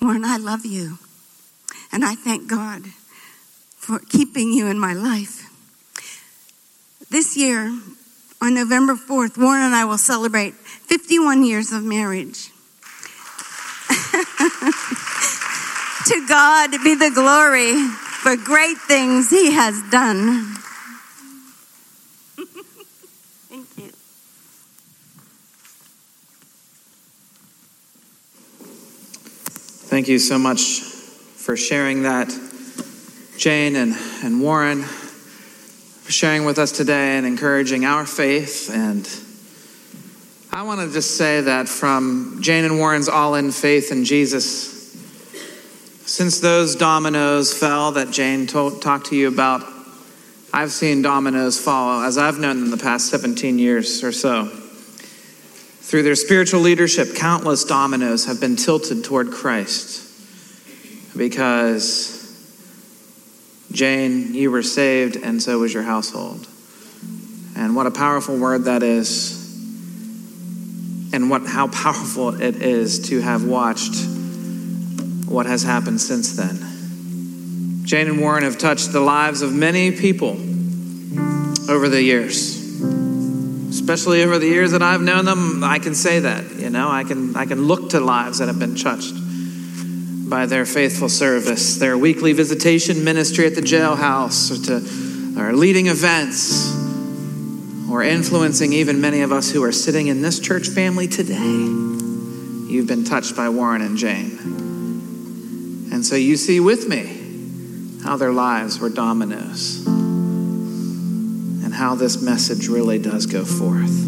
Warren, 0.00 0.26
I 0.26 0.36
love 0.36 0.66
you, 0.66 0.98
and 1.90 2.04
I 2.04 2.14
thank 2.14 2.46
God 2.48 2.82
for 3.78 3.98
keeping 3.98 4.52
you 4.52 4.66
in 4.66 4.78
my 4.78 4.92
life. 4.92 5.50
This 7.10 7.34
year, 7.34 7.74
on 8.42 8.54
November 8.54 8.94
4th, 8.94 9.38
Warren 9.38 9.62
and 9.62 9.74
I 9.74 9.86
will 9.86 9.96
celebrate 9.96 10.52
51 10.52 11.44
years 11.44 11.72
of 11.72 11.82
marriage. 11.82 12.50
to 16.06 16.26
God 16.28 16.72
be 16.84 16.94
the 16.94 17.10
glory 17.14 17.88
for 17.88 18.36
great 18.36 18.76
things 18.76 19.30
He 19.30 19.52
has 19.52 19.82
done. 19.90 20.56
Thank 29.96 30.08
you 30.08 30.18
so 30.18 30.38
much 30.38 30.80
for 30.80 31.56
sharing 31.56 32.02
that, 32.02 32.28
Jane 33.38 33.76
and, 33.76 33.96
and 34.22 34.42
Warren, 34.42 34.82
for 34.82 36.12
sharing 36.12 36.44
with 36.44 36.58
us 36.58 36.70
today 36.70 37.16
and 37.16 37.24
encouraging 37.24 37.86
our 37.86 38.04
faith. 38.04 38.70
And 38.70 39.08
I 40.52 40.64
want 40.64 40.82
to 40.82 40.92
just 40.92 41.16
say 41.16 41.40
that 41.40 41.66
from 41.66 42.40
Jane 42.42 42.66
and 42.66 42.78
Warren's 42.78 43.08
all 43.08 43.36
in 43.36 43.50
faith 43.50 43.90
in 43.90 44.04
Jesus, 44.04 44.92
since 46.04 46.40
those 46.40 46.76
dominoes 46.76 47.58
fell 47.58 47.92
that 47.92 48.10
Jane 48.10 48.46
told, 48.46 48.82
talked 48.82 49.06
to 49.06 49.16
you 49.16 49.28
about, 49.28 49.64
I've 50.52 50.72
seen 50.72 51.00
dominoes 51.00 51.58
fall 51.58 52.02
as 52.02 52.18
I've 52.18 52.38
known 52.38 52.58
in 52.58 52.70
the 52.70 52.76
past 52.76 53.06
17 53.06 53.58
years 53.58 54.04
or 54.04 54.12
so. 54.12 54.65
Through 55.86 56.02
their 56.02 56.16
spiritual 56.16 56.62
leadership, 56.62 57.14
countless 57.14 57.62
dominoes 57.62 58.24
have 58.24 58.40
been 58.40 58.56
tilted 58.56 59.04
toward 59.04 59.30
Christ 59.30 60.02
because, 61.16 62.12
Jane, 63.70 64.34
you 64.34 64.50
were 64.50 64.64
saved 64.64 65.14
and 65.14 65.40
so 65.40 65.60
was 65.60 65.72
your 65.72 65.84
household. 65.84 66.48
And 67.54 67.76
what 67.76 67.86
a 67.86 67.92
powerful 67.92 68.36
word 68.36 68.64
that 68.64 68.82
is, 68.82 69.32
and 71.12 71.30
what, 71.30 71.46
how 71.46 71.68
powerful 71.68 72.34
it 72.42 72.56
is 72.56 73.08
to 73.10 73.20
have 73.20 73.44
watched 73.44 73.94
what 75.28 75.46
has 75.46 75.62
happened 75.62 76.00
since 76.00 76.34
then. 76.34 77.84
Jane 77.84 78.08
and 78.08 78.20
Warren 78.20 78.42
have 78.42 78.58
touched 78.58 78.90
the 78.90 78.98
lives 78.98 79.40
of 79.40 79.54
many 79.54 79.92
people 79.92 80.30
over 81.70 81.88
the 81.88 82.02
years 82.02 82.55
especially 83.88 84.24
over 84.24 84.36
the 84.40 84.48
years 84.48 84.72
that 84.72 84.82
I've 84.82 85.00
known 85.00 85.26
them, 85.26 85.62
I 85.62 85.78
can 85.78 85.94
say 85.94 86.18
that. 86.18 86.56
You 86.56 86.70
know, 86.70 86.88
I 86.88 87.04
can 87.04 87.36
I 87.36 87.46
can 87.46 87.68
look 87.68 87.90
to 87.90 88.00
lives 88.00 88.38
that 88.38 88.48
have 88.48 88.58
been 88.58 88.74
touched 88.74 89.14
by 90.28 90.46
their 90.46 90.66
faithful 90.66 91.08
service, 91.08 91.76
their 91.76 91.96
weekly 91.96 92.32
visitation 92.32 93.04
ministry 93.04 93.46
at 93.46 93.54
the 93.54 93.60
jailhouse, 93.60 94.50
or 94.50 94.56
to 94.66 95.40
or 95.40 95.52
leading 95.52 95.86
events, 95.86 96.74
or 97.88 98.02
influencing 98.02 98.72
even 98.72 99.00
many 99.00 99.20
of 99.20 99.30
us 99.30 99.52
who 99.52 99.62
are 99.62 99.70
sitting 99.70 100.08
in 100.08 100.20
this 100.20 100.40
church 100.40 100.66
family 100.66 101.06
today. 101.06 101.36
You've 101.36 102.88
been 102.88 103.04
touched 103.04 103.36
by 103.36 103.50
Warren 103.50 103.82
and 103.82 103.96
Jane. 103.96 104.36
And 105.92 106.04
so 106.04 106.16
you 106.16 106.36
see 106.36 106.58
with 106.58 106.88
me 106.88 108.02
how 108.02 108.16
their 108.16 108.32
lives 108.32 108.80
were 108.80 108.90
dominoes 108.90 109.85
how 111.76 111.94
this 111.94 112.20
message 112.20 112.68
really 112.68 112.98
does 112.98 113.26
go 113.26 113.44
forth. 113.44 114.04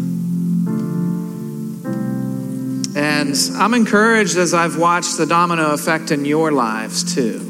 And 2.97 3.35
I'm 3.55 3.73
encouraged 3.75 4.37
as 4.37 4.53
I've 4.53 4.77
watched 4.77 5.17
the 5.17 5.25
domino 5.25 5.71
effect 5.71 6.11
in 6.11 6.25
your 6.25 6.51
lives 6.51 7.15
too. 7.15 7.45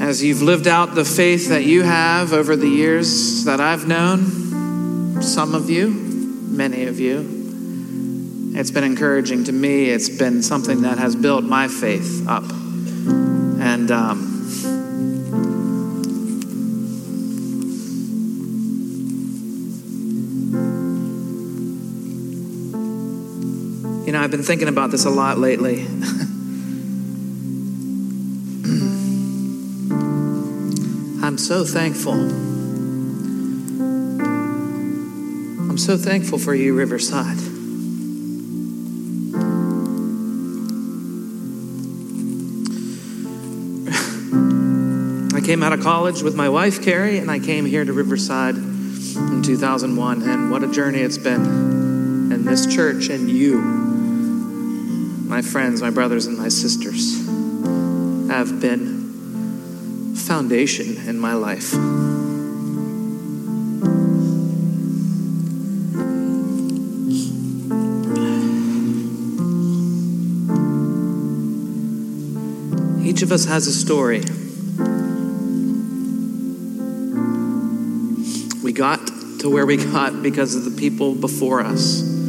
As 0.00 0.22
you've 0.22 0.40
lived 0.40 0.66
out 0.66 0.94
the 0.94 1.04
faith 1.04 1.48
that 1.50 1.64
you 1.64 1.82
have 1.82 2.32
over 2.32 2.56
the 2.56 2.68
years 2.68 3.44
that 3.44 3.60
I've 3.60 3.86
known, 3.86 5.20
some 5.20 5.54
of 5.54 5.68
you, 5.68 5.90
many 5.90 6.86
of 6.86 6.98
you, 7.00 8.52
it's 8.54 8.70
been 8.70 8.84
encouraging 8.84 9.44
to 9.44 9.52
me. 9.52 9.90
It's 9.90 10.08
been 10.08 10.42
something 10.42 10.82
that 10.82 10.98
has 10.98 11.14
built 11.16 11.44
my 11.44 11.68
faith 11.68 12.26
up. 12.28 12.44
And, 12.44 13.90
um, 13.90 14.29
I've 24.30 24.36
been 24.36 24.44
thinking 24.44 24.68
about 24.68 24.92
this 24.92 25.06
a 25.06 25.10
lot 25.10 25.38
lately. 25.38 25.80
I'm 31.20 31.36
so 31.36 31.64
thankful. 31.64 32.12
I'm 35.68 35.78
so 35.78 35.96
thankful 35.96 36.38
for 36.38 36.54
you, 36.54 36.76
Riverside. 36.76 37.38
I 45.34 45.40
came 45.44 45.64
out 45.64 45.72
of 45.72 45.80
college 45.80 46.22
with 46.22 46.36
my 46.36 46.48
wife, 46.48 46.84
Carrie, 46.84 47.18
and 47.18 47.32
I 47.32 47.40
came 47.40 47.66
here 47.66 47.84
to 47.84 47.92
Riverside 47.92 48.54
in 48.54 49.42
2001. 49.42 50.22
And 50.22 50.52
what 50.52 50.62
a 50.62 50.70
journey 50.70 51.00
it's 51.00 51.18
been. 51.18 51.44
And 52.32 52.46
this 52.46 52.72
church 52.72 53.08
and 53.08 53.28
you 53.28 53.79
my 55.30 55.42
friends, 55.42 55.80
my 55.80 55.90
brothers, 55.90 56.26
and 56.26 56.36
my 56.36 56.48
sisters 56.48 57.24
have 58.28 58.60
been 58.60 60.12
foundation 60.16 60.96
in 61.06 61.20
my 61.20 61.34
life. 61.34 61.72
Each 73.06 73.22
of 73.22 73.30
us 73.30 73.44
has 73.44 73.68
a 73.68 73.72
story. 73.72 74.22
We 78.64 78.72
got 78.72 79.06
to 79.38 79.48
where 79.48 79.64
we 79.64 79.76
got 79.76 80.24
because 80.24 80.56
of 80.56 80.64
the 80.64 80.76
people 80.76 81.14
before 81.14 81.60
us. 81.60 82.19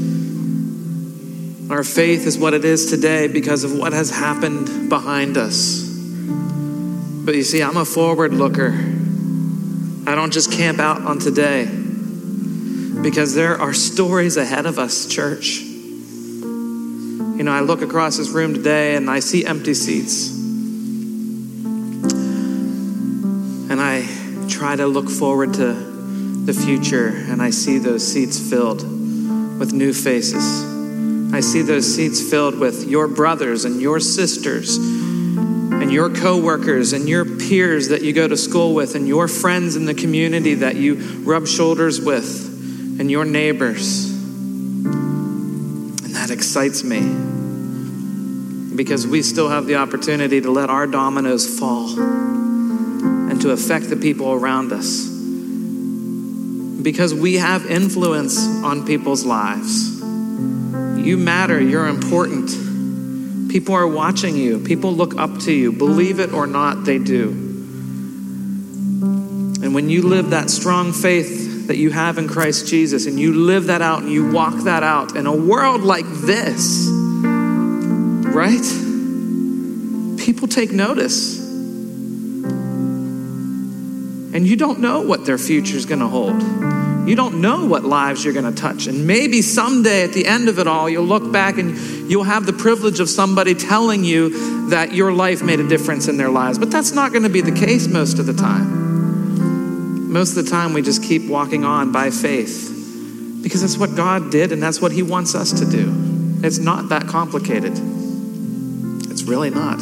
Our 1.82 1.86
faith 1.86 2.28
is 2.28 2.38
what 2.38 2.54
it 2.54 2.64
is 2.64 2.92
today 2.92 3.28
because 3.28 3.64
of 3.64 3.76
what 3.76 3.92
has 3.92 4.12
happened 4.12 4.88
behind 4.88 5.36
us. 5.36 5.82
But 5.82 7.34
you 7.34 7.42
see, 7.42 7.64
I'm 7.64 7.76
a 7.76 7.86
forward 7.86 8.36
looker. 8.36 8.68
I 10.06 10.14
don't 10.14 10.32
just 10.32 10.52
camp 10.52 10.78
out 10.78 11.02
on 11.02 11.18
today 11.18 11.66
because 13.02 13.34
there 13.34 13.60
are 13.60 13.74
stories 13.74 14.38
ahead 14.38 14.68
of 14.68 14.78
us, 14.78 15.08
church. 15.08 15.62
You 15.62 17.42
know, 17.42 17.52
I 17.52 17.62
look 17.62 17.82
across 17.82 18.18
this 18.18 18.30
room 18.30 18.54
today 18.54 18.96
and 18.96 19.10
I 19.10 19.20
see 19.20 19.44
empty 19.44 19.74
seats. 19.74 20.30
And 23.72 23.82
I 23.82 24.06
try 24.48 24.76
to 24.76 24.86
look 24.86 25.10
forward 25.10 25.56
to 25.56 25.74
the 25.74 26.54
future 26.54 27.08
and 27.08 27.42
I 27.42 27.50
see 27.50 27.80
those 27.80 28.08
seats 28.08 28.38
filled 28.52 28.84
with 29.58 29.74
new 29.74 29.94
faces 29.94 30.71
I 31.34 31.40
see 31.40 31.62
those 31.62 31.96
seats 31.96 32.30
filled 32.30 32.60
with 32.60 32.88
your 32.88 33.08
brothers 33.08 33.66
and 33.66 33.82
your 33.82 34.00
sisters 34.00 34.78
and 34.78 35.92
your 35.92 36.10
coworkers 36.10 36.94
and 36.94 37.10
your 37.10 37.26
peers 37.26 37.88
that 37.88 38.02
you 38.02 38.14
go 38.14 38.28
to 38.28 38.38
school 38.38 38.76
with 38.76 38.96
and 38.96 39.08
your 39.08 39.28
friends 39.28 39.76
in 39.76 39.86
the 39.86 39.94
community 39.94 40.56
that 40.56 40.76
you 40.76 40.96
rub 41.24 41.48
shoulders 41.48 42.00
with 42.02 43.00
and 43.00 43.10
your 43.10 43.26
neighbors. 43.26 44.12
And 46.04 46.14
that 46.16 46.30
excites 46.30 46.84
me 46.84 47.00
because 48.76 49.08
we 49.08 49.22
still 49.22 49.50
have 49.50 49.66
the 49.66 49.76
opportunity 49.76 50.40
to 50.42 50.52
let 50.52 50.70
our 50.70 50.86
dominoes 50.86 51.60
fall 51.60 51.98
and 52.00 53.42
to 53.42 53.52
affect 53.52 53.90
the 53.90 53.96
people 53.96 54.34
around 54.34 54.72
us. 54.72 55.08
Because 56.82 57.14
we 57.14 57.36
have 57.36 57.66
influence 57.66 58.38
on 58.64 58.86
people's 58.86 59.26
lives. 59.26 59.91
You 61.06 61.18
matter, 61.18 61.60
you're 61.60 61.88
important. 61.88 63.50
People 63.50 63.76
are 63.76 63.88
watching 63.88 64.36
you, 64.36 64.60
people 64.60 64.94
look 64.94 65.18
up 65.18 65.40
to 65.40 65.52
you. 65.52 65.72
Believe 65.72 66.20
it 66.20 66.32
or 66.32 66.48
not, 66.48 66.86
they 66.86 67.00
do. 67.00 67.30
And 69.64 69.76
when 69.76 69.90
you 69.90 70.04
live 70.04 70.30
that 70.30 70.50
strong 70.50 70.94
faith 70.94 71.68
that 71.68 71.78
you 71.78 71.90
have 71.90 72.18
in 72.18 72.28
Christ 72.28 72.68
Jesus 72.68 73.06
and 73.08 73.20
you 73.20 73.34
live 73.34 73.66
that 73.66 73.82
out 73.82 74.04
and 74.04 74.12
you 74.12 74.32
walk 74.32 74.56
that 74.64 74.84
out 74.84 75.16
in 75.16 75.26
a 75.28 75.36
world 75.36 75.82
like 75.82 76.06
this, 76.08 76.88
right? 78.34 78.62
People 80.20 80.48
take 80.48 80.72
notice. 80.72 81.40
And 84.34 84.48
you 84.48 84.56
don't 84.56 84.80
know 84.80 85.02
what 85.02 85.26
their 85.26 85.38
future 85.38 85.76
is 85.76 85.86
going 85.86 86.00
to 86.00 86.08
hold. 86.08 86.42
You 87.06 87.16
don't 87.16 87.42
know 87.42 87.66
what 87.66 87.84
lives 87.84 88.24
you're 88.24 88.34
going 88.34 88.54
to 88.54 88.62
touch. 88.62 88.86
And 88.86 89.08
maybe 89.08 89.42
someday 89.42 90.04
at 90.04 90.14
the 90.14 90.28
end 90.28 90.50
of 90.50 90.60
it 90.60 90.68
all, 90.68 90.88
you'll 90.88 91.04
look 91.04 91.32
back 91.32 91.58
and 91.58 91.76
you'll 92.10 92.24
have 92.24 92.46
the 92.46 92.54
privilege 92.54 93.00
of 93.00 93.10
somebody 93.10 93.56
telling 93.56 94.04
you 94.04 94.70
that 94.70 94.94
your 94.94 95.12
life 95.12 95.42
made 95.42 95.60
a 95.60 95.68
difference 95.68 96.08
in 96.08 96.18
their 96.18 96.30
lives. 96.30 96.60
But 96.60 96.70
that's 96.70 96.92
not 96.92 97.12
going 97.12 97.24
to 97.24 97.30
be 97.30 97.42
the 97.42 97.52
case 97.52 97.88
most 97.88 98.20
of 98.20 98.28
the 98.28 98.34
time. 98.34 100.12
Most 100.12 100.38
of 100.38 100.46
the 100.46 100.52
time, 100.52 100.74
we 100.74 100.82
just 100.82 101.04
keep 101.04 101.28
walking 101.28 101.64
on 101.64 101.92
by 101.92 102.12
faith 102.12 102.68
because 103.42 103.62
that's 103.62 103.78
what 103.78 103.96
God 103.96 104.30
did 104.30 104.52
and 104.52 104.62
that's 104.62 104.80
what 104.82 104.92
He 104.92 105.02
wants 105.02 105.34
us 105.34 105.60
to 105.60 105.66
do. 105.66 106.40
It's 106.44 106.60
not 106.60 106.90
that 106.90 107.08
complicated. 107.08 107.74
It's 109.10 109.24
really 109.24 109.50
not. 109.50 109.80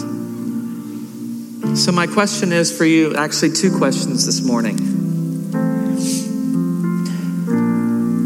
So, 1.75 1.91
my 1.91 2.07
question 2.07 2.53
is 2.53 2.75
for 2.75 2.85
you 2.85 3.15
actually, 3.15 3.51
two 3.51 3.77
questions 3.77 4.25
this 4.25 4.41
morning. 4.41 5.08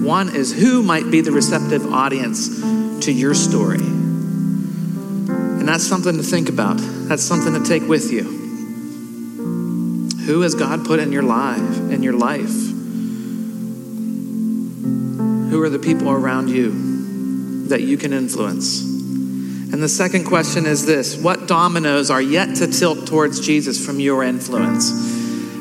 One 0.04 0.36
is 0.36 0.52
who 0.52 0.84
might 0.84 1.10
be 1.10 1.22
the 1.22 1.32
receptive 1.32 1.92
audience 1.94 2.60
to 3.06 3.12
your 3.12 3.34
story? 3.34 3.78
And 3.80 5.66
that's 5.68 5.88
something 5.88 6.18
to 6.18 6.24
think 6.24 6.50
about, 6.50 6.78
that's 6.78 7.24
something 7.24 7.54
to 7.54 7.64
take 7.64 7.88
with 7.88 8.12
you. 8.12 8.24
Who 10.26 10.42
has 10.42 10.56
God 10.56 10.86
put 10.86 11.00
in 11.00 11.14
your 11.14 11.24
life, 11.24 11.80
in 11.90 12.04
your 12.04 12.14
life? 12.14 12.52
Who 15.50 15.62
are 15.62 15.70
the 15.70 15.80
people 15.80 16.10
around 16.10 16.50
you 16.50 17.68
that 17.68 17.82
you 17.82 17.98
can 17.98 18.12
influence? 18.12 18.82
And 18.82 19.82
the 19.82 19.88
second 19.88 20.26
question 20.26 20.66
is 20.66 20.86
this 20.86 21.16
What 21.16 21.48
dominoes 21.48 22.12
are 22.12 22.22
yet 22.22 22.56
to 22.58 22.68
tilt 22.68 23.08
towards 23.08 23.40
Jesus 23.40 23.84
from 23.84 24.02
your 24.02 24.24
influence? 24.24 25.13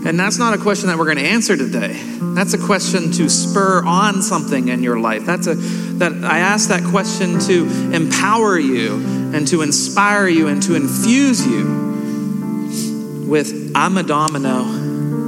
And 0.05 0.19
that's 0.19 0.37
not 0.39 0.53
a 0.53 0.59
question 0.59 0.89
that 0.89 0.99
we're 0.99 1.05
going 1.05 1.19
to 1.19 1.25
answer 1.25 1.57
today. 1.57 1.93
That's 2.35 2.55
a 2.55 2.59
question 2.59 3.13
to 3.13 3.29
spur 3.29 3.85
on 3.85 4.23
something 4.23 4.69
in 4.69 4.83
your 4.83 4.99
life. 4.99 5.25
That's 5.25 5.47
a 5.47 5.55
that 5.55 6.25
I 6.25 6.39
ask 6.39 6.69
that 6.71 6.83
question 6.83 7.39
to 7.41 7.95
empower 7.95 8.59
you 8.59 8.97
and 9.33 9.47
to 9.49 9.63
inspire 9.63 10.27
you 10.27 10.49
and 10.49 10.61
to 10.65 10.75
infuse 10.75 11.47
you 11.47 13.27
with 13.29 13.73
I'm 13.77 13.97
a 13.97 14.03
domino 14.03 14.65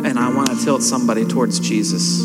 and 0.05 0.19
I 0.19 0.35
want 0.35 0.49
to 0.49 0.65
tilt 0.65 0.83
somebody 0.83 1.25
towards 1.25 1.61
Jesus. 1.61 2.19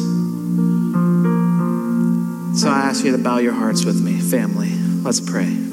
So 2.60 2.68
I 2.68 2.82
ask 2.89 3.06
you 3.06 3.12
to 3.12 3.20
bow 3.20 3.38
your 3.38 3.54
hearts 3.54 3.86
with 3.86 4.02
me, 4.02 4.20
family. 4.20 4.70
Let's 5.04 5.22
pray. 5.22 5.69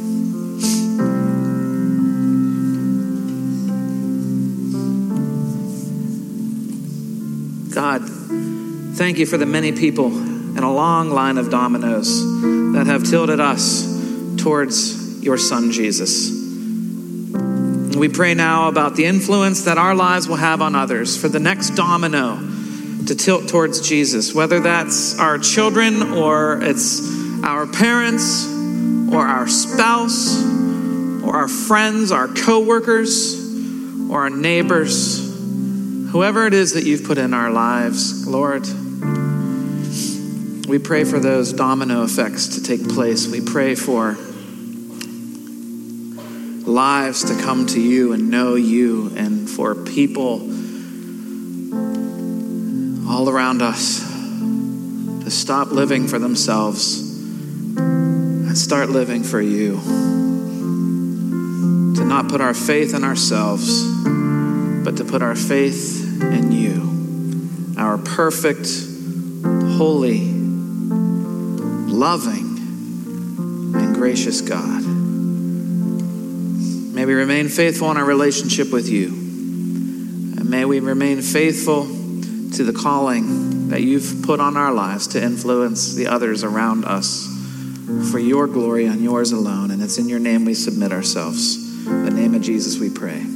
Thank 8.97 9.19
you 9.19 9.27
for 9.27 9.37
the 9.37 9.45
many 9.45 9.73
people 9.73 10.07
and 10.07 10.61
a 10.61 10.71
long 10.71 11.11
line 11.11 11.37
of 11.37 11.51
dominoes 11.51 12.09
that 12.73 12.87
have 12.87 13.05
tilted 13.05 13.41
us 13.41 13.85
towards 14.39 15.23
your 15.23 15.37
Son, 15.37 15.71
Jesus. 15.71 16.31
We 17.95 18.09
pray 18.09 18.33
now 18.33 18.69
about 18.69 18.97
the 18.97 19.05
influence 19.05 19.65
that 19.67 19.77
our 19.77 19.95
lives 19.95 20.29
will 20.29 20.37
have 20.37 20.63
on 20.63 20.75
others 20.75 21.21
for 21.21 21.29
the 21.29 21.39
next 21.39 21.71
domino 21.71 22.37
to 23.07 23.15
tilt 23.15 23.49
towards 23.49 23.87
Jesus, 23.87 24.35
whether 24.35 24.61
that's 24.61 25.19
our 25.21 25.37
children 25.37 26.15
or 26.15 26.63
it's 26.63 27.01
our 27.45 27.67
parents 27.67 28.47
or 29.13 29.21
our 29.21 29.47
spouse 29.47 30.43
or 31.23 31.37
our 31.37 31.49
friends, 31.49 32.13
our 32.13 32.29
coworkers 32.29 34.11
or 34.11 34.23
our 34.23 34.31
neighbors 34.31 35.27
whoever 36.17 36.47
it 36.47 36.55
is 36.55 36.73
that 36.73 36.85
you've 36.85 37.05
put 37.05 37.19
in 37.19 37.35
our 37.35 37.51
lives, 37.51 38.27
Lord, 38.27 38.65
we 40.67 40.79
pray 40.81 41.05
for 41.05 41.21
those 41.21 41.53
domino 41.53 42.03
effects 42.03 42.49
to 42.57 42.62
take 42.62 42.89
place. 42.89 43.29
We 43.29 43.41
pray 43.41 43.77
for 43.77 44.17
lives 46.67 47.25
to 47.25 47.41
come 47.41 47.67
to 47.69 47.81
you 47.81 48.12
and 48.12 48.31
know 48.31 48.57
you, 48.57 49.12
and 49.17 49.49
for 49.49 49.77
people 49.77 50.41
all 53.09 53.29
around 53.29 53.62
us 53.62 54.01
to 54.01 55.31
stop 55.31 55.71
living 55.71 56.09
for 56.09 56.19
themselves 56.19 57.01
and 57.79 58.59
start 58.59 58.91
living 58.91 59.23
for 59.23 59.41
you. 59.41 59.81
To 61.97 62.05
not 62.05 62.29
put 62.29 62.41
our 62.41 62.55
faith 62.55 62.93
in 62.93 63.05
ourselves, 63.05 63.85
but 64.85 64.97
to 64.97 65.05
put 65.05 65.23
our 65.23 65.37
faith 65.37 66.21
in 66.21 66.51
you, 66.51 67.77
our 67.79 67.99
perfect, 67.99 68.69
holy, 69.79 70.36
loving, 71.97 72.59
and 73.75 73.95
gracious 73.95 74.43
God. 74.43 74.83
May 76.95 77.05
we 77.07 77.15
remain 77.15 77.49
faithful 77.49 77.91
in 77.91 77.97
our 77.97 78.05
relationship 78.05 78.71
with 78.71 78.89
you. 78.89 79.09
And 79.09 80.51
may 80.51 80.67
we 80.67 80.81
remain 80.81 81.23
faithful 81.23 81.85
to 81.85 82.65
the 82.65 82.73
calling 82.73 83.69
that 83.69 83.81
you've 83.83 84.23
put 84.25 84.41
on 84.41 84.57
our 84.57 84.73
lives 84.73 85.09
to 85.09 85.23
influence 85.23 85.95
the 85.95 86.07
others 86.07 86.45
around 86.45 86.85
us 86.85 87.27
for 88.11 88.19
your 88.19 88.47
glory 88.47 88.87
and 88.87 89.03
yours 89.03 89.33
alone. 89.33 89.71
And 89.71 89.83
it's 89.83 89.97
in 89.99 90.09
your 90.09 90.21
name 90.21 90.45
we 90.45 90.55
submit 90.55 90.93
ourselves. 90.93 91.57
In 91.87 92.05
the 92.05 92.11
name 92.11 92.35
of 92.35 92.43
Jesus 92.43 92.79
we 92.79 92.91
pray. 92.91 93.36